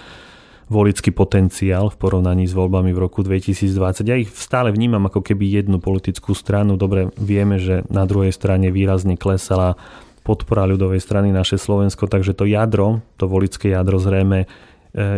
volický 0.66 1.14
potenciál 1.14 1.90
v 1.90 1.98
porovnaní 1.98 2.46
s 2.46 2.54
voľbami 2.54 2.90
v 2.90 3.02
roku 3.02 3.22
2020. 3.22 4.06
Ja 4.06 4.18
ich 4.18 4.30
stále 4.34 4.74
vnímam 4.74 5.06
ako 5.06 5.22
keby 5.22 5.46
jednu 5.46 5.78
politickú 5.78 6.34
stranu. 6.34 6.74
Dobre, 6.74 7.10
vieme, 7.18 7.58
že 7.62 7.86
na 7.86 8.02
druhej 8.06 8.34
strane 8.34 8.74
výrazne 8.74 9.14
klesala 9.14 9.78
podpora 10.26 10.66
ľudovej 10.66 10.98
strany 10.98 11.30
naše 11.30 11.54
Slovensko, 11.54 12.10
takže 12.10 12.34
to 12.34 12.50
jadro, 12.50 12.98
to 13.14 13.30
volické 13.30 13.70
jadro 13.70 14.02
zrejme 14.02 14.50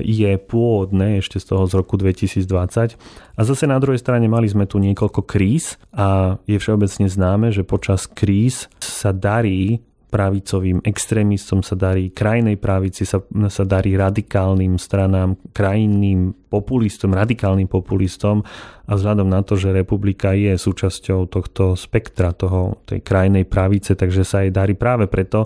je 0.03 0.33
pôvodné 0.43 1.22
ešte 1.22 1.39
z 1.39 1.55
toho 1.55 1.64
z 1.70 1.72
roku 1.79 1.95
2020. 1.95 2.99
A 3.39 3.41
zase 3.47 3.64
na 3.70 3.79
druhej 3.79 4.03
strane 4.03 4.26
mali 4.26 4.51
sme 4.51 4.66
tu 4.66 4.83
niekoľko 4.83 5.22
kríz 5.22 5.79
a 5.95 6.37
je 6.51 6.59
všeobecne 6.59 7.07
známe, 7.07 7.55
že 7.55 7.62
počas 7.62 8.11
kríz 8.11 8.66
sa 8.83 9.14
darí 9.14 9.79
pravicovým 10.09 10.81
extrémistom 10.89 11.61
sa 11.61 11.77
darí, 11.77 12.09
krajnej 12.09 12.57
pravici 12.57 13.05
sa, 13.05 13.21
sa 13.53 13.65
darí 13.69 13.93
radikálnym 13.93 14.81
stranám, 14.81 15.37
krajinným 15.53 16.33
populistom, 16.49 17.13
radikálnym 17.13 17.69
populistom 17.69 18.41
a 18.89 18.97
vzhľadom 18.97 19.29
na 19.29 19.45
to, 19.45 19.61
že 19.61 19.69
republika 19.69 20.33
je 20.33 20.57
súčasťou 20.57 21.29
tohto 21.29 21.77
spektra, 21.77 22.33
toho, 22.33 22.81
tej 22.89 23.05
krajnej 23.05 23.45
pravice, 23.45 23.93
takže 23.93 24.25
sa 24.25 24.49
jej 24.49 24.53
darí 24.53 24.73
práve 24.73 25.13
preto, 25.13 25.45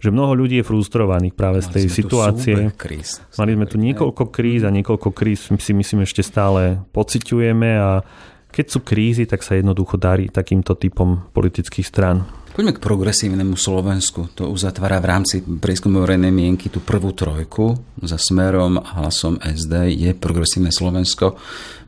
že 0.00 0.08
mnoho 0.08 0.32
ľudí 0.32 0.64
je 0.64 0.68
frustrovaných 0.68 1.36
práve 1.36 1.60
Mali 1.60 1.66
z 1.66 1.68
tej 1.68 1.86
situácie. 1.92 2.56
Kríz. 2.80 3.20
Mali 3.36 3.60
sme 3.60 3.68
tu 3.68 3.76
niekoľko 3.76 4.32
kríz 4.32 4.64
a 4.64 4.72
niekoľko 4.72 5.12
kríz 5.12 5.52
si 5.52 5.72
myslím 5.76 6.08
ešte 6.08 6.24
stále 6.24 6.80
pociťujeme 6.96 7.70
a 7.76 8.00
keď 8.48 8.66
sú 8.72 8.80
krízy, 8.80 9.28
tak 9.28 9.44
sa 9.44 9.60
jednoducho 9.60 10.00
darí 10.00 10.32
takýmto 10.32 10.72
typom 10.80 11.28
politických 11.36 11.84
strán. 11.84 12.24
Poďme 12.52 12.74
k 12.74 12.82
progresívnemu 12.82 13.54
Slovensku. 13.54 14.32
To 14.34 14.50
uzatvára 14.50 14.98
v 14.98 15.06
rámci 15.06 15.36
prieskumu 15.40 16.02
verejnej 16.02 16.32
mienky 16.32 16.72
tú 16.72 16.82
prvú 16.82 17.14
trojku. 17.14 17.76
Za 18.02 18.18
smerom 18.18 18.80
a 18.80 19.04
hlasom 19.04 19.38
SD 19.38 19.94
je 19.94 20.10
progresívne 20.16 20.74
Slovensko. 20.74 21.38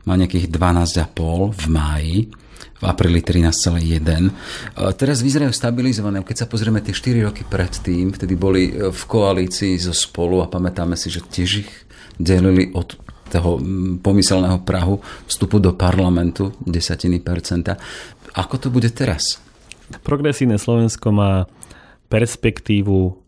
Má 0.07 0.13
nejakých 0.15 0.47
12,5 0.47 1.53
v 1.53 1.65
máji 1.67 2.17
v 2.81 2.83
apríli 2.89 3.21
13,1. 3.21 4.97
Teraz 4.97 5.21
vyzerajú 5.21 5.53
stabilizované. 5.53 6.25
Keď 6.25 6.45
sa 6.45 6.49
pozrieme 6.49 6.81
tie 6.81 6.97
4 6.97 7.29
roky 7.29 7.45
predtým, 7.45 8.09
vtedy 8.09 8.33
boli 8.33 8.73
e, 8.73 8.89
v 8.89 9.03
koalícii 9.05 9.77
zo 9.77 9.93
spolu 9.93 10.41
a 10.41 10.49
pamätáme 10.49 10.97
si, 10.97 11.13
že 11.13 11.21
tiež 11.21 11.51
ich 11.61 11.69
delili 12.17 12.73
od 12.73 12.97
toho 13.29 13.61
pomyselného 14.01 14.65
Prahu 14.65 14.97
vstupu 15.29 15.61
do 15.61 15.77
parlamentu 15.77 16.57
desatiny 16.65 17.21
percenta. 17.21 17.77
Ako 18.33 18.57
to 18.57 18.67
bude 18.73 18.91
teraz? 18.91 19.50
Progresívne 19.99 20.55
Slovensko 20.55 21.11
má 21.11 21.51
perspektívu 22.07 23.19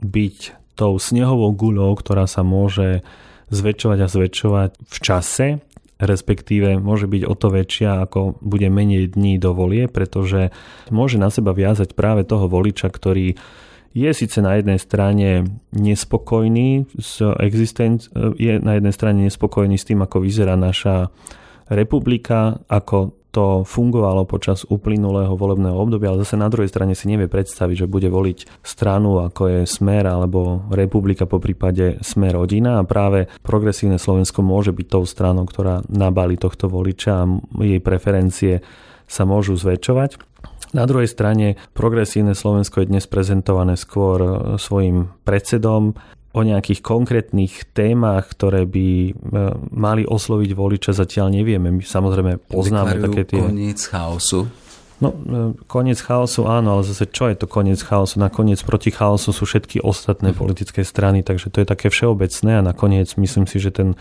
byť 0.00 0.36
tou 0.76 1.00
snehovou 1.00 1.52
guľou, 1.56 1.96
ktorá 1.96 2.28
sa 2.28 2.44
môže 2.44 3.04
zväčšovať 3.48 3.98
a 4.04 4.08
zväčšovať 4.12 4.70
v 4.76 4.96
čase, 5.00 5.48
respektíve 5.96 6.76
môže 6.76 7.08
byť 7.08 7.22
o 7.24 7.34
to 7.36 7.48
väčšia, 7.48 8.04
ako 8.04 8.36
bude 8.44 8.68
menej 8.68 9.16
dní 9.16 9.40
do 9.40 9.56
volie, 9.56 9.88
pretože 9.88 10.52
môže 10.92 11.16
na 11.16 11.32
seba 11.32 11.56
viazať 11.56 11.96
práve 11.96 12.28
toho 12.28 12.44
voliča, 12.52 12.92
ktorý 12.92 13.36
je 13.96 14.10
síce 14.12 14.44
na 14.44 14.60
jednej 14.60 14.76
strane 14.76 15.56
nespokojný 15.72 16.84
s 17.00 17.24
existenc- 17.40 18.12
je 18.36 18.60
na 18.60 18.76
jednej 18.76 18.92
strane 18.92 19.24
nespokojný 19.24 19.80
s 19.80 19.88
tým, 19.88 20.04
ako 20.04 20.20
vyzerá 20.20 20.52
naša 20.52 21.08
republika, 21.72 22.60
ako 22.68 23.16
to 23.36 23.68
fungovalo 23.68 24.24
počas 24.24 24.64
uplynulého 24.64 25.36
volebného 25.36 25.76
obdobia, 25.76 26.08
ale 26.08 26.24
zase 26.24 26.40
na 26.40 26.48
druhej 26.48 26.72
strane 26.72 26.96
si 26.96 27.04
nevie 27.04 27.28
predstaviť, 27.28 27.84
že 27.84 27.92
bude 27.92 28.08
voliť 28.08 28.64
stranu 28.64 29.20
ako 29.28 29.42
je 29.52 29.60
Smer 29.68 30.08
alebo 30.08 30.64
Republika 30.72 31.28
po 31.28 31.36
prípade 31.36 32.00
Smer 32.00 32.32
rodina 32.32 32.80
a 32.80 32.88
práve 32.88 33.28
progresívne 33.44 34.00
Slovensko 34.00 34.40
môže 34.40 34.72
byť 34.72 34.86
tou 34.88 35.04
stranou, 35.04 35.44
ktorá 35.44 35.84
nabali 35.92 36.40
tohto 36.40 36.72
voliča 36.72 37.12
a 37.12 37.28
jej 37.60 37.80
preferencie 37.84 38.64
sa 39.04 39.28
môžu 39.28 39.52
zväčšovať. 39.60 40.16
Na 40.72 40.88
druhej 40.88 41.06
strane 41.06 41.60
progresívne 41.76 42.32
Slovensko 42.32 42.82
je 42.82 42.90
dnes 42.90 43.04
prezentované 43.04 43.76
skôr 43.76 44.56
svojim 44.56 45.12
predsedom 45.28 45.92
o 46.36 46.40
nejakých 46.44 46.84
konkrétnych 46.84 47.72
témach, 47.72 48.28
ktoré 48.28 48.68
by 48.68 48.88
e, 49.08 49.12
mali 49.72 50.04
osloviť 50.04 50.50
voliča, 50.52 50.92
zatiaľ 50.92 51.32
nevieme. 51.32 51.72
My 51.72 51.80
samozrejme 51.80 52.36
poznáme 52.52 53.00
také 53.00 53.24
tie... 53.24 53.40
koniec 53.40 53.80
chaosu. 53.80 54.44
No, 55.00 55.16
e, 55.16 55.56
koniec 55.64 55.96
chaosu 55.96 56.44
áno, 56.44 56.76
ale 56.76 56.82
zase 56.84 57.08
čo 57.08 57.32
je 57.32 57.40
to 57.40 57.48
koniec 57.48 57.80
chaosu? 57.80 58.20
Nakoniec 58.20 58.60
proti 58.68 58.92
chaosu 58.92 59.32
sú 59.32 59.48
všetky 59.48 59.80
ostatné 59.80 60.32
mhm. 60.32 60.36
politické 60.36 60.84
strany, 60.84 61.24
takže 61.24 61.48
to 61.48 61.64
je 61.64 61.66
také 61.68 61.88
všeobecné 61.88 62.60
a 62.60 62.62
nakoniec 62.62 63.16
myslím 63.16 63.48
si, 63.48 63.56
že 63.56 63.72
ten 63.72 63.96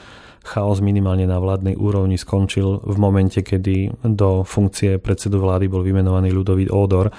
chaos 0.46 0.78
minimálne 0.78 1.26
na 1.26 1.42
vládnej 1.42 1.74
úrovni 1.74 2.22
skončil 2.22 2.84
v 2.86 2.98
momente, 3.02 3.42
kedy 3.42 4.06
do 4.06 4.46
funkcie 4.46 5.02
predsedu 5.02 5.42
vlády 5.42 5.66
bol 5.66 5.82
vymenovaný 5.82 6.30
ľudový 6.30 6.70
Ódor 6.70 7.10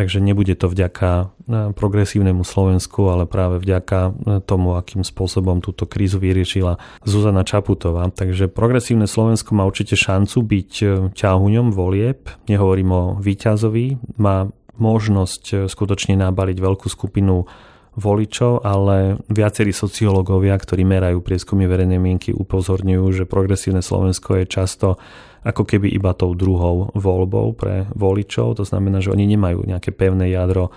Takže 0.00 0.16
nebude 0.16 0.56
to 0.56 0.72
vďaka 0.72 1.10
e, 1.12 1.76
progresívnemu 1.76 2.40
Slovensku, 2.40 3.12
ale 3.12 3.28
práve 3.28 3.60
vďaka 3.60 4.00
e, 4.00 4.10
tomu, 4.40 4.72
akým 4.80 5.04
spôsobom 5.04 5.60
túto 5.60 5.84
krízu 5.84 6.16
vyriešila 6.16 6.80
Zuzana 7.04 7.44
Čaputová. 7.44 8.08
Takže 8.08 8.48
progresívne 8.48 9.04
Slovensko 9.04 9.52
má 9.52 9.68
určite 9.68 10.00
šancu 10.00 10.40
byť 10.40 10.72
e, 10.80 10.84
ťahuňom 11.12 11.76
volieb. 11.76 12.32
Nehovorím 12.48 12.90
o 12.96 13.02
výťazovi. 13.20 14.16
Má 14.16 14.48
možnosť 14.80 15.68
skutočne 15.68 16.16
nabaliť 16.16 16.56
veľkú 16.56 16.88
skupinu 16.88 17.44
voličov, 17.92 18.64
ale 18.64 19.20
viacerí 19.28 19.76
sociológovia, 19.76 20.56
ktorí 20.56 20.80
merajú 20.80 21.20
prieskumy 21.20 21.68
verejnej 21.68 22.00
mienky, 22.00 22.32
upozorňujú, 22.32 23.04
že 23.12 23.28
progresívne 23.28 23.84
Slovensko 23.84 24.40
je 24.40 24.44
často 24.48 24.96
ako 25.40 25.62
keby 25.64 25.88
iba 25.88 26.12
tou 26.12 26.36
druhou 26.36 26.92
voľbou 26.92 27.56
pre 27.56 27.88
voličov. 27.96 28.60
To 28.60 28.64
znamená, 28.64 29.00
že 29.00 29.12
oni 29.12 29.24
nemajú 29.24 29.64
nejaké 29.64 29.92
pevné 29.92 30.32
jadro 30.32 30.68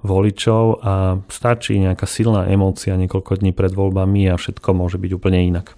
voličov 0.00 0.80
a 0.80 1.20
stačí 1.28 1.76
nejaká 1.76 2.08
silná 2.08 2.48
emócia 2.48 2.96
niekoľko 2.96 3.44
dní 3.44 3.52
pred 3.52 3.70
voľbami 3.76 4.32
a 4.32 4.40
všetko 4.40 4.72
môže 4.72 4.96
byť 4.96 5.10
úplne 5.12 5.44
inak. 5.44 5.76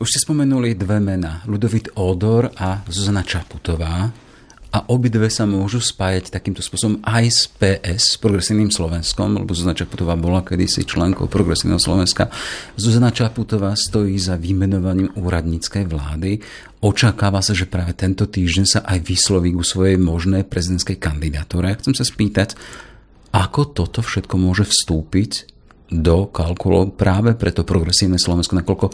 Už 0.00 0.08
ste 0.08 0.24
spomenuli 0.24 0.72
dve 0.72 0.98
mená, 1.04 1.44
Ludovit 1.44 1.92
Odor 2.00 2.48
a 2.56 2.80
Zuzana 2.88 3.20
Čaputová 3.20 4.08
a 4.68 4.84
obidve 4.92 5.32
sa 5.32 5.48
môžu 5.48 5.80
spájať 5.80 6.28
takýmto 6.28 6.60
spôsobom 6.60 7.00
aj 7.00 7.24
s 7.32 7.42
PS, 7.48 8.02
s 8.04 8.20
Progresívnym 8.20 8.68
Slovenskom, 8.68 9.40
lebo 9.40 9.56
Zuzana 9.56 9.72
Čaputová 9.72 10.12
bola 10.12 10.44
kedysi 10.44 10.84
členkou 10.84 11.24
Progresívneho 11.24 11.80
Slovenska. 11.80 12.28
Zuzana 12.76 13.08
Čaputová 13.08 13.72
stojí 13.72 14.20
za 14.20 14.36
vymenovaním 14.36 15.08
úradníckej 15.16 15.88
vlády. 15.88 16.44
Očakáva 16.84 17.40
sa, 17.40 17.56
že 17.56 17.64
práve 17.64 17.96
tento 17.96 18.28
týždeň 18.28 18.66
sa 18.68 18.80
aj 18.84 19.08
vysloví 19.08 19.56
ku 19.56 19.64
svojej 19.64 19.96
možnej 19.96 20.44
prezidentskej 20.44 21.00
kandidatúre. 21.00 21.72
Chcem 21.80 21.96
sa 21.96 22.04
spýtať, 22.04 22.52
ako 23.32 23.72
toto 23.72 24.04
všetko 24.04 24.36
môže 24.36 24.68
vstúpiť 24.68 25.57
do 25.88 26.28
kalkulov 26.28 26.96
práve 27.00 27.32
preto 27.32 27.64
progresívne 27.64 28.20
Slovensko, 28.20 28.60
nakoľko 28.60 28.86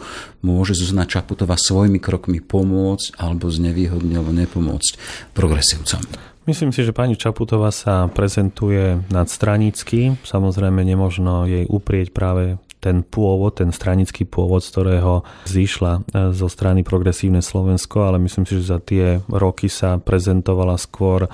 môže 0.47 0.75
Zuzana 0.75 1.03
Čaputová 1.03 1.59
svojimi 1.59 1.99
krokmi 1.99 2.39
pomôcť 2.39 3.19
alebo 3.19 3.51
znevýhodne 3.51 4.15
alebo 4.15 4.31
nepomôcť 4.31 4.91
progresívcom. 5.35 6.01
Myslím 6.45 6.69
si, 6.69 6.85
že 6.85 6.93
pani 6.93 7.17
Čaputová 7.17 7.73
sa 7.73 8.05
prezentuje 8.05 9.01
nadstranicky. 9.09 10.13
Samozrejme, 10.21 10.85
nemožno 10.85 11.49
jej 11.49 11.65
uprieť 11.65 12.13
práve 12.13 12.61
ten 12.77 13.01
pôvod, 13.01 13.57
ten 13.57 13.73
stranický 13.73 14.29
pôvod, 14.29 14.61
z 14.61 14.69
ktorého 14.69 15.25
zišla 15.49 15.93
e, 15.97 16.01
zo 16.37 16.45
strany 16.45 16.85
Progresívne 16.85 17.41
Slovensko, 17.41 18.05
ale 18.05 18.21
myslím 18.21 18.45
si, 18.45 18.61
že 18.61 18.69
za 18.69 18.77
tie 18.77 19.25
roky 19.25 19.73
sa 19.73 19.97
prezentovala 19.97 20.77
skôr 20.77 21.25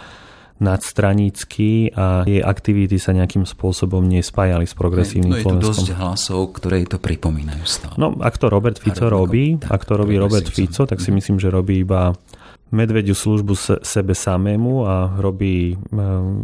nadstranícky 0.61 1.97
a 1.97 2.21
jej 2.29 2.39
aktivity 2.39 3.01
sa 3.01 3.17
nejakým 3.17 3.49
spôsobom 3.49 4.05
nespájali 4.05 4.69
s 4.69 4.77
progresívnym 4.77 5.33
no, 5.33 5.37
je 5.41 5.45
dosť 5.57 5.97
hlasov, 5.97 6.53
ktoré 6.53 6.85
to 6.85 7.01
pripomínajú 7.01 7.65
stále. 7.65 7.97
No, 7.97 8.13
ak 8.21 8.37
to 8.37 8.53
Robert 8.53 8.77
Fico 8.77 9.09
robí, 9.09 9.57
ak 9.57 9.81
to 9.89 9.97
robí 9.97 10.21
Robert 10.21 10.45
Fico, 10.45 10.85
tak 10.85 11.01
si 11.01 11.09
myslím, 11.09 11.41
že 11.41 11.49
robí 11.49 11.81
iba 11.81 12.13
medvediu 12.71 13.17
službu 13.17 13.83
sebe 13.83 14.13
samému 14.15 14.87
a 14.87 14.95
robí 15.19 15.75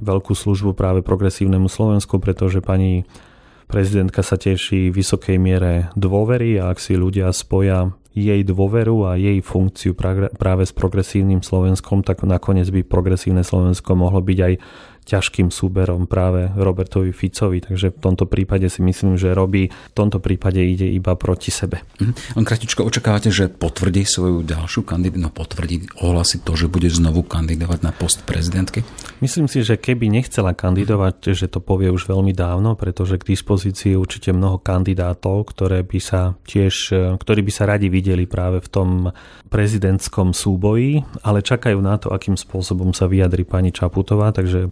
veľkú 0.03 0.33
službu 0.35 0.75
práve 0.75 0.99
progresívnemu 0.99 1.71
Slovensku, 1.71 2.19
pretože 2.19 2.59
pani 2.59 3.07
prezidentka 3.69 4.25
sa 4.25 4.35
teší 4.35 4.91
vysokej 4.91 5.37
miere 5.39 5.93
dôvery 5.95 6.59
a 6.59 6.73
ak 6.73 6.83
si 6.83 6.99
ľudia 6.99 7.31
spoja 7.31 7.95
jej 8.17 8.41
dôveru 8.41 9.05
a 9.05 9.11
jej 9.13 9.37
funkciu 9.45 9.93
práve 10.33 10.65
s 10.65 10.73
progresívnym 10.73 11.45
Slovenskom, 11.45 12.01
tak 12.01 12.25
nakoniec 12.25 12.65
by 12.73 12.81
progresívne 12.81 13.45
Slovensko 13.45 13.93
mohlo 13.93 14.25
byť 14.25 14.39
aj 14.41 14.53
ťažkým 15.07 15.47
súberom 15.47 16.03
práve 16.05 16.51
Robertovi 16.51 17.15
Ficovi, 17.15 17.63
takže 17.63 17.95
v 17.95 17.99
tomto 18.03 18.27
prípade 18.27 18.67
si 18.67 18.83
myslím, 18.83 19.15
že 19.15 19.31
robí 19.31 19.71
v 19.71 19.95
tomto 19.95 20.19
prípade 20.19 20.59
ide 20.59 20.91
iba 20.91 21.15
proti 21.15 21.49
sebe. 21.49 21.79
Mm. 22.03 22.13
On 22.35 22.43
kratičko 22.43 22.83
očakávate, 22.83 23.31
že 23.31 23.47
potvrdí 23.47 24.03
svoju 24.03 24.43
ďalšiu 24.43 24.83
kandidátu, 24.83 25.23
no 25.23 25.31
potvrdí, 25.31 25.87
ohlási 26.03 26.43
to, 26.43 26.59
že 26.59 26.67
bude 26.67 26.91
znovu 26.91 27.23
kandidovať 27.23 27.79
na 27.87 27.95
post 27.95 28.27
prezidentky? 28.27 28.83
Myslím 29.23 29.47
si, 29.47 29.63
že 29.63 29.79
keby 29.79 30.11
nechcela 30.11 30.51
kandidovať, 30.51 31.31
že 31.31 31.47
to 31.47 31.63
povie 31.63 31.87
už 31.87 32.11
veľmi 32.11 32.35
dávno, 32.35 32.75
pretože 32.75 33.15
k 33.15 33.31
dispozícii 33.31 33.95
je 33.95 34.01
určite 34.01 34.35
mnoho 34.35 34.59
kandidátov, 34.59 35.47
ktoré 35.55 35.87
by 35.87 35.99
sa 36.03 36.35
tiež, 36.43 36.91
ktorí 37.15 37.41
by 37.47 37.51
sa 37.55 37.63
radi 37.63 37.87
videli 37.87 38.27
práve 38.27 38.59
v 38.59 38.69
tom 38.69 38.89
prezidentskom 39.47 40.35
súboji, 40.35 41.07
ale 41.23 41.39
čakajú 41.39 41.79
na 41.79 41.95
to, 41.95 42.11
akým 42.11 42.35
spôsobom 42.35 42.91
sa 42.91 43.07
vyjadri 43.07 43.47
pani 43.47 43.71
Čaputová, 43.71 44.35
takže 44.35 44.67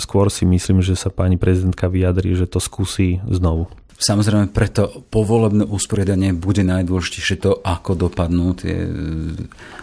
skôr 0.00 0.28
si 0.28 0.44
myslím, 0.44 0.84
že 0.84 0.96
sa 0.96 1.08
pani 1.08 1.40
prezidentka 1.40 1.88
vyjadrí, 1.88 2.36
že 2.36 2.48
to 2.48 2.60
skúsi 2.60 3.20
znovu. 3.28 3.68
Samozrejme, 4.00 4.48
preto 4.48 5.04
povolebné 5.12 5.68
usporiadanie 5.68 6.32
bude 6.32 6.64
najdôležitejšie 6.64 7.36
to, 7.36 7.60
ako 7.60 8.08
dopadnú 8.08 8.56
tie 8.56 8.88
e, 8.88 8.88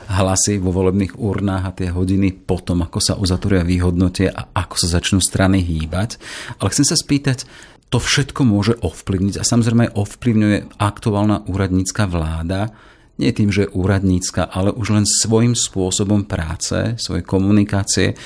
hlasy 0.10 0.58
vo 0.58 0.74
volebných 0.74 1.22
urnách 1.22 1.64
a 1.70 1.76
tie 1.78 1.93
hodiny 1.93 2.34
potom, 2.34 2.82
ako 2.82 2.98
sa 2.98 3.14
uzatvoria 3.14 3.62
výhodnotie 3.62 4.26
a 4.34 4.50
ako 4.58 4.76
sa 4.82 4.98
začnú 4.98 5.22
strany 5.22 5.62
hýbať. 5.62 6.18
Ale 6.58 6.74
chcem 6.74 6.89
sa 6.89 6.98
spýtať, 6.98 7.45
to 7.93 8.02
všetko 8.02 8.41
môže 8.41 8.74
ovplyvniť 8.82 9.38
a 9.38 9.45
samozrejme 9.45 9.93
ovplyvňuje 9.93 10.82
aktuálna 10.82 11.45
úradnícka 11.45 12.10
vláda, 12.10 12.74
nie 13.22 13.30
tým, 13.34 13.54
že 13.54 13.66
je 13.66 13.74
úradnícka, 13.74 14.50
ale 14.50 14.74
už 14.74 14.98
len 14.98 15.06
svojim 15.06 15.54
spôsobom 15.54 16.26
práce, 16.26 16.98
svojej 16.98 17.26
komunikácie 17.26 18.18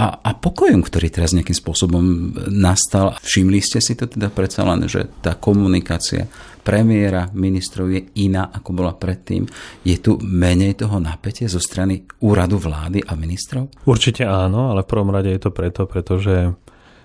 a, 0.00 0.24
a 0.24 0.30
pokojom, 0.32 0.80
ktorý 0.80 1.12
teraz 1.12 1.36
nejakým 1.36 1.52
spôsobom 1.52 2.32
nastal. 2.48 3.12
Všimli 3.20 3.60
ste 3.60 3.84
si 3.84 3.92
to 3.92 4.08
teda 4.08 4.32
predsa 4.32 4.64
len, 4.64 4.88
že 4.88 5.04
tá 5.20 5.36
komunikácia 5.36 6.24
premiéra, 6.64 7.28
ministrov 7.36 7.92
je 7.92 8.00
iná, 8.24 8.48
ako 8.48 8.70
bola 8.72 8.96
predtým. 8.96 9.44
Je 9.84 10.00
tu 10.00 10.16
menej 10.24 10.80
toho 10.80 10.96
napätia 10.96 11.52
zo 11.52 11.60
strany 11.60 12.08
úradu 12.24 12.56
vlády 12.56 13.04
a 13.04 13.12
ministrov? 13.12 13.84
Určite 13.84 14.24
áno, 14.24 14.72
ale 14.72 14.88
v 14.88 14.90
prvom 14.90 15.12
rade 15.12 15.36
je 15.36 15.40
to 15.40 15.52
preto, 15.52 15.84
pretože 15.84 16.56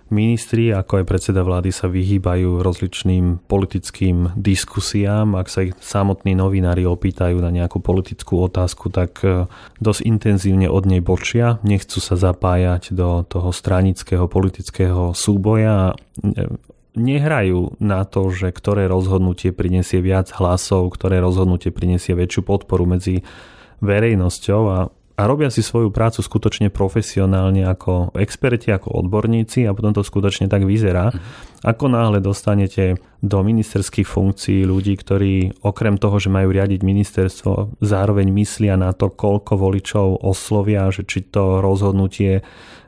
Ministri, 0.06 0.70
ako 0.70 1.02
aj 1.02 1.06
predseda 1.10 1.42
vlády 1.42 1.74
sa 1.74 1.90
vyhýbajú 1.90 2.62
rozličným 2.62 3.42
politickým 3.50 4.38
diskusiám. 4.38 5.34
Ak 5.34 5.50
sa 5.50 5.66
ich 5.66 5.74
samotní 5.82 6.38
novinári 6.38 6.86
opýtajú 6.86 7.42
na 7.42 7.50
nejakú 7.50 7.82
politickú 7.82 8.46
otázku, 8.46 8.94
tak 8.94 9.26
e, 9.26 9.50
dosť 9.82 10.02
intenzívne 10.06 10.70
od 10.70 10.86
nej 10.86 11.02
bočia. 11.02 11.58
Nechcú 11.66 11.98
sa 11.98 12.14
zapájať 12.22 12.94
do 12.94 13.26
toho 13.26 13.50
stranického 13.50 14.30
politického 14.30 15.18
súboja 15.18 15.98
e, 16.22 16.54
nehrajú 16.96 17.76
na 17.82 18.08
to, 18.08 18.32
že 18.32 18.56
ktoré 18.56 18.88
rozhodnutie 18.88 19.52
prinesie 19.52 20.00
viac 20.00 20.32
hlasov, 20.38 20.96
ktoré 20.96 21.20
rozhodnutie 21.20 21.70
prinesie 21.70 22.16
väčšiu 22.16 22.42
podporu 22.46 22.88
medzi 22.88 23.26
verejnosťou 23.84 24.62
a 24.72 24.78
a 25.16 25.22
robia 25.24 25.48
si 25.48 25.64
svoju 25.64 25.96
prácu 25.96 26.20
skutočne 26.20 26.68
profesionálne 26.68 27.64
ako 27.64 28.12
experti, 28.20 28.76
ako 28.76 29.00
odborníci 29.00 29.64
a 29.64 29.72
potom 29.72 29.96
to 29.96 30.04
skutočne 30.04 30.52
tak 30.52 30.68
vyzerá. 30.68 31.16
Mhm. 31.16 31.20
Ako 31.66 31.86
náhle 31.90 32.20
dostanete 32.22 33.00
do 33.24 33.42
ministerských 33.42 34.06
funkcií 34.06 34.68
ľudí, 34.68 34.94
ktorí 35.00 35.66
okrem 35.66 35.98
toho, 35.98 36.20
že 36.20 36.30
majú 36.30 36.54
riadiť 36.54 36.84
ministerstvo, 36.84 37.82
zároveň 37.82 38.30
myslia 38.38 38.78
na 38.78 38.94
to, 38.94 39.10
koľko 39.10 39.58
voličov 39.58 40.22
oslovia, 40.22 40.92
že 40.94 41.08
či 41.08 41.26
to 41.26 41.64
rozhodnutie 41.64 42.46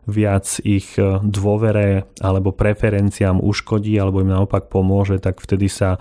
viac 0.07 0.47
ich 0.63 0.95
dôvere 1.23 2.07
alebo 2.23 2.55
preferenciám 2.55 3.43
uškodí 3.43 3.97
alebo 3.99 4.23
im 4.23 4.31
naopak 4.31 4.71
pomôže, 4.71 5.19
tak 5.19 5.43
vtedy 5.43 5.67
sa 5.67 5.99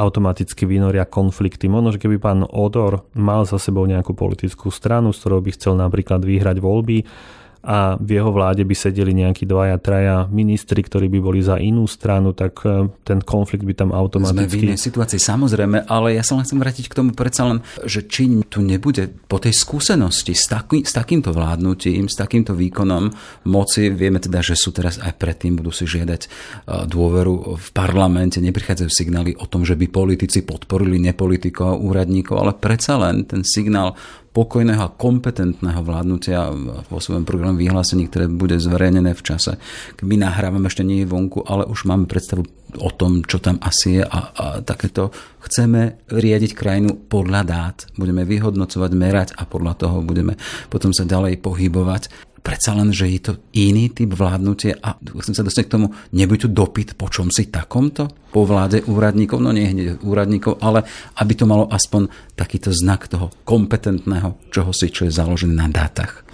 automaticky 0.00 0.64
vynoria 0.64 1.04
konflikty. 1.04 1.68
Možno, 1.68 1.92
že 1.92 2.00
keby 2.00 2.16
pán 2.16 2.40
Odor 2.48 3.04
mal 3.12 3.44
za 3.44 3.60
sebou 3.60 3.84
nejakú 3.84 4.16
politickú 4.16 4.72
stranu, 4.72 5.12
s 5.12 5.20
ktorou 5.20 5.44
by 5.44 5.52
chcel 5.52 5.76
napríklad 5.76 6.24
vyhrať 6.24 6.56
voľby, 6.56 7.04
a 7.60 8.00
v 8.00 8.16
jeho 8.16 8.32
vláde 8.32 8.64
by 8.64 8.72
sedeli 8.72 9.12
nejakí 9.12 9.44
dvaja, 9.44 9.76
traja 9.76 10.24
ministri, 10.32 10.80
ktorí 10.80 11.12
by 11.12 11.20
boli 11.20 11.40
za 11.44 11.60
inú 11.60 11.84
stranu, 11.84 12.32
tak 12.32 12.64
e, 12.64 12.88
ten 13.04 13.20
konflikt 13.20 13.68
by 13.68 13.76
tam 13.76 13.92
automaticky... 13.92 14.48
Sme 14.48 14.48
v 14.48 14.66
inej 14.72 14.80
situácii, 14.80 15.20
samozrejme, 15.20 15.84
ale 15.84 16.16
ja 16.16 16.24
sa 16.24 16.40
len 16.40 16.48
chcem 16.48 16.56
vrátiť 16.56 16.88
k 16.88 16.96
tomu 16.96 17.12
predsa 17.12 17.44
len, 17.44 17.60
že 17.84 18.08
či 18.08 18.32
tu 18.48 18.64
nebude 18.64 19.12
po 19.28 19.36
tej 19.36 19.52
skúsenosti 19.52 20.32
s, 20.32 20.48
taký, 20.48 20.88
s 20.88 20.96
takýmto 20.96 21.36
vládnutím, 21.36 22.08
s 22.08 22.16
takýmto 22.16 22.56
výkonom 22.56 23.12
moci, 23.44 23.92
vieme 23.92 24.24
teda, 24.24 24.40
že 24.40 24.56
sú 24.56 24.72
teraz 24.72 24.96
aj 24.96 25.20
predtým, 25.20 25.60
budú 25.60 25.68
si 25.68 25.84
žiadať 25.84 26.20
e, 26.24 26.28
dôveru 26.88 27.60
v 27.60 27.68
parlamente, 27.76 28.40
neprichádzajú 28.40 28.88
signály 28.88 29.36
o 29.36 29.44
tom, 29.44 29.68
že 29.68 29.76
by 29.76 29.84
politici 29.92 30.48
podporili 30.48 30.96
nepolitikov 30.96 31.76
a 31.76 31.80
úradníkov, 31.80 32.40
ale 32.40 32.56
predsa 32.56 32.96
len 32.96 33.28
ten 33.28 33.44
signál 33.44 34.00
pokojného 34.30 34.82
a 34.86 34.94
kompetentného 34.94 35.82
vládnutia 35.82 36.54
vo 36.86 36.98
svojom 37.02 37.26
programu 37.26 37.58
vyhlásení, 37.58 38.06
ktoré 38.06 38.30
bude 38.30 38.62
zverejnené 38.62 39.10
v 39.18 39.22
čase. 39.26 39.58
My 40.06 40.14
nahrávame 40.14 40.70
ešte 40.70 40.86
nie 40.86 41.02
je 41.02 41.10
vonku, 41.10 41.42
ale 41.42 41.66
už 41.66 41.90
máme 41.90 42.06
predstavu 42.06 42.46
o 42.78 42.90
tom, 42.94 43.26
čo 43.26 43.42
tam 43.42 43.58
asi 43.58 43.98
je 43.98 44.04
a, 44.06 44.20
a 44.30 44.44
takéto 44.62 45.10
chceme 45.42 46.06
riadiť 46.06 46.54
krajinu 46.54 46.94
podľa 47.10 47.42
dát. 47.42 47.76
Budeme 47.98 48.22
vyhodnocovať, 48.22 48.90
merať 48.94 49.28
a 49.34 49.42
podľa 49.42 49.74
toho 49.74 49.96
budeme 50.06 50.38
potom 50.70 50.94
sa 50.94 51.02
ďalej 51.02 51.42
pohybovať 51.42 52.29
predsa 52.40 52.72
len, 52.72 52.90
že 52.90 53.06
je 53.08 53.20
to 53.20 53.32
iný 53.52 53.92
typ 53.92 54.16
vládnutie 54.16 54.76
a 54.80 54.96
chcem 54.96 55.36
sa 55.36 55.44
dostať 55.44 55.64
k 55.68 55.74
tomu, 55.76 55.86
nebude 56.16 56.44
tu 56.44 56.48
dopyt 56.48 56.96
po 56.96 57.12
čom 57.12 57.28
si 57.28 57.52
takomto? 57.52 58.08
Po 58.32 58.48
vláde 58.48 58.84
úradníkov, 58.88 59.38
no 59.40 59.52
nie 59.52 59.68
hneď 59.68 60.00
úradníkov, 60.00 60.58
ale 60.64 60.84
aby 61.20 61.32
to 61.36 61.44
malo 61.44 61.68
aspoň 61.68 62.08
takýto 62.34 62.72
znak 62.72 63.06
toho 63.06 63.28
kompetentného 63.44 64.40
čoho 64.48 64.72
si, 64.72 64.88
čo 64.88 65.06
je 65.06 65.12
založené 65.12 65.54
na 65.54 65.68
dátach. 65.68 66.24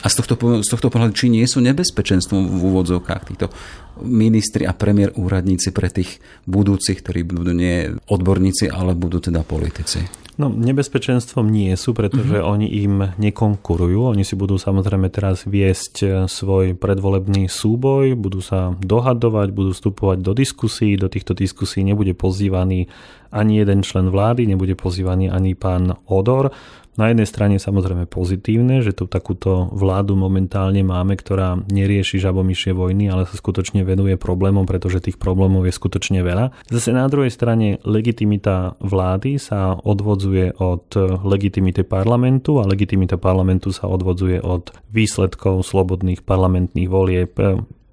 A 0.00 0.08
z 0.08 0.24
tohto, 0.24 0.64
z 0.64 0.68
tohto 0.68 0.88
pohľadu, 0.88 1.12
či 1.12 1.28
nie 1.28 1.44
sú 1.44 1.60
nebezpečenstvom 1.60 2.48
v 2.48 2.62
úvodzovkách 2.72 3.22
týchto 3.28 3.52
ministri 4.00 4.64
a 4.64 4.72
premiér 4.72 5.12
úradníci 5.12 5.76
pre 5.76 5.92
tých 5.92 6.24
budúcich, 6.48 7.04
ktorí 7.04 7.20
budú 7.28 7.52
nie 7.52 7.92
odborníci, 8.08 8.72
ale 8.72 8.96
budú 8.96 9.20
teda 9.20 9.44
politici? 9.44 10.00
No, 10.40 10.48
nebezpečenstvom 10.48 11.52
nie 11.52 11.76
sú, 11.76 11.92
pretože 11.92 12.40
uh-huh. 12.40 12.56
oni 12.56 12.64
im 12.80 13.12
nekonkurujú. 13.20 14.16
Oni 14.16 14.24
si 14.24 14.40
budú 14.40 14.56
samozrejme 14.56 15.12
teraz 15.12 15.44
viesť 15.44 15.94
e, 16.00 16.06
svoj 16.32 16.80
predvolebný 16.80 17.44
súboj, 17.44 18.16
budú 18.16 18.40
sa 18.40 18.72
dohadovať, 18.80 19.52
budú 19.52 19.76
vstupovať 19.76 20.24
do 20.24 20.32
diskusí. 20.32 20.96
Do 20.96 21.12
týchto 21.12 21.36
diskusí 21.36 21.84
nebude 21.84 22.16
pozývaný 22.16 22.88
ani 23.28 23.60
jeden 23.60 23.84
člen 23.84 24.08
vlády, 24.08 24.48
nebude 24.48 24.72
pozývaný 24.80 25.28
ani 25.28 25.52
pán 25.52 26.00
Odor. 26.08 26.56
Na 26.98 27.06
jednej 27.06 27.24
strane 27.24 27.56
samozrejme 27.62 28.10
pozitívne, 28.10 28.82
že 28.82 28.90
tu 28.90 29.06
takúto 29.06 29.70
vládu 29.70 30.18
momentálne 30.18 30.82
máme, 30.82 31.14
ktorá 31.14 31.62
nerieši 31.70 32.18
žabomyšie 32.18 32.74
vojny, 32.74 33.06
ale 33.06 33.30
sa 33.30 33.38
skutočne 33.38 33.86
venuje 33.86 34.18
problémom, 34.18 34.66
pretože 34.66 34.98
tých 34.98 35.16
problémov 35.16 35.70
je 35.70 35.72
skutočne 35.72 36.20
veľa. 36.26 36.50
Zase 36.66 36.90
na 36.90 37.06
druhej 37.06 37.30
strane 37.30 37.78
legitimita 37.86 38.74
vlády 38.82 39.38
sa 39.38 39.78
odvodzuje 39.78 40.58
od 40.58 40.90
legitimity 41.22 41.86
parlamentu 41.86 42.58
a 42.58 42.66
legitimita 42.66 43.16
parlamentu 43.22 43.70
sa 43.70 43.86
odvodzuje 43.86 44.42
od 44.42 44.74
výsledkov 44.90 45.62
slobodných 45.62 46.26
parlamentných 46.26 46.90
volieb. 46.90 47.32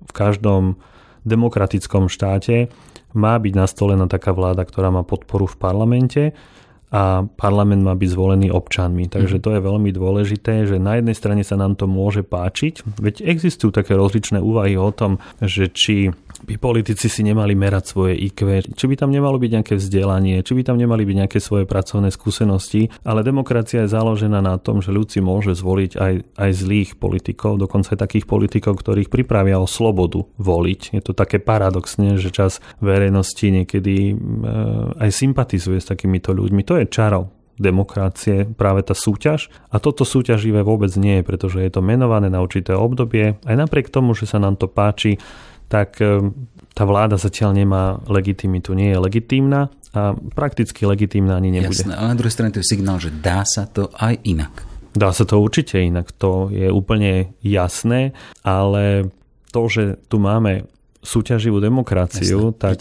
V 0.07 0.11
každom 0.11 0.81
demokratickom 1.21 2.09
štáte 2.09 2.73
má 3.13 3.37
byť 3.37 3.53
nastolená 3.55 4.09
taká 4.09 4.33
vláda, 4.33 4.65
ktorá 4.65 4.89
má 4.89 5.05
podporu 5.05 5.45
v 5.45 5.55
parlamente 5.55 6.23
a 6.87 7.27
parlament 7.27 7.83
má 7.83 7.93
byť 7.99 8.09
zvolený 8.15 8.47
občanmi. 8.47 9.11
Takže 9.11 9.39
mhm. 9.39 9.43
to 9.43 9.49
je 9.55 9.61
veľmi 9.61 9.89
dôležité, 9.91 10.53
že 10.67 10.79
na 10.79 10.99
jednej 10.99 11.15
strane 11.15 11.43
sa 11.43 11.59
nám 11.59 11.75
to 11.75 11.85
môže 11.85 12.23
páčiť, 12.23 12.97
veď 12.99 13.27
existujú 13.27 13.75
také 13.75 13.95
rozličné 13.99 14.39
úvahy 14.39 14.79
o 14.79 14.89
tom, 14.95 15.19
že 15.43 15.67
či 15.67 16.15
by 16.45 16.55
politici 16.61 17.09
si 17.09 17.25
nemali 17.25 17.57
merať 17.57 17.83
svoje 17.89 18.13
IQ, 18.13 18.61
či 18.77 18.85
by 18.85 18.95
tam 18.95 19.09
nemalo 19.09 19.41
byť 19.41 19.51
nejaké 19.57 19.73
vzdelanie, 19.73 20.45
či 20.45 20.53
by 20.53 20.61
tam 20.61 20.77
nemali 20.77 21.01
byť 21.01 21.15
nejaké 21.25 21.39
svoje 21.41 21.65
pracovné 21.65 22.13
skúsenosti, 22.13 22.93
ale 23.01 23.25
demokracia 23.25 23.83
je 23.83 23.93
založená 23.93 24.39
na 24.45 24.61
tom, 24.61 24.85
že 24.85 24.93
ľud 24.93 25.09
si 25.09 25.17
môže 25.17 25.57
zvoliť 25.57 25.91
aj, 25.97 26.13
aj 26.37 26.51
zlých 26.53 26.89
politikov, 27.01 27.57
dokonca 27.57 27.97
aj 27.97 28.05
takých 28.05 28.29
politikov, 28.29 28.77
ktorých 28.77 29.09
pripravia 29.09 29.57
o 29.57 29.65
slobodu 29.65 30.29
voliť. 30.37 30.93
Je 30.93 31.01
to 31.01 31.17
také 31.17 31.41
paradoxne, 31.41 32.21
že 32.21 32.29
čas 32.29 32.61
verejnosti 32.85 33.43
niekedy 33.49 34.13
e, 34.13 34.15
aj 35.01 35.09
sympatizuje 35.09 35.81
s 35.81 35.89
takýmito 35.89 36.37
ľuďmi. 36.37 36.61
To 36.69 36.76
je 36.81 36.87
čaro 36.89 37.33
demokracie 37.57 38.45
práve 38.45 38.85
tá 38.85 38.93
súťaž. 38.93 39.49
A 39.73 39.81
toto 39.81 40.05
súťaživé 40.05 40.61
vôbec 40.61 40.93
nie 40.95 41.19
je, 41.19 41.23
pretože 41.25 41.57
je 41.57 41.71
to 41.73 41.81
menované 41.81 42.29
na 42.29 42.39
určité 42.39 42.77
obdobie. 42.77 43.35
Aj 43.43 43.55
napriek 43.57 43.89
tomu, 43.89 44.13
že 44.13 44.29
sa 44.29 44.37
nám 44.37 44.61
to 44.61 44.69
páči, 44.69 45.17
tak 45.67 45.97
e, 45.99 46.31
tá 46.77 46.83
vláda 46.85 47.17
zatiaľ 47.17 47.57
nemá 47.57 47.97
legitimitu, 48.05 48.77
nie 48.77 48.93
je 48.93 49.01
legitímna 49.01 49.73
a 49.91 50.13
prakticky 50.13 50.85
legitímna 50.85 51.41
ani 51.41 51.59
nebude. 51.59 51.73
Jasné, 51.73 51.97
ale 51.97 52.13
na 52.13 52.17
druhej 52.17 52.33
strane 52.33 52.53
to 52.53 52.61
je 52.61 52.69
signál, 52.69 53.01
že 53.01 53.09
dá 53.09 53.41
sa 53.43 53.65
to 53.65 53.89
aj 53.97 54.21
inak. 54.23 54.53
Dá 54.93 55.09
sa 55.13 55.25
to 55.25 55.41
určite 55.41 55.81
inak, 55.81 56.13
to 56.15 56.49
je 56.53 56.69
úplne 56.69 57.33
jasné, 57.41 58.17
ale 58.41 59.09
to, 59.49 59.61
že 59.69 59.83
tu 60.09 60.17
máme 60.17 60.65
súťaživú 61.05 61.61
demokraciu, 61.61 62.51
Jasné. 62.51 62.59
tak, 62.59 62.77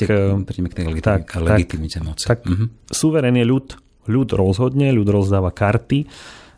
Príďme 0.48 0.68
k 0.72 0.74
tej 0.74 0.86
tak, 1.04 1.36
legitimite 1.38 2.00
moci. 2.02 2.24
Tak 2.26 2.42
uh-huh. 2.42 2.66
suverén 2.90 3.36
je 3.38 3.46
ľud, 3.46 3.76
ľud 4.06 4.34
rozhodne, 4.34 4.90
ľud 4.94 5.08
rozdáva 5.10 5.54
karty 5.54 6.06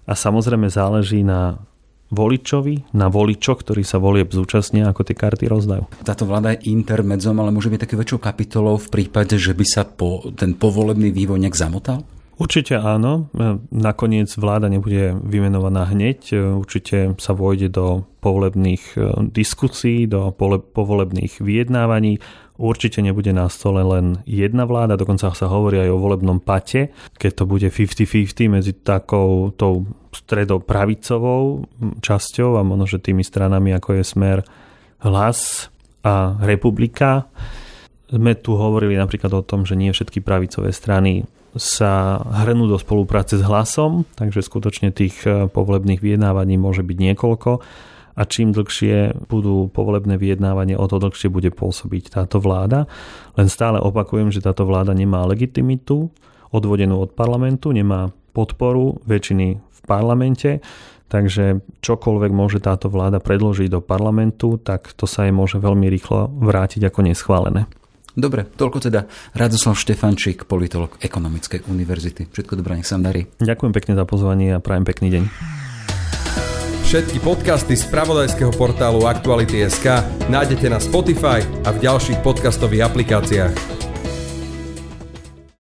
a 0.09 0.13
samozrejme 0.17 0.69
záleží 0.73 1.21
na 1.21 1.61
voličovi, 2.09 2.97
na 2.97 3.13
voličoch, 3.13 3.61
ktorí 3.61 3.85
sa 3.85 4.01
volieb 4.01 4.33
zúčastnia, 4.33 4.89
ako 4.89 5.05
tie 5.05 5.17
karty 5.17 5.45
rozdajú. 5.45 5.85
Táto 6.05 6.25
vláda 6.25 6.57
je 6.57 6.73
intermedzom, 6.73 7.37
ale 7.37 7.53
môže 7.53 7.69
byť 7.69 7.85
také 7.85 8.01
väčšou 8.01 8.21
kapitolou 8.21 8.81
v 8.81 8.89
prípade, 8.89 9.37
že 9.37 9.53
by 9.53 9.65
sa 9.69 9.85
po, 9.85 10.25
ten 10.33 10.57
povolebný 10.57 11.13
vývoj 11.13 11.37
nejak 11.45 11.57
zamotal? 11.57 12.01
Určite 12.39 12.79
áno. 12.79 13.27
Nakoniec 13.75 14.31
vláda 14.39 14.71
nebude 14.71 15.11
vymenovaná 15.27 15.91
hneď. 15.91 16.39
Určite 16.55 17.19
sa 17.19 17.35
vojde 17.35 17.67
do 17.67 18.07
povolebných 18.23 18.95
e, 18.95 19.27
diskusí, 19.35 20.07
do 20.07 20.31
povolebných 20.71 21.43
vyjednávaní. 21.43 22.23
Určite 22.55 23.03
nebude 23.03 23.35
na 23.35 23.51
stole 23.51 23.83
len 23.83 24.23
jedna 24.23 24.67
vláda, 24.67 24.99
dokonca 24.99 25.31
sa 25.31 25.47
hovorí 25.47 25.79
aj 25.79 25.95
o 25.95 26.03
volebnom 26.03 26.43
pate, 26.43 26.91
keď 27.15 27.43
to 27.43 27.45
bude 27.47 27.71
50-50 27.71 28.51
medzi 28.51 28.75
takou 28.75 29.55
tou 29.55 29.87
stredopravicovou 30.11 31.71
časťou 32.03 32.59
a 32.59 32.67
možno, 32.67 32.91
že 32.91 32.99
tými 32.99 33.23
stranami 33.23 33.75
ako 33.79 33.99
je 33.99 34.03
Smer, 34.03 34.39
Hlas 35.07 35.71
a 36.03 36.35
Republika. 36.43 37.31
Sme 38.11 38.35
tu 38.35 38.59
hovorili 38.59 38.99
napríklad 38.99 39.31
o 39.39 39.47
tom, 39.47 39.63
že 39.63 39.79
nie 39.79 39.95
všetky 39.95 40.19
pravicové 40.19 40.75
strany 40.75 41.23
sa 41.59 42.23
hrnú 42.23 42.71
do 42.71 42.79
spolupráce 42.79 43.37
s 43.37 43.45
hlasom, 43.45 44.07
takže 44.15 44.41
skutočne 44.41 44.95
tých 44.95 45.27
eh, 45.27 45.51
povolebných 45.51 46.01
vyjednávaní 46.01 46.57
môže 46.57 46.87
byť 46.87 46.97
niekoľko 46.97 47.51
a 48.19 48.23
čím 48.27 48.51
dlhšie 48.51 49.27
budú 49.31 49.71
povolebné 49.71 50.19
vyjednávanie, 50.19 50.75
o 50.75 50.87
to 50.91 50.99
dlhšie 50.99 51.31
bude 51.31 51.55
pôsobiť 51.55 52.19
táto 52.19 52.43
vláda. 52.43 52.91
Len 53.39 53.47
stále 53.47 53.79
opakujem, 53.79 54.35
že 54.35 54.43
táto 54.43 54.67
vláda 54.67 54.91
nemá 54.91 55.23
legitimitu 55.23 56.11
odvodenú 56.51 56.99
od 56.99 57.15
parlamentu, 57.15 57.71
nemá 57.71 58.11
podporu 58.35 58.99
väčšiny 59.07 59.47
v 59.59 59.81
parlamente, 59.87 60.59
takže 61.07 61.63
čokoľvek 61.79 62.33
môže 62.35 62.59
táto 62.59 62.91
vláda 62.91 63.23
predložiť 63.23 63.71
do 63.71 63.81
parlamentu, 63.81 64.59
tak 64.59 64.91
to 64.99 65.07
sa 65.07 65.25
jej 65.29 65.35
môže 65.35 65.63
veľmi 65.63 65.87
rýchlo 65.87 66.27
vrátiť 66.43 66.91
ako 66.91 67.01
neschválené. 67.07 67.71
Dobre, 68.19 68.51
toľko 68.51 68.91
teda 68.91 69.07
Radoslav 69.39 69.79
Štefančík, 69.79 70.51
politolog 70.51 70.99
Ekonomickej 70.99 71.71
univerzity. 71.71 72.27
Všetko 72.35 72.59
dobré, 72.59 72.75
nech 72.75 72.89
sa 72.91 72.99
vám 72.99 73.15
darí. 73.15 73.31
Ďakujem 73.39 73.71
pekne 73.71 73.95
za 73.95 74.03
pozvanie 74.03 74.59
a 74.59 74.59
prajem 74.59 74.83
pekný 74.83 75.09
deň. 75.15 75.23
Všetky 76.83 77.23
podcasty 77.23 77.79
z 77.79 77.87
pravodajského 77.87 78.51
portálu 78.59 79.07
Aktuality.sk 79.07 80.03
nájdete 80.27 80.67
na 80.67 80.83
Spotify 80.83 81.47
a 81.63 81.71
v 81.71 81.79
ďalších 81.79 82.19
podcastových 82.27 82.91
aplikáciách. 82.91 83.88